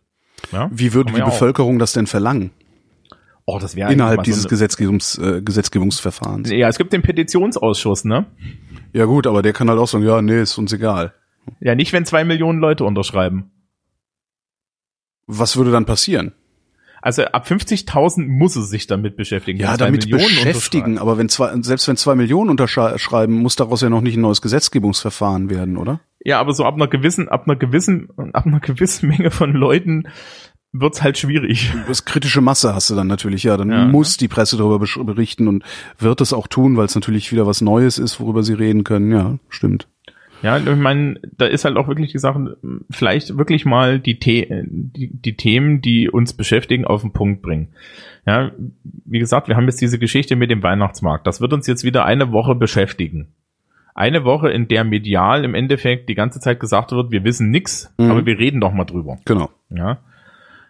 Ja? 0.52 0.70
Wie 0.72 0.94
würde 0.94 1.14
die 1.14 1.20
ja 1.20 1.26
auch. 1.26 1.32
Bevölkerung 1.32 1.80
das 1.80 1.94
denn 1.94 2.08
verlangen? 2.08 2.52
Oh, 3.46 3.60
das 3.60 3.76
wäre 3.78 3.94
Innerhalb 3.94 4.24
dieses 4.24 4.44
so 4.44 4.50
Gesetzgebungs, 4.50 5.18
äh, 5.20 5.42
Gesetzgebungsverfahrens. 5.42 6.52
Ja, 6.52 6.68
es 6.68 6.78
gibt 6.78 6.92
den 6.92 7.02
Petitionsausschuss, 7.02 8.04
ne? 8.04 8.26
Ja 8.92 9.06
gut, 9.06 9.26
aber 9.26 9.42
der 9.42 9.54
kann 9.54 9.70
halt 9.70 9.80
auch 9.80 9.88
sagen, 9.88 10.04
ja, 10.04 10.22
nee, 10.22 10.42
ist 10.42 10.58
uns 10.58 10.74
egal. 10.74 11.14
Ja, 11.62 11.74
nicht, 11.74 11.94
wenn 11.94 12.06
zwei 12.06 12.26
Millionen 12.26 12.60
Leute 12.60 12.84
unterschreiben. 12.84 13.52
Was 15.28 15.56
würde 15.56 15.72
dann 15.72 15.86
passieren? 15.86 16.34
Also 17.02 17.24
ab 17.24 17.48
50.000 17.48 18.28
muss 18.28 18.56
es 18.56 18.70
sich 18.70 18.88
damit 18.88 19.16
beschäftigen. 19.16 19.60
Ja, 19.60 19.78
damit 19.78 20.06
Millionen 20.06 20.26
beschäftigen, 20.26 20.98
aber 20.98 21.18
wenn 21.18 21.30
zwei, 21.30 21.54
selbst 21.62 21.88
wenn 21.88 21.96
zwei 21.96 22.16
Millionen 22.16 22.50
unterschreiben, 22.50 23.36
muss 23.36 23.56
daraus 23.56 23.82
ja 23.82 23.90
noch 23.90 24.02
nicht 24.02 24.18
ein 24.18 24.22
neues 24.22 24.42
Gesetzgebungsverfahren 24.42 25.50
werden, 25.50 25.78
oder? 25.78 26.02
Ja, 26.28 26.42
aber 26.42 26.52
so 26.52 26.66
ab 26.66 26.76
einer 26.76 26.88
gewissen, 26.88 27.30
ab 27.30 27.46
einer 27.48 27.56
gewissen, 27.56 28.10
ab 28.34 28.46
einer 28.46 28.60
gewissen 28.60 29.08
Menge 29.08 29.32
von 29.32 29.54
Leuten 29.54 30.10
wird's 30.74 31.02
halt 31.02 31.18
schwierig. 31.18 31.72
Das 31.88 32.04
kritische 32.04 32.42
Masse 32.42 32.76
hast 32.76 32.90
du 32.90 32.96
dann 32.96 33.08
natürlich, 33.08 33.44
ja. 33.44 33.56
Dann 33.56 33.72
Ja. 33.72 33.86
muss 33.86 34.18
die 34.18 34.28
Presse 34.28 34.58
darüber 34.58 34.86
berichten 35.06 35.48
und 35.48 35.64
wird 35.98 36.20
es 36.20 36.34
auch 36.34 36.48
tun, 36.48 36.76
weil 36.76 36.84
es 36.84 36.96
natürlich 36.96 37.32
wieder 37.32 37.48
was 37.48 37.62
Neues 37.62 37.98
ist, 37.98 38.20
worüber 38.20 38.44
sie 38.44 38.52
reden 38.56 38.84
können. 38.84 39.10
Ja, 39.10 39.40
stimmt. 39.48 39.88
Ja, 40.44 40.58
ich 40.58 40.66
meine, 40.76 41.18
da 41.38 41.46
ist 41.46 41.64
halt 41.64 41.78
auch 41.78 41.88
wirklich 41.88 42.12
die 42.12 42.20
Sache, 42.20 42.58
vielleicht 42.90 43.38
wirklich 43.38 43.64
mal 43.66 43.98
die, 43.98 44.20
The 44.22 44.48
die, 44.68 45.10
die 45.14 45.38
Themen, 45.38 45.82
die 45.82 46.10
uns 46.10 46.34
beschäftigen, 46.34 46.84
auf 46.84 47.04
den 47.04 47.14
Punkt 47.14 47.42
bringen. 47.42 47.70
Ja, 48.26 48.52
wie 49.06 49.20
gesagt, 49.20 49.48
wir 49.48 49.56
haben 49.56 49.66
jetzt 49.66 49.80
diese 49.80 49.98
Geschichte 49.98 50.36
mit 50.36 50.52
dem 50.52 50.62
Weihnachtsmarkt. 50.62 51.26
Das 51.26 51.40
wird 51.40 51.54
uns 51.54 51.68
jetzt 51.68 51.86
wieder 51.86 52.04
eine 52.04 52.34
Woche 52.34 52.54
beschäftigen. 52.54 53.30
Eine 53.98 54.24
Woche, 54.24 54.50
in 54.50 54.68
der 54.68 54.84
medial 54.84 55.44
im 55.44 55.56
Endeffekt 55.56 56.08
die 56.08 56.16
ganze 56.16 56.40
Zeit 56.40 56.60
gesagt 56.60 56.92
wird, 56.92 57.12
wir 57.12 57.24
wissen 57.24 57.50
nix, 57.50 57.94
Mhm. 57.98 58.12
aber 58.12 58.26
wir 58.26 58.38
reden 58.38 58.62
doch 58.62 58.72
mal 58.72 58.86
drüber. 58.86 59.18
Genau. 59.26 59.50
Ja. 59.70 59.98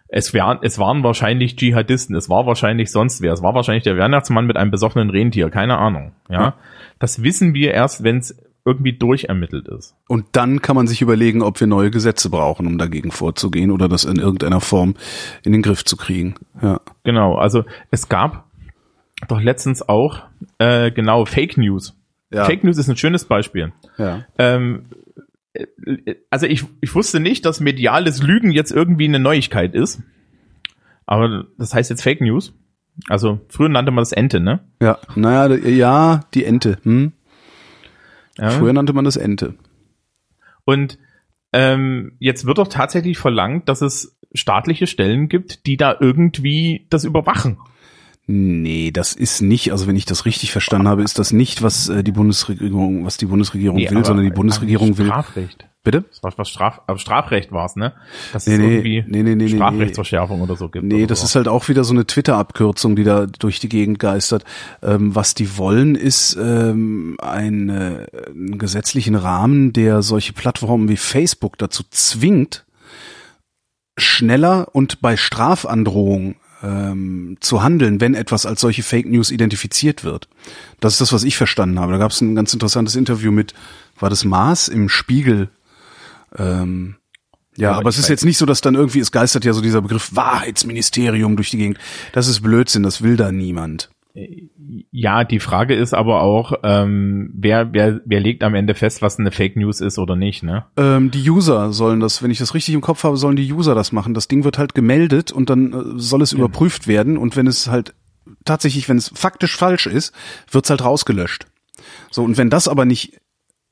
Es, 0.08 0.32
wären, 0.32 0.58
es 0.62 0.78
waren 0.78 1.02
wahrscheinlich 1.02 1.56
Dschihadisten, 1.56 2.16
es 2.16 2.30
war 2.30 2.46
wahrscheinlich 2.46 2.90
sonst 2.90 3.20
wer, 3.20 3.34
es 3.34 3.42
war 3.42 3.54
wahrscheinlich 3.54 3.84
der 3.84 3.98
Weihnachtsmann 3.98 4.46
mit 4.46 4.56
einem 4.56 4.70
besoffenen 4.70 5.10
Rentier, 5.10 5.50
keine 5.50 5.76
Ahnung. 5.76 6.12
Ja. 6.30 6.40
Ja. 6.40 6.54
Das 6.98 7.22
wissen 7.22 7.52
wir 7.52 7.74
erst, 7.74 8.02
wenn 8.02 8.16
es 8.18 8.34
irgendwie 8.64 8.94
durchermittelt 8.94 9.68
ist. 9.68 9.94
Und 10.08 10.24
dann 10.32 10.62
kann 10.62 10.76
man 10.76 10.86
sich 10.86 11.02
überlegen, 11.02 11.42
ob 11.42 11.60
wir 11.60 11.66
neue 11.66 11.90
Gesetze 11.90 12.30
brauchen, 12.30 12.66
um 12.66 12.78
dagegen 12.78 13.10
vorzugehen 13.10 13.70
oder 13.70 13.88
das 13.88 14.04
in 14.04 14.16
irgendeiner 14.16 14.60
Form 14.60 14.94
in 15.44 15.52
den 15.52 15.60
Griff 15.62 15.84
zu 15.84 15.96
kriegen. 15.98 16.34
Ja. 16.62 16.80
Genau, 17.04 17.34
also 17.36 17.64
es 17.90 18.08
gab 18.08 18.44
doch 19.28 19.40
letztens 19.40 19.86
auch 19.86 20.22
äh, 20.58 20.90
genau 20.90 21.24
Fake 21.26 21.58
News. 21.58 21.94
Ja. 22.30 22.44
Fake 22.44 22.64
News 22.64 22.78
ist 22.78 22.88
ein 22.88 22.96
schönes 22.96 23.24
Beispiel. 23.24 23.72
Ja. 23.96 24.26
Ähm, 24.38 24.86
äh, 25.52 25.66
also 26.30 26.46
ich, 26.46 26.64
ich 26.80 26.94
wusste 26.94 27.20
nicht, 27.20 27.44
dass 27.44 27.60
mediales 27.60 28.22
Lügen 28.22 28.52
jetzt 28.52 28.70
irgendwie 28.70 29.06
eine 29.06 29.18
Neuigkeit 29.18 29.74
ist. 29.74 30.02
Aber 31.06 31.46
das 31.56 31.74
heißt 31.74 31.90
jetzt 31.90 32.02
Fake 32.02 32.20
News. 32.20 32.52
Also 33.08 33.40
früher 33.48 33.68
nannte 33.68 33.92
man 33.92 34.02
das 34.02 34.12
Ente, 34.12 34.40
ne? 34.40 34.60
Ja. 34.82 34.98
Naja, 35.14 35.54
ja, 35.56 36.20
die 36.34 36.44
Ente. 36.44 36.78
Hm? 36.82 37.12
Ja. 38.36 38.50
Früher 38.50 38.72
nannte 38.72 38.92
man 38.92 39.04
das 39.04 39.16
Ente. 39.16 39.54
Und 40.64 40.98
ähm, 41.52 42.12
jetzt 42.18 42.44
wird 42.44 42.58
doch 42.58 42.68
tatsächlich 42.68 43.18
verlangt, 43.18 43.68
dass 43.68 43.80
es 43.80 44.18
staatliche 44.34 44.86
Stellen 44.86 45.28
gibt, 45.28 45.66
die 45.66 45.76
da 45.76 45.96
irgendwie 45.98 46.86
das 46.90 47.04
überwachen. 47.04 47.58
Nee, 48.30 48.90
das 48.90 49.14
ist 49.14 49.40
nicht, 49.40 49.72
also 49.72 49.86
wenn 49.86 49.96
ich 49.96 50.04
das 50.04 50.26
richtig 50.26 50.52
verstanden 50.52 50.86
habe, 50.86 51.02
ist 51.02 51.18
das 51.18 51.32
nicht, 51.32 51.62
was 51.62 51.88
äh, 51.88 52.04
die 52.04 52.12
Bundesregierung, 52.12 53.06
was 53.06 53.16
die 53.16 53.24
Bundesregierung 53.24 53.78
Nee, 53.78 53.88
will, 53.90 54.04
sondern 54.04 54.26
die 54.26 54.30
Bundesregierung 54.30 54.98
will. 54.98 55.06
Strafrecht. 55.06 55.66
Bitte? 55.82 56.04
Das 56.10 56.22
war 56.22 56.32
was 56.36 56.50
Straf, 56.50 56.82
aber 56.86 56.98
Strafrecht 56.98 57.52
war 57.52 57.64
es, 57.64 57.74
ne? 57.76 57.94
Dass 58.34 58.46
Nee, 58.46 58.52
es 58.52 58.58
nee, 58.58 58.66
irgendwie 58.66 59.04
nee, 59.06 59.22
nee, 59.22 59.34
nee, 59.34 59.44
nee, 59.46 59.48
Strafrechtsverschärfung 59.48 60.42
oder 60.42 60.56
so 60.56 60.68
gibt. 60.68 60.84
Nee, 60.84 61.06
das 61.06 61.20
so. 61.20 61.24
ist 61.24 61.36
halt 61.36 61.48
auch 61.48 61.70
wieder 61.70 61.84
so 61.84 61.94
eine 61.94 62.04
Twitter-Abkürzung, 62.04 62.96
die 62.96 63.04
da 63.04 63.24
durch 63.24 63.60
die 63.60 63.70
Gegend 63.70 63.98
geistert. 63.98 64.44
Ähm, 64.82 65.14
was 65.14 65.32
die 65.32 65.56
wollen, 65.56 65.94
ist 65.94 66.36
ähm, 66.38 67.16
ein, 67.22 67.70
äh, 67.70 68.06
einen 68.28 68.58
gesetzlichen 68.58 69.14
Rahmen, 69.14 69.72
der 69.72 70.02
solche 70.02 70.34
Plattformen 70.34 70.90
wie 70.90 70.98
Facebook 70.98 71.56
dazu 71.56 71.82
zwingt, 71.90 72.66
schneller 73.96 74.68
und 74.72 75.00
bei 75.00 75.16
Strafandrohung 75.16 76.34
ähm, 76.62 77.36
zu 77.40 77.62
handeln, 77.62 78.00
wenn 78.00 78.14
etwas 78.14 78.46
als 78.46 78.60
solche 78.60 78.82
Fake 78.82 79.06
News 79.06 79.30
identifiziert 79.30 80.04
wird. 80.04 80.28
Das 80.80 80.94
ist 80.94 81.00
das, 81.00 81.12
was 81.12 81.24
ich 81.24 81.36
verstanden 81.36 81.78
habe. 81.78 81.92
Da 81.92 81.98
gab 81.98 82.10
es 82.10 82.20
ein 82.20 82.34
ganz 82.34 82.52
interessantes 82.52 82.96
Interview 82.96 83.32
mit, 83.32 83.54
war 83.98 84.10
das 84.10 84.24
Maß 84.24 84.68
im 84.68 84.88
Spiegel? 84.88 85.48
Ähm, 86.36 86.96
ja, 87.56 87.72
aber 87.72 87.90
ich 87.90 87.96
es 87.96 88.04
ist 88.04 88.08
jetzt 88.08 88.24
nicht 88.24 88.38
so, 88.38 88.46
dass 88.46 88.60
dann 88.60 88.74
irgendwie, 88.74 89.00
es 89.00 89.10
geistert 89.10 89.44
ja 89.44 89.52
so 89.52 89.60
dieser 89.60 89.82
Begriff 89.82 90.14
Wahrheitsministerium 90.14 91.36
durch 91.36 91.50
die 91.50 91.58
Gegend. 91.58 91.78
Das 92.12 92.28
ist 92.28 92.40
Blödsinn, 92.40 92.84
das 92.84 93.02
will 93.02 93.16
da 93.16 93.32
niemand. 93.32 93.90
Ja, 94.90 95.24
die 95.24 95.38
Frage 95.38 95.74
ist 95.74 95.94
aber 95.94 96.22
auch, 96.22 96.52
ähm, 96.62 97.30
wer, 97.34 97.72
wer, 97.72 98.00
wer 98.04 98.20
legt 98.20 98.42
am 98.42 98.54
Ende 98.54 98.74
fest, 98.74 99.02
was 99.02 99.18
eine 99.18 99.30
Fake 99.30 99.56
News 99.56 99.80
ist 99.80 99.98
oder 99.98 100.16
nicht, 100.16 100.42
ne? 100.42 100.64
Ähm, 100.76 101.10
die 101.10 101.28
User 101.30 101.72
sollen 101.72 102.00
das, 102.00 102.22
wenn 102.22 102.30
ich 102.30 102.38
das 102.38 102.54
richtig 102.54 102.74
im 102.74 102.80
Kopf 102.80 103.04
habe, 103.04 103.16
sollen 103.16 103.36
die 103.36 103.52
User 103.52 103.74
das 103.74 103.92
machen. 103.92 104.14
Das 104.14 104.26
Ding 104.26 104.44
wird 104.44 104.58
halt 104.58 104.74
gemeldet 104.74 105.30
und 105.30 105.50
dann 105.50 105.72
äh, 105.72 106.00
soll 106.00 106.22
es 106.22 106.32
überprüft 106.32 106.88
werden 106.88 107.16
und 107.16 107.36
wenn 107.36 107.46
es 107.46 107.68
halt 107.68 107.94
tatsächlich, 108.44 108.88
wenn 108.88 108.96
es 108.96 109.10
faktisch 109.14 109.56
falsch 109.56 109.86
ist, 109.86 110.14
wird 110.50 110.64
es 110.64 110.70
halt 110.70 110.84
rausgelöscht. 110.84 111.46
So, 112.10 112.24
und 112.24 112.36
wenn 112.38 112.50
das 112.50 112.66
aber 112.68 112.84
nicht 112.84 113.20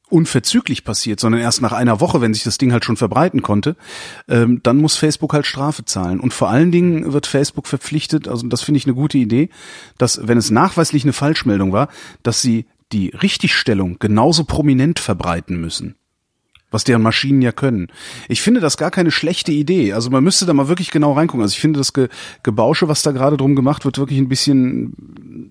unverzüglich 0.09 0.84
passiert, 0.84 1.18
sondern 1.18 1.40
erst 1.40 1.62
nach 1.62 1.72
einer 1.72 2.00
Woche, 2.00 2.20
wenn 2.20 2.32
sich 2.32 2.44
das 2.44 2.59
Ding 2.59 2.72
halt 2.72 2.84
schon 2.84 2.96
verbreiten 2.96 3.42
konnte, 3.42 3.76
ähm, 4.28 4.61
dann 4.62 4.76
muss 4.76 4.96
Facebook 4.96 5.32
halt 5.32 5.46
Strafe 5.46 5.84
zahlen. 5.84 6.20
Und 6.20 6.32
vor 6.32 6.48
allen 6.48 6.70
Dingen 6.70 7.12
wird 7.12 7.26
Facebook 7.26 7.66
verpflichtet, 7.66 8.28
also 8.28 8.46
das 8.46 8.62
finde 8.62 8.78
ich 8.78 8.86
eine 8.86 8.94
gute 8.94 9.18
Idee, 9.18 9.48
dass, 9.98 10.26
wenn 10.26 10.38
es 10.38 10.50
nachweislich 10.50 11.02
eine 11.02 11.12
Falschmeldung 11.12 11.72
war, 11.72 11.88
dass 12.22 12.40
sie 12.40 12.66
die 12.92 13.09
Richtigstellung 13.09 13.98
genauso 13.98 14.44
prominent 14.44 15.00
verbreiten 15.00 15.61
müssen. 15.61 15.96
Was 16.70 16.84
deren 16.84 17.02
Maschinen 17.02 17.42
ja 17.42 17.52
können. 17.52 17.88
Ich 18.28 18.42
finde 18.42 18.61
das 18.61 18.76
gar 18.76 18.90
keine 18.90 19.12
schlechte 19.12 19.52
Idee. 19.52 19.92
Also 19.92 20.11
man 20.11 20.22
müsste 20.22 20.46
da 20.46 20.52
mal 20.52 20.68
wirklich 20.68 20.90
genau 20.90 21.12
reingucken. 21.12 21.42
Also 21.42 21.52
ich 21.52 21.61
finde 21.61 21.78
das 21.78 21.92
Ge 21.92 22.09
Gebausche, 22.42 22.88
was 22.88 23.02
da 23.02 23.12
gerade 23.12 23.36
drum 23.36 23.54
gemacht 23.54 23.84
wird, 23.84 23.98
wirklich 23.98 24.18
ein 24.18 24.28
bisschen, 24.28 24.86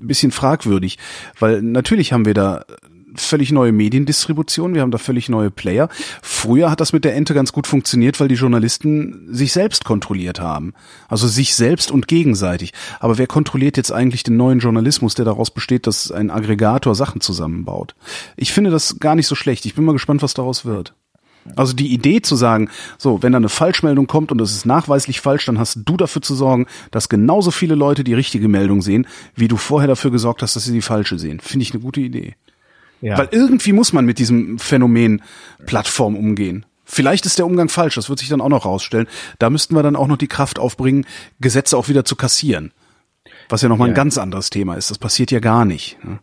ein 0.02 0.08
bisschen 0.08 0.32
fragwürdig. 0.32 0.98
Weil 1.40 1.62
natürlich 1.62 2.12
haben 2.12 2.26
wir 2.26 2.34
da 2.34 2.66
völlig 3.18 3.52
neue 3.52 3.72
Mediendistribution, 3.72 4.74
wir 4.74 4.82
haben 4.82 4.92
da 4.92 4.98
völlig 4.98 5.30
neue 5.30 5.52
Player. 5.52 5.90
Früher 6.22 6.72
hat 6.72 6.82
das 6.82 6.94
mit 6.94 7.06
der 7.06 7.16
Ente 7.16 7.34
ganz 7.34 7.52
gut 7.52 7.68
funktioniert, 7.68 8.20
weil 8.20 8.28
die 8.28 8.36
Journalisten 8.36 9.28
sich 9.32 9.54
selbst 9.54 9.86
kontrolliert 9.86 10.40
haben. 10.40 10.74
Also 11.08 11.28
sich 11.28 11.56
selbst 11.56 11.92
und 11.92 12.08
gegenseitig. 12.08 12.74
Aber 13.00 13.18
wer 13.18 13.28
kontrolliert 13.28 13.78
jetzt 13.78 13.92
eigentlich 13.92 14.24
den 14.24 14.38
neuen 14.38 14.60
Journalismus, 14.60 15.16
der 15.16 15.26
daraus 15.26 15.52
besteht, 15.52 15.88
dass 15.88 16.12
ein 16.12 16.32
Aggregator 16.32 16.96
Sachen 16.96 17.22
zusammenbaut? 17.22 17.96
Ich 18.36 18.54
finde 18.54 18.70
das 18.70 19.00
gar 19.00 19.16
nicht 19.16 19.28
so 19.28 19.36
schlecht. 19.36 19.66
Ich 19.66 19.76
bin 19.76 19.86
mal 19.86 19.94
gespannt, 19.94 20.22
was 20.22 20.34
daraus 20.34 20.66
wird. 20.66 20.94
Also 21.56 21.74
die 21.74 21.94
Idee 21.94 22.22
zu 22.22 22.36
sagen, 22.36 22.70
so, 22.98 23.22
wenn 23.22 23.32
da 23.32 23.38
eine 23.38 23.50
Falschmeldung 23.50 24.08
kommt 24.08 24.32
und 24.32 24.42
es 24.42 24.56
ist 24.56 24.66
nachweislich 24.66 25.22
falsch, 25.22 25.46
dann 25.46 25.60
hast 25.60 25.80
du 25.86 25.98
dafür 25.98 26.22
zu 26.22 26.34
sorgen, 26.34 26.66
dass 26.92 27.10
genauso 27.10 27.52
viele 27.52 27.76
Leute 27.76 28.04
die 28.04 28.16
richtige 28.16 28.48
Meldung 28.48 28.82
sehen, 28.82 29.08
wie 29.36 29.48
du 29.48 29.58
vorher 29.58 29.88
dafür 29.88 30.12
gesorgt 30.12 30.42
hast, 30.42 30.56
dass 30.56 30.66
sie 30.66 30.74
die 30.74 30.82
falsche 30.82 31.20
sehen. 31.20 31.40
Finde 31.40 31.64
ich 31.64 31.74
eine 31.74 31.84
gute 31.84 32.02
Idee. 32.02 32.36
Ja. 33.06 33.18
Weil 33.20 33.30
irgendwie 33.32 33.72
muss 33.72 33.94
man 33.94 34.06
mit 34.06 34.18
diesem 34.18 34.58
Phänomen 34.58 35.22
Plattform 35.68 36.16
umgehen. 36.16 36.66
Vielleicht 36.86 37.26
ist 37.28 37.38
der 37.38 37.46
Umgang 37.46 37.70
falsch, 37.70 37.96
das 37.96 38.10
wird 38.10 38.18
sich 38.20 38.30
dann 38.30 38.42
auch 38.42 38.50
noch 38.50 38.66
rausstellen. 38.66 39.08
Da 39.40 39.50
müssten 39.52 39.76
wir 39.76 39.84
dann 39.84 39.96
auch 39.96 40.08
noch 40.08 40.18
die 40.18 40.28
Kraft 40.28 40.58
aufbringen, 40.60 41.06
Gesetze 41.40 41.78
auch 41.78 41.88
wieder 41.88 42.04
zu 42.04 42.16
kassieren. 42.16 42.72
Was 43.50 43.62
ja 43.62 43.70
nochmal 43.70 43.90
ein 43.90 43.92
Ja. 43.92 43.96
ganz 43.96 44.18
anderes 44.18 44.50
Thema 44.50 44.74
ist. 44.76 44.90
Das 44.90 44.98
passiert 44.98 45.30
ja 45.32 45.40
gar 45.40 45.66
nicht. 45.66 46.04
ne? 46.04 46.20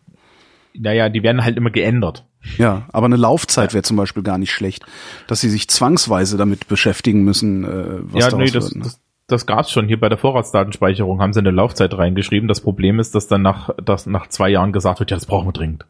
naja, 0.75 1.07
die 1.09 1.23
werden 1.23 1.43
halt 1.43 1.55
immer 1.57 1.69
geändert. 1.69 2.25
Ja, 2.57 2.87
aber 2.91 3.05
eine 3.05 3.15
Laufzeit 3.15 3.73
wäre 3.73 3.83
zum 3.83 3.95
Beispiel 3.95 4.23
gar 4.23 4.37
nicht 4.37 4.51
schlecht, 4.51 4.85
dass 5.27 5.39
sie 5.39 5.49
sich 5.49 5.69
zwangsweise 5.69 6.35
damit 6.35 6.67
beschäftigen 6.67 7.23
müssen, 7.23 7.63
äh, 7.63 7.99
was 8.13 8.25
ja, 8.31 8.37
nee, 8.37 8.45
das, 8.51 8.65
wird. 8.65 8.75
Ne? 8.75 8.83
das, 8.83 8.99
das 9.27 9.45
gab's 9.45 9.71
schon. 9.71 9.87
Hier 9.87 9.99
bei 9.99 10.09
der 10.09 10.17
Vorratsdatenspeicherung 10.17 11.21
haben 11.21 11.31
sie 11.31 11.39
eine 11.39 11.51
Laufzeit 11.51 11.97
reingeschrieben. 11.97 12.47
Das 12.49 12.59
Problem 12.59 12.99
ist, 12.99 13.15
dass 13.15 13.27
dann 13.27 13.41
nach, 13.41 13.69
dass 13.83 14.05
nach 14.07 14.27
zwei 14.27 14.49
Jahren 14.49 14.73
gesagt 14.73 14.99
wird, 14.99 15.11
ja, 15.11 15.17
das 15.17 15.25
brauchen 15.25 15.47
wir 15.47 15.53
dringend. 15.53 15.85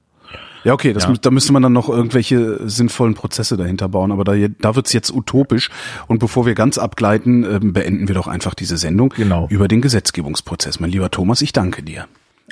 Ja, 0.63 0.73
okay, 0.73 0.93
das, 0.93 1.03
Ja. 1.03 1.13
da 1.21 1.31
müsste 1.31 1.51
man 1.53 1.61
dann 1.61 1.73
noch 1.73 1.89
irgendwelche 1.89 2.67
sinnvollen 2.67 3.13
Prozesse 3.15 3.57
dahinter 3.57 3.89
bauen, 3.89 4.11
aber 4.11 4.23
da, 4.23 4.33
da 4.59 4.75
wird's 4.75 4.93
jetzt 4.93 5.11
utopisch. 5.13 5.69
Und 6.07 6.19
bevor 6.19 6.45
wir 6.45 6.55
ganz 6.55 6.77
abgleiten, 6.77 7.43
ähm, 7.43 7.73
beenden 7.73 8.07
wir 8.07 8.15
doch 8.15 8.27
einfach 8.27 8.53
diese 8.53 8.77
Sendung 8.77 9.13
Genau. 9.15 9.47
über 9.49 9.67
den 9.67 9.81
Gesetzgebungsprozess. 9.81 10.79
Mein 10.79 10.89
lieber 10.91 11.11
Thomas, 11.11 11.41
ich 11.41 11.53
danke 11.53 11.83
dir. 11.83 12.05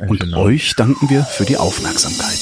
Und 0.08 0.22
Abend. 0.22 0.36
euch 0.36 0.76
danken 0.76 1.10
wir 1.10 1.24
für 1.24 1.46
die 1.46 1.58
Aufmerksamkeit. 1.58 2.40